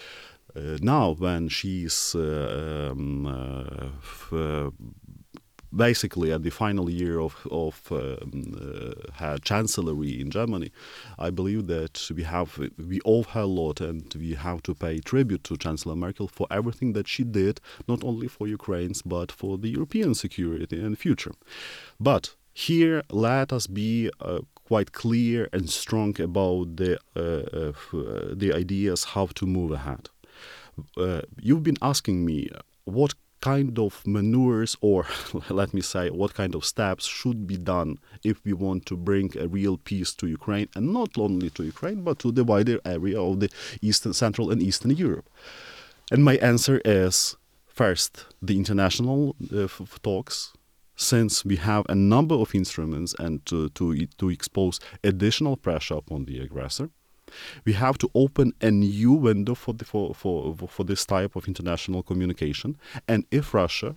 now, 0.54 1.12
when 1.12 1.48
she's 1.48 2.14
uh, 2.14 2.90
um, 2.92 3.26
uh, 3.26 4.70
basically 5.74 6.32
at 6.32 6.42
the 6.42 6.50
final 6.50 6.90
year 6.90 7.18
of, 7.20 7.46
of 7.50 7.80
um, 7.90 8.54
uh, 8.60 9.12
her 9.14 9.38
chancellery 9.38 10.20
in 10.20 10.30
Germany, 10.30 10.70
I 11.18 11.30
believe 11.30 11.66
that 11.68 12.10
we 12.14 12.22
have 12.24 12.58
we 12.58 13.00
owe 13.04 13.22
her 13.22 13.40
a 13.40 13.46
lot, 13.46 13.80
and 13.80 14.14
we 14.18 14.34
have 14.34 14.62
to 14.64 14.74
pay 14.74 15.00
tribute 15.00 15.44
to 15.44 15.56
Chancellor 15.56 15.96
Merkel 15.96 16.28
for 16.28 16.46
everything 16.50 16.92
that 16.92 17.08
she 17.08 17.24
did, 17.24 17.60
not 17.88 18.04
only 18.04 18.28
for 18.28 18.46
Ukraine's 18.46 19.02
but 19.02 19.32
for 19.32 19.56
the 19.58 19.70
European 19.70 20.14
security 20.14 20.78
and 20.80 20.98
future. 20.98 21.32
But 21.98 22.34
here, 22.52 23.02
let 23.10 23.52
us 23.52 23.66
be 23.66 24.10
uh, 24.20 24.40
quite 24.66 24.92
clear 24.92 25.48
and 25.52 25.70
strong 25.70 26.20
about 26.20 26.76
the 26.76 26.98
uh, 27.16 27.72
the 28.34 28.52
ideas 28.54 29.04
how 29.04 29.26
to 29.26 29.46
move 29.46 29.72
ahead 29.72 30.10
uh, 30.96 31.22
you've 31.40 31.62
been 31.62 31.78
asking 31.82 32.24
me 32.24 32.48
what 32.84 33.14
kind 33.42 33.76
of 33.78 34.06
manures 34.06 34.76
or 34.80 35.04
let 35.50 35.74
me 35.74 35.82
say 35.82 36.08
what 36.08 36.32
kind 36.32 36.54
of 36.54 36.64
steps 36.64 37.04
should 37.04 37.46
be 37.46 37.58
done 37.58 37.98
if 38.24 38.42
we 38.44 38.52
want 38.52 38.86
to 38.86 38.96
bring 38.96 39.36
a 39.36 39.48
real 39.48 39.76
peace 39.76 40.14
to 40.14 40.28
Ukraine 40.28 40.68
and 40.76 40.92
not 40.92 41.10
only 41.18 41.50
to 41.50 41.64
Ukraine 41.64 42.02
but 42.02 42.20
to 42.20 42.30
the 42.30 42.44
wider 42.44 42.78
area 42.84 43.20
of 43.20 43.40
the 43.40 43.50
eastern 43.82 44.12
central 44.12 44.50
and 44.50 44.62
eastern 44.62 44.92
Europe? 44.92 45.28
And 46.10 46.24
my 46.24 46.36
answer 46.36 46.80
is 46.84 47.36
first 47.66 48.26
the 48.40 48.56
international 48.56 49.34
uh, 49.54 49.68
talks. 50.02 50.52
Since 50.94 51.44
we 51.44 51.56
have 51.56 51.84
a 51.88 51.94
number 51.94 52.36
of 52.36 52.54
instruments 52.54 53.14
and 53.18 53.44
to, 53.46 53.70
to, 53.70 54.06
to 54.06 54.28
expose 54.28 54.78
additional 55.02 55.56
pressure 55.56 55.94
upon 55.94 56.26
the 56.26 56.38
aggressor 56.38 56.90
we 57.64 57.72
have 57.72 57.98
to 57.98 58.10
open 58.14 58.52
a 58.60 58.70
new 58.70 59.12
window 59.12 59.54
for, 59.54 59.74
the, 59.74 59.84
for, 59.84 60.14
for, 60.14 60.54
for 60.68 60.84
this 60.84 61.04
type 61.04 61.36
of 61.36 61.48
international 61.48 62.02
communication. 62.02 62.78
And 63.08 63.24
if 63.30 63.54
Russia 63.54 63.96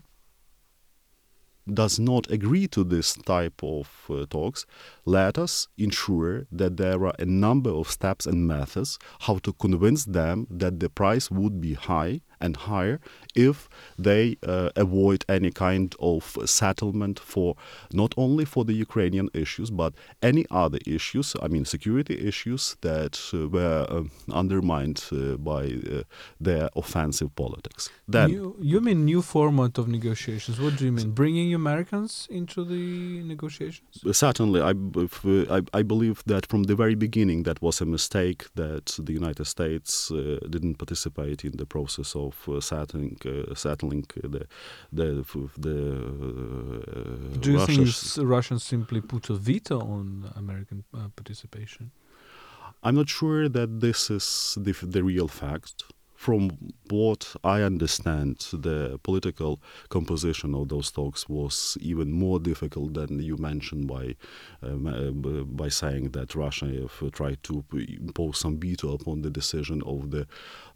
does 1.74 2.00
not 2.00 2.30
agree 2.30 2.68
to 2.68 2.84
this 2.84 3.16
type 3.16 3.64
of 3.64 3.90
uh, 4.10 4.26
talks, 4.30 4.66
let 5.06 5.38
us 5.38 5.68
ensure 5.78 6.46
that 6.52 6.78
there 6.78 7.06
are 7.06 7.16
a 7.18 7.26
number 7.26 7.72
of 7.72 7.90
steps 7.90 8.26
and 8.26 8.48
methods 8.48 9.00
how 9.22 9.40
to 9.40 9.52
convince 9.54 10.06
them 10.06 10.48
that 10.50 10.80
the 10.80 10.90
price 10.90 11.32
would 11.32 11.60
be 11.60 11.74
high 11.74 12.22
and 12.46 12.56
higher 12.72 12.98
if 13.36 13.58
they 14.00 14.38
uh, 14.48 14.70
avoid 14.76 15.26
any 15.28 15.52
kind 15.52 15.94
of 16.00 16.38
settlement 16.46 17.20
for 17.20 17.56
not 17.92 18.14
only 18.18 18.46
for 18.46 18.64
the 18.66 18.74
Ukrainian 18.74 19.30
issues 19.34 19.70
but 19.70 19.94
any 20.22 20.46
other 20.50 20.80
issues, 20.98 21.36
I 21.42 21.48
mean 21.54 21.66
security 21.66 22.16
issues 22.32 22.78
that 22.82 23.16
uh, 23.34 23.48
were 23.56 23.86
uh, 23.90 24.04
undermined 24.42 25.00
uh, 25.12 25.38
by 25.38 25.64
uh, 25.66 26.04
their 26.40 26.70
offensive 26.76 27.36
politics. 27.36 27.90
Then 28.08 28.30
you, 28.30 28.56
you 28.62 28.80
mean 28.82 29.06
new 29.06 29.22
format 29.22 29.78
of 29.78 29.88
negotiations? 29.88 30.60
What 30.60 30.78
do 30.78 30.86
you 30.86 30.92
mean? 30.92 31.12
Bringing 31.12 31.54
Americans 31.54 32.28
into 32.30 32.64
the 32.64 33.24
negotiations? 33.24 33.92
Certainly, 34.12 34.62
I, 34.62 34.74
I, 35.58 35.62
I 35.80 35.82
believe 35.84 36.24
that 36.26 36.46
from 36.46 36.64
the 36.64 36.76
very 36.76 36.96
beginning 36.96 37.44
that 37.44 37.62
was 37.62 37.82
a 37.82 37.86
mistake 37.86 38.46
that 38.56 38.86
the 39.08 39.14
United 39.14 39.46
States 39.46 40.12
uh, 40.12 40.40
didn't 40.50 40.76
participate 40.76 41.44
in 41.44 41.58
the 41.58 41.66
process 41.66 42.16
of 42.16 42.35
of 42.48 42.56
uh, 42.56 42.62
settling 42.62 43.18
uh, 43.26 43.54
settling 43.56 44.06
the 44.14 44.48
the 44.92 45.24
the. 45.58 45.78
Uh, 46.96 47.38
Do 47.40 47.52
you 47.52 47.66
think 47.66 47.88
Russians 48.18 48.64
simply 48.64 49.02
put 49.02 49.30
a 49.30 49.36
veto 49.36 49.80
on 49.80 50.32
American 50.36 50.84
participation? 51.16 51.92
I'm 52.84 52.96
not 52.96 53.10
sure 53.10 53.50
that 53.50 53.80
this 53.80 54.12
is 54.12 54.58
the, 54.62 54.74
the 54.84 55.04
real 55.04 55.28
fact 55.28 55.84
from 56.26 56.74
what 56.90 57.36
I 57.44 57.62
understand, 57.62 58.38
the 58.52 59.00
political 59.04 59.62
composition 59.90 60.56
of 60.56 60.70
those 60.70 60.90
talks 60.92 61.30
was 61.30 61.78
even 61.82 62.12
more 62.12 62.40
difficult 62.40 62.96
than 62.96 63.20
you 63.20 63.38
mentioned 63.38 63.86
by 63.88 64.16
um, 64.64 64.88
uh, 64.88 65.44
by 65.62 65.70
saying 65.70 66.06
that 66.18 66.34
Russia 66.34 66.68
tried 67.12 67.42
to 67.44 67.64
impose 68.08 68.40
some 68.40 68.58
veto 68.60 68.88
upon 68.98 69.22
the 69.22 69.30
decision 69.30 69.84
of 69.94 70.10
the 70.10 70.24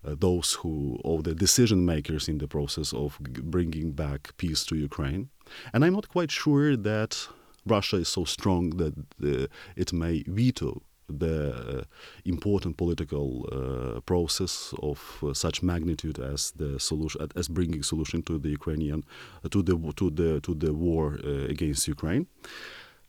uh, 0.06 0.16
those 0.26 0.50
who 0.60 1.00
of 1.04 1.24
the 1.24 1.34
decision 1.34 1.84
makers 1.84 2.30
in 2.30 2.38
the 2.38 2.48
process 2.48 2.94
of 2.94 3.18
bringing 3.56 3.92
back 3.92 4.22
peace 4.38 4.64
to 4.66 4.76
Ukraine. 4.76 5.30
And 5.74 5.84
I'm 5.84 5.96
not 6.00 6.10
quite 6.10 6.32
sure 6.32 6.78
that 6.78 7.28
Russia 7.66 7.98
is 7.98 8.10
so 8.10 8.24
strong 8.26 8.64
that 8.82 8.94
uh, 9.24 9.48
it 9.76 9.90
may 9.94 10.24
veto 10.28 10.84
the 11.10 11.80
uh, 11.80 11.84
important 12.26 12.78
political 12.78 13.48
uh, 13.52 14.00
process 14.02 14.74
of 14.82 15.00
uh, 15.24 15.34
such 15.34 15.64
magnitude 15.64 16.20
as 16.20 16.52
the 16.52 16.80
solution 16.80 17.28
as 17.36 17.48
bringing 17.48 17.84
solution 17.84 18.22
to 18.24 18.38
the 18.38 18.50
Ukrainian 18.50 19.04
to 19.52 19.62
the 19.62 19.76
to 19.96 20.10
the 20.10 20.40
to 20.42 20.54
the 20.54 20.74
war 20.74 21.16
against 21.50 21.88
Ukraine. 21.88 22.28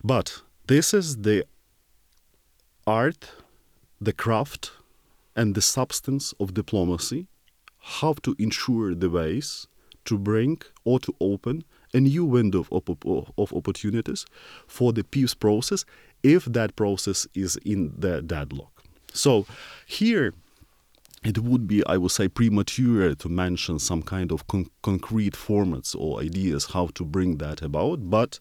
But 0.03 0.43
this 0.67 0.95
is 0.95 1.17
the 1.23 1.45
art 2.87 3.31
the 4.01 4.13
craft 4.13 4.73
and 5.37 5.55
the 5.55 5.61
substance 5.61 6.35
of 6.41 6.55
diplomacy 6.55 7.27
how 7.99 8.15
to 8.23 8.35
ensure 8.39 8.95
the 8.95 9.11
ways 9.11 9.67
to 10.05 10.19
bring 10.19 10.61
or 10.85 10.99
to 11.01 11.15
open 11.21 11.65
a 11.93 12.01
new 12.01 12.25
window 12.25 12.67
of, 12.71 12.83
of 13.39 13.53
opportunities 13.53 14.25
for 14.67 14.93
the 14.93 15.05
peace 15.05 15.35
process 15.35 15.85
if 16.23 16.45
that 16.47 16.77
process 16.77 17.27
is 17.35 17.57
in 17.65 17.93
the 17.97 18.23
deadlock. 18.23 18.83
So 19.13 19.47
here 19.87 20.35
it 21.25 21.39
would 21.39 21.67
be, 21.67 21.85
I 21.87 21.97
would 21.97 22.13
say, 22.13 22.29
premature 22.29 23.15
to 23.15 23.29
mention 23.29 23.79
some 23.79 24.03
kind 24.03 24.33
of 24.33 24.47
con 24.47 24.67
concrete 24.83 25.35
formats 25.35 25.95
or 25.99 26.21
ideas 26.21 26.67
how 26.67 26.87
to 26.95 27.05
bring 27.05 27.39
that 27.39 27.63
about, 27.63 28.09
but 28.09 28.41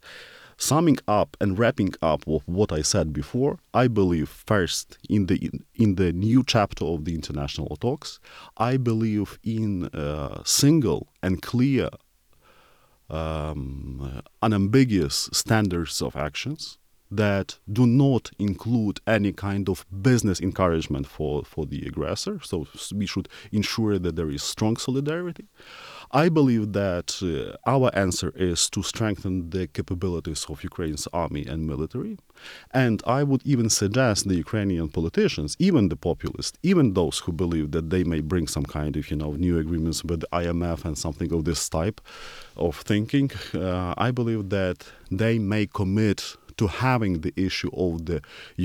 Summing 0.62 0.98
up 1.08 1.38
and 1.40 1.58
wrapping 1.58 1.94
up 2.02 2.28
of 2.28 2.44
what 2.46 2.74
I 2.74 2.82
said 2.82 3.14
before, 3.14 3.60
I 3.74 3.88
believe 3.88 4.28
first 4.28 4.98
in 5.08 5.28
the 5.28 5.50
in, 5.74 5.96
the 5.96 6.12
new 6.12 6.44
chapter 6.46 6.84
of 6.84 7.06
the 7.06 7.16
international 7.16 7.78
talks, 7.78 8.20
I 8.58 8.76
believe 8.76 9.40
in 9.42 9.86
uh, 9.86 10.44
single 10.44 11.08
and 11.24 11.42
clear, 11.42 11.88
um, 13.10 14.22
unambiguous 14.42 15.30
standards 15.32 16.02
of 16.02 16.18
actions 16.18 16.78
that 17.12 17.58
do 17.72 17.88
not 17.88 18.32
include 18.38 19.00
any 19.08 19.34
kind 19.34 19.68
of 19.70 19.86
business 20.02 20.40
encouragement 20.40 21.08
for, 21.08 21.44
for 21.44 21.66
the 21.66 21.86
aggressor. 21.86 22.40
So 22.44 22.68
we 22.94 23.06
should 23.06 23.28
ensure 23.52 23.98
that 24.00 24.16
there 24.16 24.30
is 24.30 24.44
strong 24.44 24.78
solidarity. 24.78 25.48
I 26.12 26.30
believe 26.30 26.74
that 26.74 27.20
uh, 27.22 27.58
our 27.70 27.92
answer 27.96 28.34
is 28.36 28.68
to 28.72 28.82
strengthen 28.82 29.52
the 29.52 29.68
capabilities 29.68 30.46
of 30.50 30.64
Ukraine's 30.64 31.08
army 31.14 31.46
and 31.46 31.68
military. 31.68 32.18
And 32.72 33.04
I 33.06 33.22
would 33.24 33.42
even 33.46 33.70
suggest 33.70 34.28
the 34.28 34.36
Ukrainian 34.36 34.90
politicians, 34.90 35.56
even 35.60 35.90
the 35.90 35.96
populists, 35.96 36.58
even 36.64 36.94
those 36.94 37.20
who 37.20 37.32
believe 37.32 37.72
that 37.72 37.92
they 37.92 38.04
may 38.04 38.22
bring 38.22 38.48
some 38.48 38.66
kind 38.66 38.98
of, 38.98 39.12
you 39.12 39.18
know, 39.18 39.34
new 39.34 39.60
agreements 39.60 40.04
with 40.04 40.22
the 40.22 40.28
IMF 40.34 40.84
and 40.84 40.98
something 40.98 41.32
of 41.32 41.46
this 41.46 41.70
type 41.70 42.02
of 42.58 42.78
thinking, 42.78 43.30
uh, 43.54 43.94
I 43.98 44.10
believe 44.10 44.50
that 44.50 44.86
they 45.12 45.38
may 45.38 45.68
commit 45.68 46.36
to 46.60 46.68
having 46.68 47.22
the 47.22 47.34
issue 47.48 47.72
of 47.86 48.06
the 48.10 48.20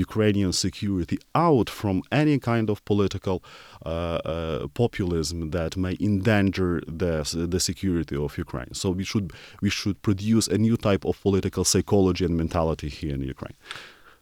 Ukrainian 0.05 0.51
security 0.65 1.17
out 1.33 1.67
from 1.81 1.95
any 2.11 2.37
kind 2.51 2.67
of 2.69 2.77
political 2.91 3.37
uh, 3.85 3.89
uh, 3.89 4.67
populism 4.83 5.37
that 5.57 5.71
may 5.85 5.95
endanger 6.09 6.71
the 7.01 7.13
the 7.53 7.61
security 7.69 8.17
of 8.25 8.31
Ukraine. 8.45 8.73
So 8.81 8.87
we 8.99 9.05
should 9.11 9.27
we 9.65 9.69
should 9.77 9.97
produce 10.07 10.45
a 10.55 10.57
new 10.65 10.77
type 10.87 11.03
of 11.09 11.15
political 11.27 11.63
psychology 11.71 12.23
and 12.27 12.35
mentality 12.43 12.89
here 12.99 13.13
in 13.17 13.21
Ukraine. 13.35 13.57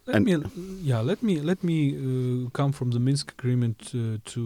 Let 0.06 0.16
and 0.16 0.26
me, 0.26 0.34
yeah, 0.90 1.02
let 1.12 1.20
me 1.28 1.36
let 1.52 1.60
me 1.70 1.78
uh, 1.96 2.50
come 2.60 2.72
from 2.80 2.90
the 2.96 3.02
Minsk 3.08 3.26
agreement 3.38 3.80
uh, 3.94 4.00
to 4.34 4.44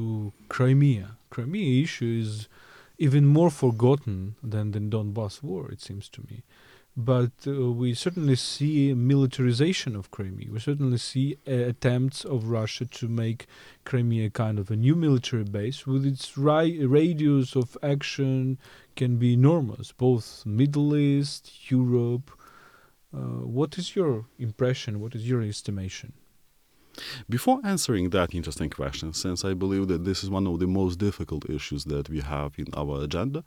Crimea. 0.56 1.08
Crimea 1.36 1.70
issue 1.86 2.14
is 2.24 2.32
even 3.06 3.24
more 3.38 3.52
forgotten 3.64 4.18
than 4.54 4.66
the 4.76 4.82
Donbass 4.94 5.36
war. 5.50 5.64
It 5.76 5.82
seems 5.88 6.06
to 6.16 6.22
me 6.30 6.38
but 7.00 7.32
uh, 7.46 7.72
we 7.72 7.94
certainly 7.94 8.36
see 8.36 8.92
militarization 8.96 9.96
of 9.96 10.10
Crimea. 10.10 10.48
We 10.52 10.60
certainly 10.60 10.98
see 10.98 11.38
uh, 11.48 11.52
attempts 11.52 12.26
of 12.26 12.50
Russia 12.50 12.88
to 12.88 13.08
make 13.08 13.46
Crimea 13.86 14.32
kind 14.32 14.58
of 14.58 14.72
a 14.72 14.76
new 14.76 14.96
military 14.96 15.44
base 15.44 15.86
with 15.86 16.08
its 16.08 16.36
ri- 16.40 16.84
radius 16.84 17.56
of 17.56 17.78
action 17.84 18.58
can 18.96 19.18
be 19.18 19.34
enormous, 19.34 19.92
both 19.92 20.44
Middle 20.44 20.96
East, 20.96 21.70
Europe. 21.70 22.32
Uh, 23.14 23.46
what 23.46 23.78
is 23.78 23.96
your 23.96 24.26
impression? 24.40 25.00
What 25.00 25.14
is 25.14 25.30
your 25.30 25.44
estimation? 25.44 26.14
Before 27.30 27.60
answering 27.64 28.10
that 28.12 28.34
interesting 28.34 28.70
question, 28.70 29.14
since 29.14 29.46
I 29.46 29.54
believe 29.54 29.88
that 29.88 30.06
this 30.06 30.24
is 30.24 30.30
one 30.30 30.48
of 30.48 30.60
the 30.60 30.68
most 30.68 30.98
difficult 31.00 31.50
issues 31.50 31.86
that 31.86 32.10
we 32.10 32.22
have 32.22 32.54
in 32.58 32.68
our 32.76 33.04
agenda, 33.04 33.44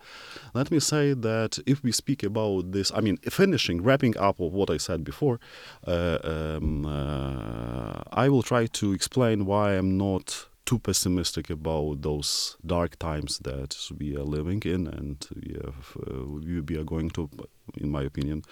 let 0.54 0.70
me 0.70 0.80
say 0.80 1.14
that 1.14 1.58
if 1.66 1.82
we 1.82 1.92
speak 1.92 2.22
about 2.22 2.72
this, 2.72 2.92
I 2.94 3.00
mean, 3.00 3.16
finishing, 3.18 3.82
wrapping 3.82 4.16
up 4.16 4.40
of 4.40 4.52
what 4.52 4.70
I 4.70 4.76
said 4.76 5.04
before, 5.04 5.40
uh, 5.86 6.18
um, 6.22 6.86
uh, 6.86 8.02
I 8.12 8.28
will 8.28 8.42
try 8.42 8.66
to 8.66 8.92
explain 8.92 9.46
why 9.46 9.72
I'm 9.72 9.96
not 9.98 10.46
too 10.66 10.78
pessimistic 10.78 11.50
about 11.50 12.02
those 12.02 12.56
dark 12.64 12.96
times 12.98 13.38
that 13.40 13.76
we 13.98 14.16
are 14.16 14.22
living 14.22 14.62
in 14.64 14.86
and 14.86 15.26
we, 15.34 15.54
have, 15.54 15.96
uh, 16.06 16.24
we 16.68 16.76
are 16.76 16.84
going 16.84 17.10
to, 17.10 17.28
in 17.76 17.90
my 17.90 18.02
opinion, 18.02 18.42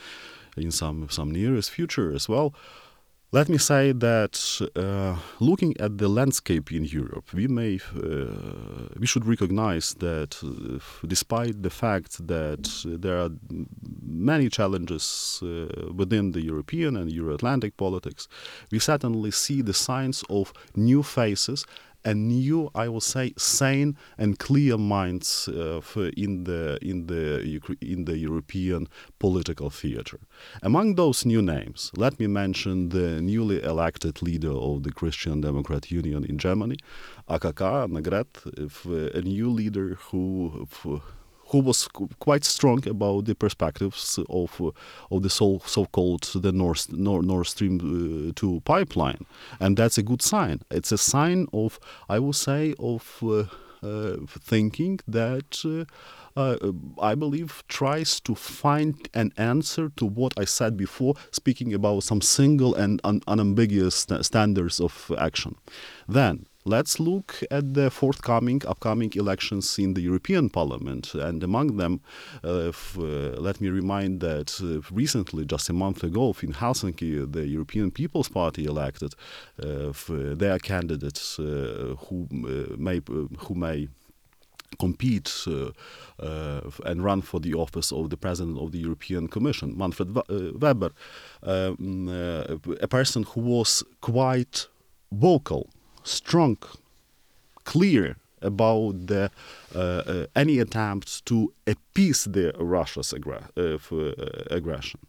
in 0.57 0.73
some 0.73 1.09
some 1.09 1.31
nearest 1.31 1.71
future 1.71 2.13
as 2.13 2.29
well. 2.29 2.53
Let 3.31 3.51
me 3.51 3.59
say 3.59 3.93
that 3.93 4.71
uh, 4.75 5.19
looking 5.39 5.79
at 5.79 5.99
the 5.99 6.09
landscape 6.09 6.73
in 6.73 6.87
Europe, 6.87 7.35
we 7.35 7.47
may 7.47 7.79
uh, 7.95 8.89
we 8.99 9.07
should 9.07 9.27
recognize 9.27 9.93
that 9.99 10.43
uh, 10.43 10.79
despite 11.07 11.63
the 11.63 11.69
fact 11.69 12.27
that 12.27 12.65
there 12.87 13.19
are 13.19 13.29
many 14.03 14.49
challenges 14.49 15.43
uh, 15.43 15.93
within 15.93 16.33
the 16.33 16.41
European 16.41 16.97
and 16.97 17.13
Euro-Atlantic 17.13 17.77
politics, 17.77 18.29
we 18.73 18.79
certainly 18.79 19.31
see 19.31 19.61
the 19.61 19.75
signs 19.75 20.25
of 20.31 20.55
new 20.75 21.03
faces 21.03 21.67
a 22.05 22.15
new, 22.15 22.71
I 22.75 22.89
will 22.89 23.01
say, 23.01 23.33
sane 23.37 23.97
and 24.17 24.39
clear 24.39 24.79
minds 24.79 25.49
uh, 25.49 25.81
in 26.17 26.45
the 26.45 26.79
in 26.81 27.07
the 27.07 27.61
in 27.81 28.05
the 28.05 28.17
European 28.17 28.89
political 29.19 29.71
theater. 29.71 30.19
Among 30.63 30.95
those 30.95 31.27
new 31.27 31.43
names, 31.43 31.91
let 31.97 32.19
me 32.19 32.27
mention 32.27 32.91
the 32.91 33.21
newly 33.21 33.63
elected 33.63 34.23
leader 34.23 34.53
of 34.53 34.83
the 34.83 34.93
Christian 34.93 35.41
Democrat 35.41 35.91
Union 35.91 36.25
in 36.25 36.39
Germany, 36.39 36.77
AKK 37.29 37.89
Annegret, 37.89 39.15
a 39.15 39.23
new 39.23 39.51
leader 39.51 39.99
who 40.11 40.67
who 40.83 41.03
was 41.53 41.89
quite 42.19 42.45
strong 42.45 42.87
about 42.89 43.25
the 43.25 43.35
perspectives 43.35 44.19
of 44.29 44.61
of 45.11 45.23
the 45.23 45.31
so 45.31 45.61
so-called 45.65 46.31
the 46.35 46.53
North 46.53 46.93
Nord, 46.93 47.25
Nord 47.25 47.47
Stream 47.47 48.31
uh, 48.31 48.33
2 48.35 48.61
pipeline, 48.65 49.27
and 49.61 49.77
that's 49.77 49.99
a 49.99 50.03
good 50.03 50.23
sign. 50.23 50.61
It's 50.71 50.93
a 50.93 50.99
sign 50.99 51.47
of, 51.53 51.79
I 52.09 52.19
would 52.19 52.37
say, 52.37 52.75
of 52.79 53.19
uh, 53.23 53.45
uh 53.83 54.17
thinking 54.41 55.01
that. 55.09 55.65
Uh, 55.65 55.85
uh, 56.37 56.71
I 57.03 57.17
believe 57.17 57.65
tries 57.67 58.21
to 58.21 58.37
find 58.37 59.09
an 59.13 59.33
answer 59.37 59.91
to 59.97 60.07
what 60.07 60.35
I 60.37 60.45
said 60.45 60.77
before, 60.77 61.15
speaking 61.33 61.75
about 61.75 62.05
some 62.05 62.21
single 62.21 62.77
and 62.77 63.01
un 63.03 63.23
unambiguous 63.27 64.07
st 64.07 64.25
standards 64.25 64.79
of 64.79 65.11
action. 65.19 65.57
Then, 66.07 66.47
Let's 66.69 67.01
look 67.01 67.43
at 67.51 67.73
the 67.73 67.91
forthcoming, 67.91 68.61
upcoming 68.67 69.11
elections 69.15 69.79
in 69.79 69.95
the 69.95 70.03
European 70.03 70.51
Parliament. 70.51 71.15
And 71.15 71.43
among 71.43 71.79
them, 71.79 72.03
uh, 72.45 72.69
f- 72.69 72.99
uh, 72.99 73.41
let 73.41 73.59
me 73.63 73.71
remind 73.71 74.21
that 74.21 74.61
uh, 74.61 74.83
recently, 74.95 75.47
just 75.47 75.71
a 75.71 75.73
month 75.73 76.05
ago, 76.05 76.35
in 76.43 76.53
Helsinki, 76.53 77.33
the 77.33 77.47
European 77.47 77.91
People's 77.91 78.29
Party 78.29 78.67
elected 78.67 79.15
uh, 79.63 79.93
their 80.37 80.59
candidates 80.59 81.39
uh, 81.39 81.95
who 82.01 82.29
uh, 82.35 82.77
may 82.77 83.01
who 83.39 83.55
may 83.55 83.89
compete 84.79 85.33
uh, 85.47 85.71
uh, 86.23 86.61
and 86.85 87.03
run 87.03 87.23
for 87.23 87.41
the 87.41 87.55
office 87.55 87.91
of 87.93 88.11
the 88.11 88.19
president 88.19 88.59
of 88.59 88.73
the 88.73 88.79
European 88.79 89.27
Commission, 89.27 89.75
Manfred 89.75 90.15
Weber, 90.61 90.91
um, 91.43 92.09
a 92.83 92.89
person 92.89 93.23
who 93.23 93.41
was 93.41 93.83
quite 94.03 94.69
vocal 95.11 95.71
strong, 96.09 96.57
clear 97.65 98.17
about 98.41 99.07
the, 99.07 99.31
uh, 99.75 99.79
uh, 99.79 100.27
any 100.35 100.59
attempts 100.59 101.21
to 101.23 101.53
appease 101.67 102.25
the 102.25 102.53
Russia's 102.59 103.13
aggra- 103.13 103.51
uh, 103.57 103.97
uh, 103.97 104.57
aggression. 104.57 105.01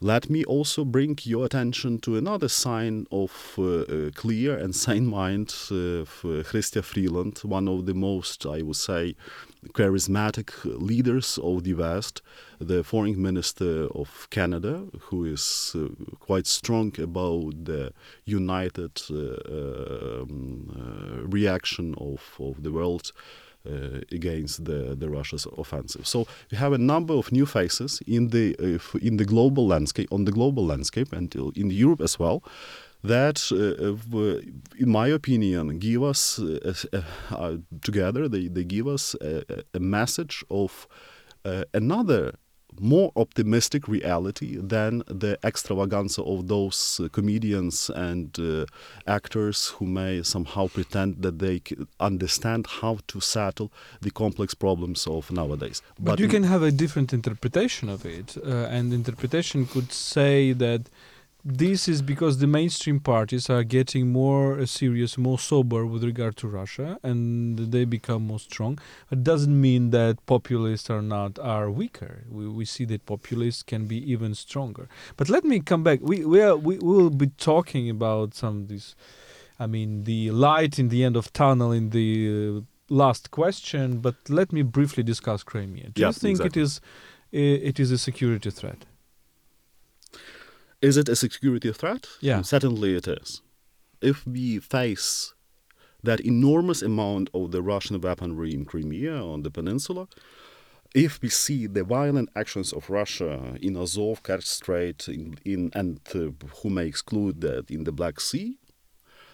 Let 0.00 0.30
me 0.30 0.44
also 0.44 0.84
bring 0.84 1.18
your 1.22 1.44
attention 1.44 1.98
to 2.00 2.16
another 2.16 2.48
sign 2.48 3.06
of 3.10 3.32
uh, 3.58 3.62
uh, 3.64 4.10
clear 4.14 4.56
and 4.56 4.74
sane 4.74 5.06
mind 5.06 5.48
of 5.70 6.22
Chrystia 6.22 6.84
Freeland, 6.84 7.38
one 7.42 7.66
of 7.66 7.86
the 7.86 7.94
most, 7.94 8.46
I 8.46 8.62
would 8.62 8.76
say, 8.76 9.16
charismatic 9.72 10.50
leaders 10.64 11.38
of 11.38 11.64
the 11.64 11.74
West, 11.74 12.22
the 12.58 12.82
foreign 12.84 13.20
minister 13.20 13.86
of 13.94 14.28
Canada, 14.30 14.84
who 15.00 15.24
is 15.24 15.74
uh, 15.74 15.88
quite 16.18 16.46
strong 16.46 16.92
about 17.00 17.64
the 17.64 17.92
united 18.24 19.00
uh, 19.10 20.22
um, 20.22 21.26
reaction 21.30 21.94
of, 21.98 22.22
of 22.38 22.62
the 22.62 22.72
world 22.72 23.12
uh, 23.68 24.00
against 24.12 24.64
the, 24.64 24.94
the 24.94 25.08
Russia's 25.08 25.46
offensive. 25.56 26.06
So 26.06 26.26
we 26.50 26.56
have 26.58 26.72
a 26.72 26.78
number 26.78 27.14
of 27.14 27.32
new 27.32 27.46
faces 27.46 28.00
in 28.06 28.28
the 28.28 28.56
uh, 28.58 28.98
in 28.98 29.16
the 29.16 29.24
global 29.24 29.66
landscape, 29.66 30.08
on 30.12 30.24
the 30.24 30.32
global 30.32 30.64
landscape, 30.64 31.12
and 31.12 31.34
in 31.56 31.70
Europe 31.70 32.00
as 32.00 32.18
well 32.18 32.42
that, 33.08 33.38
uh, 33.52 34.78
in 34.78 34.90
my 34.90 35.08
opinion, 35.08 35.78
give 35.78 36.02
us 36.02 36.38
uh, 36.38 36.74
uh, 37.30 37.56
together. 37.82 38.28
They, 38.28 38.48
they 38.48 38.64
give 38.64 38.86
us 38.86 39.14
a, 39.20 39.44
a 39.74 39.80
message 39.80 40.44
of 40.50 40.86
another 41.72 42.34
more 42.80 43.12
optimistic 43.16 43.88
reality 43.88 44.56
than 44.60 45.02
the 45.06 45.38
extravaganza 45.44 46.22
of 46.22 46.48
those 46.48 47.00
uh, 47.02 47.08
comedians 47.08 47.90
and 47.90 48.38
uh, 48.38 48.66
actors 49.06 49.68
who 49.76 49.86
may 49.86 50.22
somehow 50.22 50.68
pretend 50.68 51.22
that 51.22 51.38
they 51.38 51.60
understand 52.00 52.66
how 52.80 52.98
to 53.06 53.20
settle 53.20 53.72
the 54.00 54.10
complex 54.10 54.54
problems 54.54 55.06
of 55.06 55.30
nowadays. 55.30 55.82
But, 55.98 56.04
but 56.12 56.20
you 56.20 56.28
can 56.28 56.44
have 56.44 56.62
a 56.62 56.70
different 56.70 57.12
interpretation 57.12 57.88
of 57.88 58.04
it, 58.04 58.36
uh, 58.36 58.66
and 58.76 58.92
interpretation 58.92 59.66
could 59.66 59.92
say 59.92 60.52
that 60.52 60.82
this 61.44 61.86
is 61.88 62.02
because 62.02 62.38
the 62.38 62.46
mainstream 62.46 62.98
parties 62.98 63.48
are 63.48 63.62
getting 63.62 64.12
more 64.12 64.58
uh, 64.58 64.66
serious, 64.66 65.16
more 65.16 65.38
sober 65.38 65.86
with 65.86 66.02
regard 66.02 66.36
to 66.38 66.48
Russia, 66.48 66.98
and 67.02 67.58
they 67.72 67.84
become 67.84 68.26
more 68.26 68.40
strong. 68.40 68.78
It 69.10 69.22
doesn't 69.22 69.58
mean 69.58 69.90
that 69.90 70.24
populists 70.26 70.90
are 70.90 71.02
not 71.02 71.38
are 71.38 71.70
weaker. 71.70 72.24
We, 72.28 72.48
we 72.48 72.64
see 72.64 72.84
that 72.86 73.06
populists 73.06 73.62
can 73.62 73.86
be 73.86 73.98
even 74.10 74.34
stronger. 74.34 74.88
But 75.16 75.28
let 75.28 75.44
me 75.44 75.60
come 75.60 75.84
back. 75.84 76.00
We 76.02 76.24
we 76.24 76.42
are, 76.42 76.56
we 76.56 76.78
will 76.78 77.10
be 77.10 77.28
talking 77.28 77.88
about 77.88 78.34
some 78.34 78.62
of 78.62 78.68
these. 78.68 78.96
I 79.60 79.66
mean, 79.66 80.04
the 80.04 80.30
light 80.32 80.78
in 80.78 80.88
the 80.88 81.02
end 81.04 81.16
of 81.16 81.32
tunnel 81.32 81.72
in 81.72 81.90
the 81.90 82.58
uh, 82.58 82.60
last 82.88 83.30
question. 83.30 83.98
But 83.98 84.16
let 84.28 84.52
me 84.52 84.62
briefly 84.62 85.04
discuss 85.04 85.44
Crimea. 85.44 85.90
Do 85.90 86.02
you 86.02 86.12
think 86.12 86.40
exactly. 86.40 86.60
it 86.60 86.64
is 86.64 86.80
it 87.30 87.78
is 87.78 87.92
a 87.92 87.98
security 87.98 88.50
threat? 88.50 88.87
Is 90.80 90.96
it 90.96 91.08
a 91.08 91.16
security 91.16 91.72
threat? 91.72 92.06
Yeah. 92.20 92.42
Certainly 92.42 92.94
it 92.94 93.08
is. 93.08 93.42
If 94.00 94.26
we 94.26 94.60
face 94.60 95.34
that 96.02 96.20
enormous 96.20 96.82
amount 96.82 97.30
of 97.34 97.50
the 97.50 97.62
Russian 97.62 98.00
weaponry 98.00 98.54
in 98.54 98.64
Crimea 98.64 99.16
on 99.20 99.42
the 99.42 99.50
peninsula, 99.50 100.06
if 100.94 101.20
we 101.20 101.28
see 101.28 101.66
the 101.66 101.84
violent 101.84 102.30
actions 102.36 102.72
of 102.72 102.88
Russia 102.88 103.56
in 103.60 103.76
Azov, 103.76 104.22
Kerch 104.22 104.46
Strait, 104.46 105.08
in, 105.08 105.36
in 105.44 105.70
and 105.74 106.00
uh, 106.14 106.30
who 106.62 106.70
may 106.70 106.86
exclude 106.86 107.40
that 107.40 107.70
in 107.70 107.84
the 107.84 107.92
Black 107.92 108.20
Sea, 108.20 108.56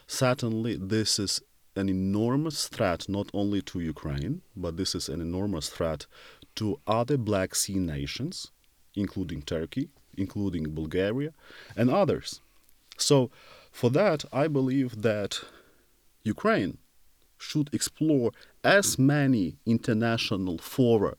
certainly 0.06 0.76
this 0.76 1.18
is 1.18 1.42
an 1.76 1.88
enormous 1.88 2.68
threat 2.68 3.08
not 3.08 3.30
only 3.34 3.60
to 3.62 3.80
Ukraine, 3.80 4.42
but 4.56 4.76
this 4.76 4.94
is 4.94 5.08
an 5.08 5.20
enormous 5.20 5.68
threat 5.68 6.06
to 6.56 6.80
other 6.86 7.16
Black 7.16 7.54
Sea 7.54 7.78
nations, 7.78 8.50
including 8.94 9.42
Turkey, 9.42 9.90
including 10.16 10.74
Bulgaria, 10.74 11.32
and 11.76 11.90
others. 11.90 12.40
So, 12.96 13.30
for 13.72 13.90
that, 13.90 14.24
I 14.32 14.48
believe 14.48 15.02
that 15.02 15.40
Ukraine 16.22 16.78
should 17.38 17.68
explore 17.72 18.30
as 18.62 18.98
many 18.98 19.56
international 19.66 20.58
fora 20.58 21.14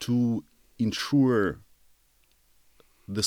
to 0.00 0.44
ensure 0.78 1.60
the 3.06 3.22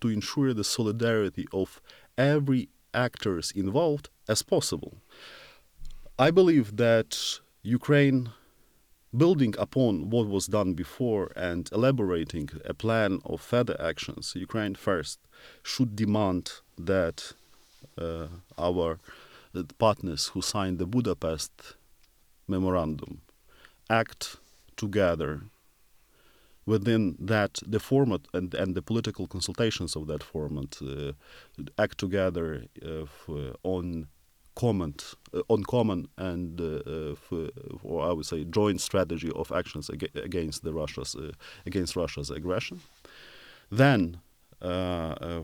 to 0.00 0.08
ensure 0.08 0.54
the 0.54 0.64
solidarity 0.64 1.46
of 1.52 1.80
every 2.16 2.68
actors 2.92 3.50
involved 3.50 4.08
as 4.28 4.42
possible. 4.42 4.98
I 6.18 6.30
believe 6.30 6.76
that 6.76 7.40
Ukraine 7.62 8.30
building 9.16 9.54
upon 9.58 10.10
what 10.10 10.26
was 10.28 10.46
done 10.46 10.74
before 10.74 11.30
and 11.36 11.70
elaborating 11.72 12.50
a 12.64 12.74
plan 12.74 13.20
of 13.24 13.40
further 13.40 13.76
actions, 13.80 14.32
Ukraine 14.36 14.74
first 14.74 15.18
should 15.62 15.94
demand 15.96 16.52
that 16.78 17.32
uh, 17.98 18.26
our 18.58 18.98
partners 19.78 20.28
who 20.28 20.42
signed 20.42 20.78
the 20.78 20.86
Budapest 20.86 21.76
memorandum 22.48 23.20
act 23.88 24.36
together 24.76 25.42
within 26.66 27.16
that 27.18 27.60
the 27.66 27.78
format 27.78 28.22
and, 28.32 28.54
and 28.54 28.74
the 28.74 28.82
political 28.82 29.26
consultations 29.26 29.94
of 29.96 30.06
that 30.06 30.22
format 30.22 30.78
uh, 30.82 31.12
act 31.78 31.98
together 31.98 32.64
uh, 32.84 33.04
on 33.62 34.08
comment 34.54 35.14
uh, 35.32 35.40
on 35.48 35.64
common 35.64 36.06
and 36.16 36.60
uh, 36.60 36.80
uh, 36.86 37.12
f- 37.12 37.50
or 37.82 38.02
I 38.08 38.12
would 38.12 38.26
say 38.26 38.44
joint 38.44 38.80
strategy 38.80 39.30
of 39.34 39.50
actions 39.52 39.90
aga- 39.90 40.22
against 40.22 40.62
the 40.62 40.72
Russia's 40.72 41.14
uh, 41.14 41.32
against 41.66 41.96
Russia's 41.96 42.30
aggression. 42.30 42.80
Then 43.70 44.20
uh, 44.62 45.42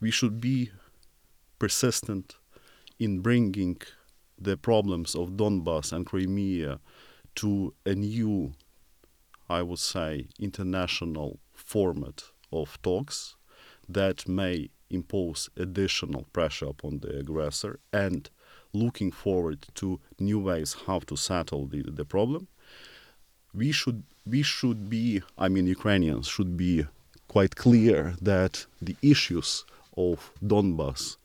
we 0.00 0.10
should 0.10 0.40
be 0.40 0.70
persistent 1.58 2.36
in 2.98 3.20
bringing 3.20 3.80
the 4.40 4.56
problems 4.56 5.14
of 5.14 5.30
Donbass 5.30 5.92
and 5.92 6.06
Crimea 6.06 6.80
to 7.36 7.74
a 7.84 7.94
new, 7.94 8.52
I 9.48 9.62
would 9.62 9.78
say, 9.78 10.28
international 10.38 11.40
format 11.52 12.24
of 12.52 12.80
talks 12.82 13.36
that 13.88 14.28
may 14.28 14.70
impose 14.90 15.50
additional 15.56 16.24
pressure 16.32 16.66
upon 16.66 17.00
the 17.00 17.18
aggressor 17.18 17.78
and 17.92 18.30
looking 18.72 19.10
forward 19.10 19.66
to 19.74 20.00
new 20.18 20.38
ways 20.38 20.76
how 20.86 20.98
to 21.00 21.16
settle 21.16 21.66
the, 21.66 21.82
the 21.82 22.04
problem. 22.04 22.48
We 23.54 23.72
should 23.72 24.02
we 24.26 24.42
should 24.42 24.90
be 24.90 25.22
I 25.38 25.48
mean 25.48 25.66
Ukrainians 25.66 26.26
should 26.26 26.56
be 26.56 26.86
quite 27.28 27.56
clear 27.56 28.14
that 28.20 28.66
the 28.80 28.96
issues 29.02 29.64
of 29.96 30.32
Donbass 30.42 31.16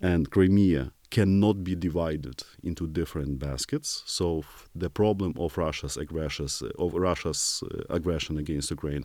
and 0.00 0.30
Crimea 0.30 0.92
cannot 1.10 1.62
be 1.62 1.76
divided 1.76 2.42
into 2.62 2.88
different 2.88 3.38
baskets. 3.38 4.02
So 4.04 4.44
the 4.74 4.90
problem 4.90 5.34
of 5.38 5.56
Russia's 5.56 5.96
aggressions 5.96 6.62
of 6.78 6.94
Russia's 6.94 7.62
uh, 7.62 7.94
aggression 7.98 8.36
against 8.36 8.70
Ukraine 8.70 9.04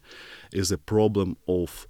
is 0.51 0.71
a 0.71 0.77
problem 0.77 1.37
of 1.47 1.87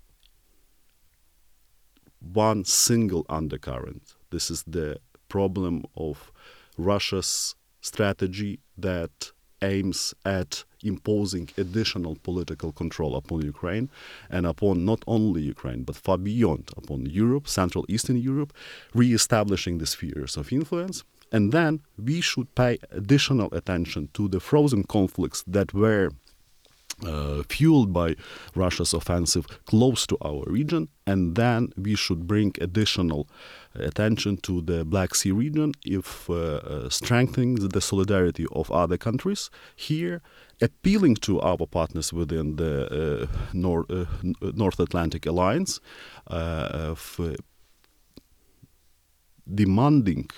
one 2.19 2.65
single 2.65 3.25
undercurrent. 3.29 4.15
This 4.29 4.51
is 4.51 4.63
the 4.63 4.99
problem 5.27 5.83
of 5.95 6.31
Russia's 6.77 7.55
strategy 7.81 8.59
that 8.77 9.31
aims 9.61 10.13
at 10.25 10.63
imposing 10.83 11.49
additional 11.57 12.15
political 12.23 12.71
control 12.71 13.15
upon 13.15 13.41
Ukraine 13.41 13.89
and 14.29 14.45
upon 14.45 14.85
not 14.85 15.03
only 15.07 15.41
Ukraine 15.41 15.83
but 15.83 15.95
far 15.95 16.17
beyond 16.17 16.71
upon 16.77 17.05
Europe, 17.05 17.47
Central 17.47 17.85
Eastern 17.89 18.17
Europe, 18.17 18.53
re-establishing 18.93 19.77
the 19.77 19.85
spheres 19.85 20.37
of 20.37 20.53
influence. 20.53 21.03
And 21.31 21.51
then 21.51 21.81
we 21.97 22.21
should 22.21 22.55
pay 22.55 22.79
additional 22.91 23.49
attention 23.53 24.09
to 24.13 24.27
the 24.27 24.39
frozen 24.39 24.83
conflicts 24.83 25.43
that 25.45 25.73
were 25.73 26.11
uh, 27.05 27.43
fueled 27.49 27.93
by 27.93 28.15
Russia's 28.55 28.93
offensive 28.93 29.45
close 29.65 30.05
to 30.07 30.17
our 30.21 30.43
region, 30.47 30.89
and 31.05 31.35
then 31.35 31.69
we 31.77 31.95
should 31.95 32.27
bring 32.27 32.53
additional 32.61 33.27
attention 33.75 34.37
to 34.37 34.61
the 34.61 34.83
Black 34.85 35.15
Sea 35.15 35.31
region 35.31 35.73
if 35.85 36.29
uh, 36.29 36.33
uh, 36.33 36.89
strengthening 36.89 37.55
the 37.55 37.81
solidarity 37.81 38.45
of 38.51 38.71
other 38.71 38.97
countries. 38.97 39.49
Here, 39.75 40.21
appealing 40.61 41.15
to 41.15 41.39
our 41.41 41.65
partners 41.65 42.11
within 42.13 42.55
the 42.57 43.27
uh, 43.31 43.37
Nor- 43.53 43.85
uh, 43.89 44.05
North 44.53 44.79
Atlantic 44.79 45.25
Alliance, 45.25 45.79
uh, 46.29 46.95
uh, 47.19 47.35
demanding 49.53 50.29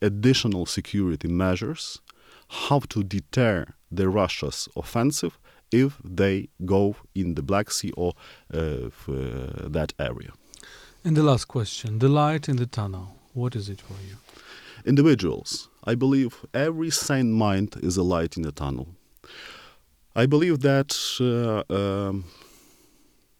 additional 0.00 0.66
security 0.66 1.28
measures, 1.28 2.00
how 2.48 2.80
to 2.88 3.02
deter 3.02 3.66
the 3.90 4.08
Russia's 4.08 4.68
offensive 4.76 5.38
if 5.72 6.00
they 6.04 6.48
go 6.64 6.96
in 7.14 7.34
the 7.34 7.42
Black 7.42 7.70
Sea 7.70 7.92
or 7.96 8.14
uh, 8.52 8.58
uh, 8.58 9.68
that 9.68 9.92
area. 9.98 10.32
And 11.04 11.16
the 11.16 11.22
last 11.22 11.46
question 11.46 11.98
the 11.98 12.08
light 12.08 12.48
in 12.48 12.56
the 12.56 12.66
tunnel. 12.66 13.14
What 13.34 13.54
is 13.54 13.68
it 13.68 13.80
for 13.80 13.94
you? 14.08 14.16
Individuals, 14.84 15.68
I 15.84 15.94
believe 15.94 16.44
every 16.52 16.90
sane 16.90 17.32
mind 17.32 17.76
is 17.82 17.96
a 17.96 18.02
light 18.02 18.36
in 18.36 18.42
the 18.42 18.52
tunnel. 18.52 18.88
I 20.16 20.26
believe 20.26 20.60
that 20.60 20.96
uh, 21.20 21.62
um, 21.72 22.24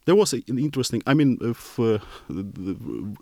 there 0.09 0.15
was 0.15 0.33
an 0.33 0.59
interesting. 0.59 1.03
I 1.07 1.15
mean, 1.15 1.37
if, 1.41 1.79
uh, 1.79 1.99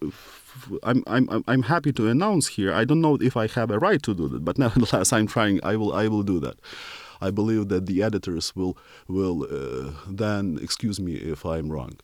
if 0.03 0.69
I'm 0.83 1.03
I'm 1.07 1.45
I'm 1.49 1.63
happy 1.63 1.93
to 1.93 2.09
announce 2.09 2.47
here. 2.47 2.73
I 2.73 2.85
don't 2.85 3.01
know 3.01 3.17
if 3.21 3.37
I 3.37 3.49
have 3.49 3.71
a 3.71 3.79
right 3.79 4.03
to 4.03 4.15
do 4.15 4.29
that, 4.29 4.45
but 4.45 4.59
nevertheless, 4.65 5.13
I'm 5.13 5.27
trying. 5.27 5.59
I 5.65 5.75
will 5.77 5.93
I 5.93 6.07
will 6.07 6.23
do 6.23 6.39
that. 6.41 6.57
I 7.21 7.31
believe 7.31 7.69
that 7.69 7.87
the 7.87 8.03
editors 8.03 8.55
will 8.55 8.77
will 9.09 9.45
uh, 9.45 9.93
then 10.09 10.59
excuse 10.63 11.01
me 11.01 11.15
if 11.15 11.45
I'm 11.45 11.71
wrong. 11.71 11.95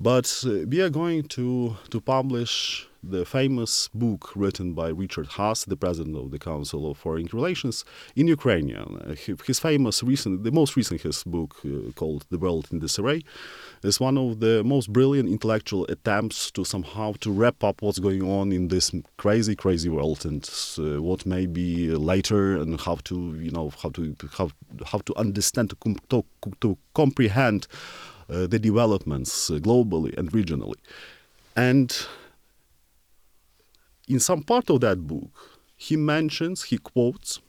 But 0.00 0.44
uh, 0.46 0.66
we 0.68 0.80
are 0.80 0.90
going 0.90 1.24
to 1.36 1.76
to 1.90 2.00
publish 2.00 2.88
the 3.10 3.24
famous 3.24 3.88
book 3.94 4.32
written 4.34 4.72
by 4.72 4.88
Richard 4.88 5.28
Haass, 5.28 5.64
the 5.64 5.76
president 5.76 6.16
of 6.16 6.30
the 6.30 6.38
Council 6.38 6.90
of 6.90 6.98
Foreign 6.98 7.28
Relations, 7.32 7.84
in 8.16 8.26
Ukrainian. 8.26 9.16
His 9.46 9.60
famous 9.60 10.02
recent, 10.02 10.44
the 10.44 10.50
most 10.50 10.76
recent 10.76 11.02
his 11.02 11.22
book 11.22 11.56
uh, 11.64 11.92
called 11.92 12.24
The 12.30 12.38
World 12.38 12.68
in 12.72 12.80
Disarray, 12.80 13.22
is 13.82 14.00
one 14.00 14.18
of 14.18 14.40
the 14.40 14.64
most 14.64 14.92
brilliant 14.92 15.28
intellectual 15.28 15.86
attempts 15.88 16.50
to 16.52 16.64
somehow 16.64 17.12
to 17.20 17.30
wrap 17.30 17.62
up 17.62 17.82
what's 17.82 17.98
going 17.98 18.22
on 18.22 18.52
in 18.52 18.68
this 18.68 18.90
crazy, 19.16 19.54
crazy 19.54 19.88
world 19.88 20.24
and 20.24 20.48
uh, 20.78 21.00
what 21.02 21.26
may 21.26 21.46
be 21.46 21.90
later 21.90 22.56
and 22.56 22.80
how 22.80 22.96
to, 23.04 23.36
you 23.38 23.50
know, 23.50 23.70
how 23.82 23.90
to 23.90 24.14
how 24.36 24.50
how 24.86 24.98
to 24.98 25.14
understand 25.16 25.70
to 25.70 25.76
com- 25.76 25.98
to, 26.08 26.24
to 26.60 26.76
comprehend 26.94 27.66
uh, 28.28 28.46
the 28.46 28.58
developments 28.58 29.50
uh, 29.50 29.54
globally 29.54 30.16
and 30.18 30.32
regionally, 30.32 30.78
and 31.54 32.06
in 34.08 34.20
some 34.20 34.42
part 34.42 34.70
of 34.70 34.80
that 34.80 35.06
book, 35.06 35.30
he 35.76 35.96
mentions, 35.96 36.64
he 36.64 36.78
quotes 36.78 37.40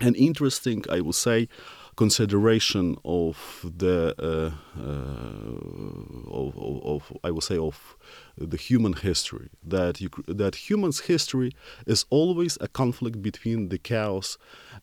an 0.00 0.14
interesting, 0.14 0.84
I 0.90 1.00
would 1.00 1.14
say, 1.14 1.48
consideration 1.96 2.96
of 3.04 3.64
the 3.76 4.14
uh, 4.18 4.80
uh, 4.80 6.30
of, 6.30 6.56
of, 6.58 6.84
of, 6.84 7.18
I 7.22 7.30
would 7.30 7.42
say 7.42 7.56
of 7.56 7.96
the 8.36 8.56
human 8.56 8.94
history 8.94 9.48
that 9.62 10.00
you, 10.00 10.10
that 10.26 10.54
human's 10.54 11.00
history 11.00 11.52
is 11.86 12.04
always 12.10 12.58
a 12.60 12.68
conflict 12.68 13.22
between 13.22 13.68
the 13.68 13.78
chaos 13.78 14.38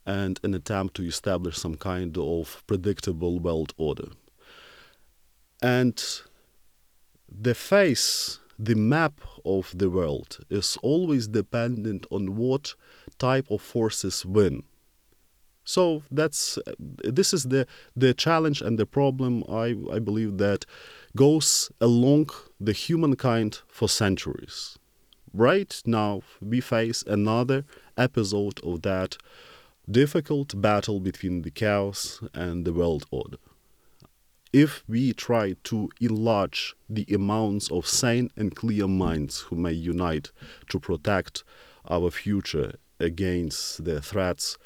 and 0.06 0.40
an 0.44 0.54
attempt 0.54 0.96
to 0.96 1.04
establish 1.04 1.58
some 1.58 1.76
kind 1.76 2.18
of 2.18 2.64
predictable 2.68 3.40
world 3.40 3.74
order. 3.78 4.10
And 5.62 6.02
the 7.30 7.56
face 7.56 8.40
the 8.60 8.76
map 8.76 9.20
of 9.44 9.74
the 9.76 9.90
world 9.90 10.38
is 10.52 10.78
always 10.84 11.28
dependent 11.28 12.06
on 12.12 12.36
what 12.36 12.76
type 13.18 13.50
of 13.50 13.60
forces 13.60 14.24
win 14.24 14.62
so 15.72 16.04
that's 16.12 16.60
this 17.18 17.34
is 17.34 17.44
the 17.44 17.66
the 17.96 18.14
challenge 18.14 18.62
and 18.62 18.78
the 18.78 18.86
problem 18.86 19.44
I, 19.48 19.68
I 19.96 20.00
believe 20.00 20.38
that 20.38 20.66
goes 21.16 21.72
along 21.80 22.30
the 22.60 22.74
humankind 22.74 23.62
for 23.70 23.88
centuries. 23.88 24.78
Right 25.34 25.82
now 25.86 26.24
we 26.42 26.60
face 26.60 27.04
another 27.08 27.64
episode 27.98 28.60
of 28.66 28.82
that 28.82 29.16
difficult 29.90 30.50
battle 30.62 31.00
between 31.00 31.42
the 31.44 31.52
chaos 31.52 32.22
and 32.34 32.66
the 32.66 32.74
world 32.74 33.06
order. 33.10 33.38
If 34.52 34.84
we 34.90 35.14
try 35.14 35.56
to 35.70 35.90
enlarge 36.02 36.76
the 36.90 37.06
amounts 37.14 37.72
of 37.72 37.88
sane 37.88 38.30
and 38.36 38.54
clear 38.54 38.90
minds 38.90 39.40
who 39.48 39.56
may 39.56 39.72
unite 39.72 40.32
to 40.70 40.80
protect 40.80 41.46
our 41.90 42.12
future 42.12 42.74
against 43.00 43.86
the 43.86 44.02
threats 44.02 44.58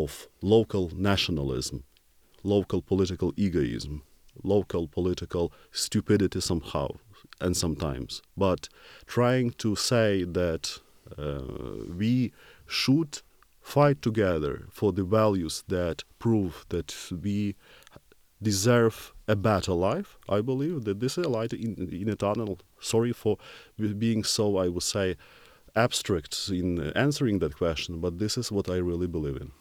of 0.00 0.28
local 0.40 0.90
nationalism, 0.94 1.84
local 2.42 2.80
political 2.80 3.30
egoism, 3.36 4.02
local 4.42 4.88
political 4.88 5.52
stupidity 5.70 6.40
somehow 6.40 6.88
and 7.40 7.56
sometimes, 7.56 8.22
but 8.36 8.68
trying 9.06 9.50
to 9.50 9.76
say 9.76 10.24
that 10.24 10.64
uh, 11.18 11.42
we 12.00 12.32
should 12.66 13.20
fight 13.60 14.00
together 14.00 14.54
for 14.70 14.92
the 14.92 15.04
values 15.04 15.62
that 15.68 16.04
prove 16.18 16.64
that 16.70 16.90
we 17.24 17.54
deserve 18.42 19.12
a 19.28 19.36
better 19.36 19.74
life. 19.90 20.16
I 20.28 20.40
believe 20.40 20.84
that 20.84 21.00
this 21.00 21.18
is 21.18 21.26
a 21.26 21.28
light 21.28 21.52
in, 21.52 21.74
in 22.02 22.08
eternal. 22.08 22.58
Sorry 22.80 23.12
for 23.12 23.36
being 23.98 24.24
so, 24.24 24.56
I 24.56 24.68
would 24.68 24.82
say, 24.82 25.16
abstract 25.76 26.34
in 26.48 26.80
answering 27.06 27.38
that 27.40 27.56
question, 27.56 28.00
but 28.00 28.18
this 28.18 28.36
is 28.36 28.50
what 28.50 28.68
I 28.68 28.76
really 28.76 29.06
believe 29.06 29.36
in. 29.36 29.52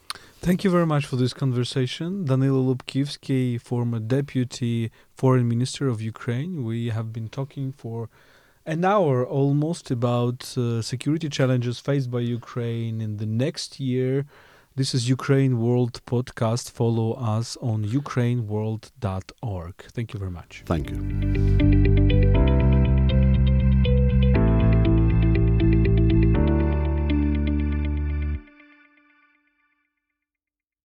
Thank 0.42 0.64
you 0.64 0.72
very 0.72 0.88
much 0.88 1.06
for 1.06 1.18
this 1.18 1.34
conversation. 1.34 2.26
Danilo 2.26 2.74
Lubkivsky, 2.74 3.62
former 3.62 4.00
deputy 4.00 4.89
foreign 5.14 5.48
minister 5.48 5.88
of 5.88 6.02
Ukraine. 6.02 6.64
We 6.64 6.89
have 6.89 7.14
been 7.14 7.30
talking 7.30 7.72
for 7.72 8.10
an 8.66 8.84
hour 8.84 9.24
almost 9.24 9.92
about 9.92 10.58
uh, 10.58 10.82
security 10.82 11.30
challenges 11.30 11.80
faced 11.80 12.10
by 12.10 12.22
Ukraine 12.22 13.02
in 13.02 13.18
the 13.18 13.28
next 13.28 13.80
year. 13.80 14.26
This 14.76 14.96
is 14.96 15.08
Ukraine 15.08 15.60
World 15.60 16.02
podcast. 16.08 16.72
Follow 16.72 17.14
us 17.14 17.56
on 17.62 17.86
ukraineworld.org. 17.86 19.76
Thank 19.94 20.14
you 20.14 20.20
very 20.20 20.32
much. 20.32 20.64
Thank 20.66 20.89
you. 20.89 21.81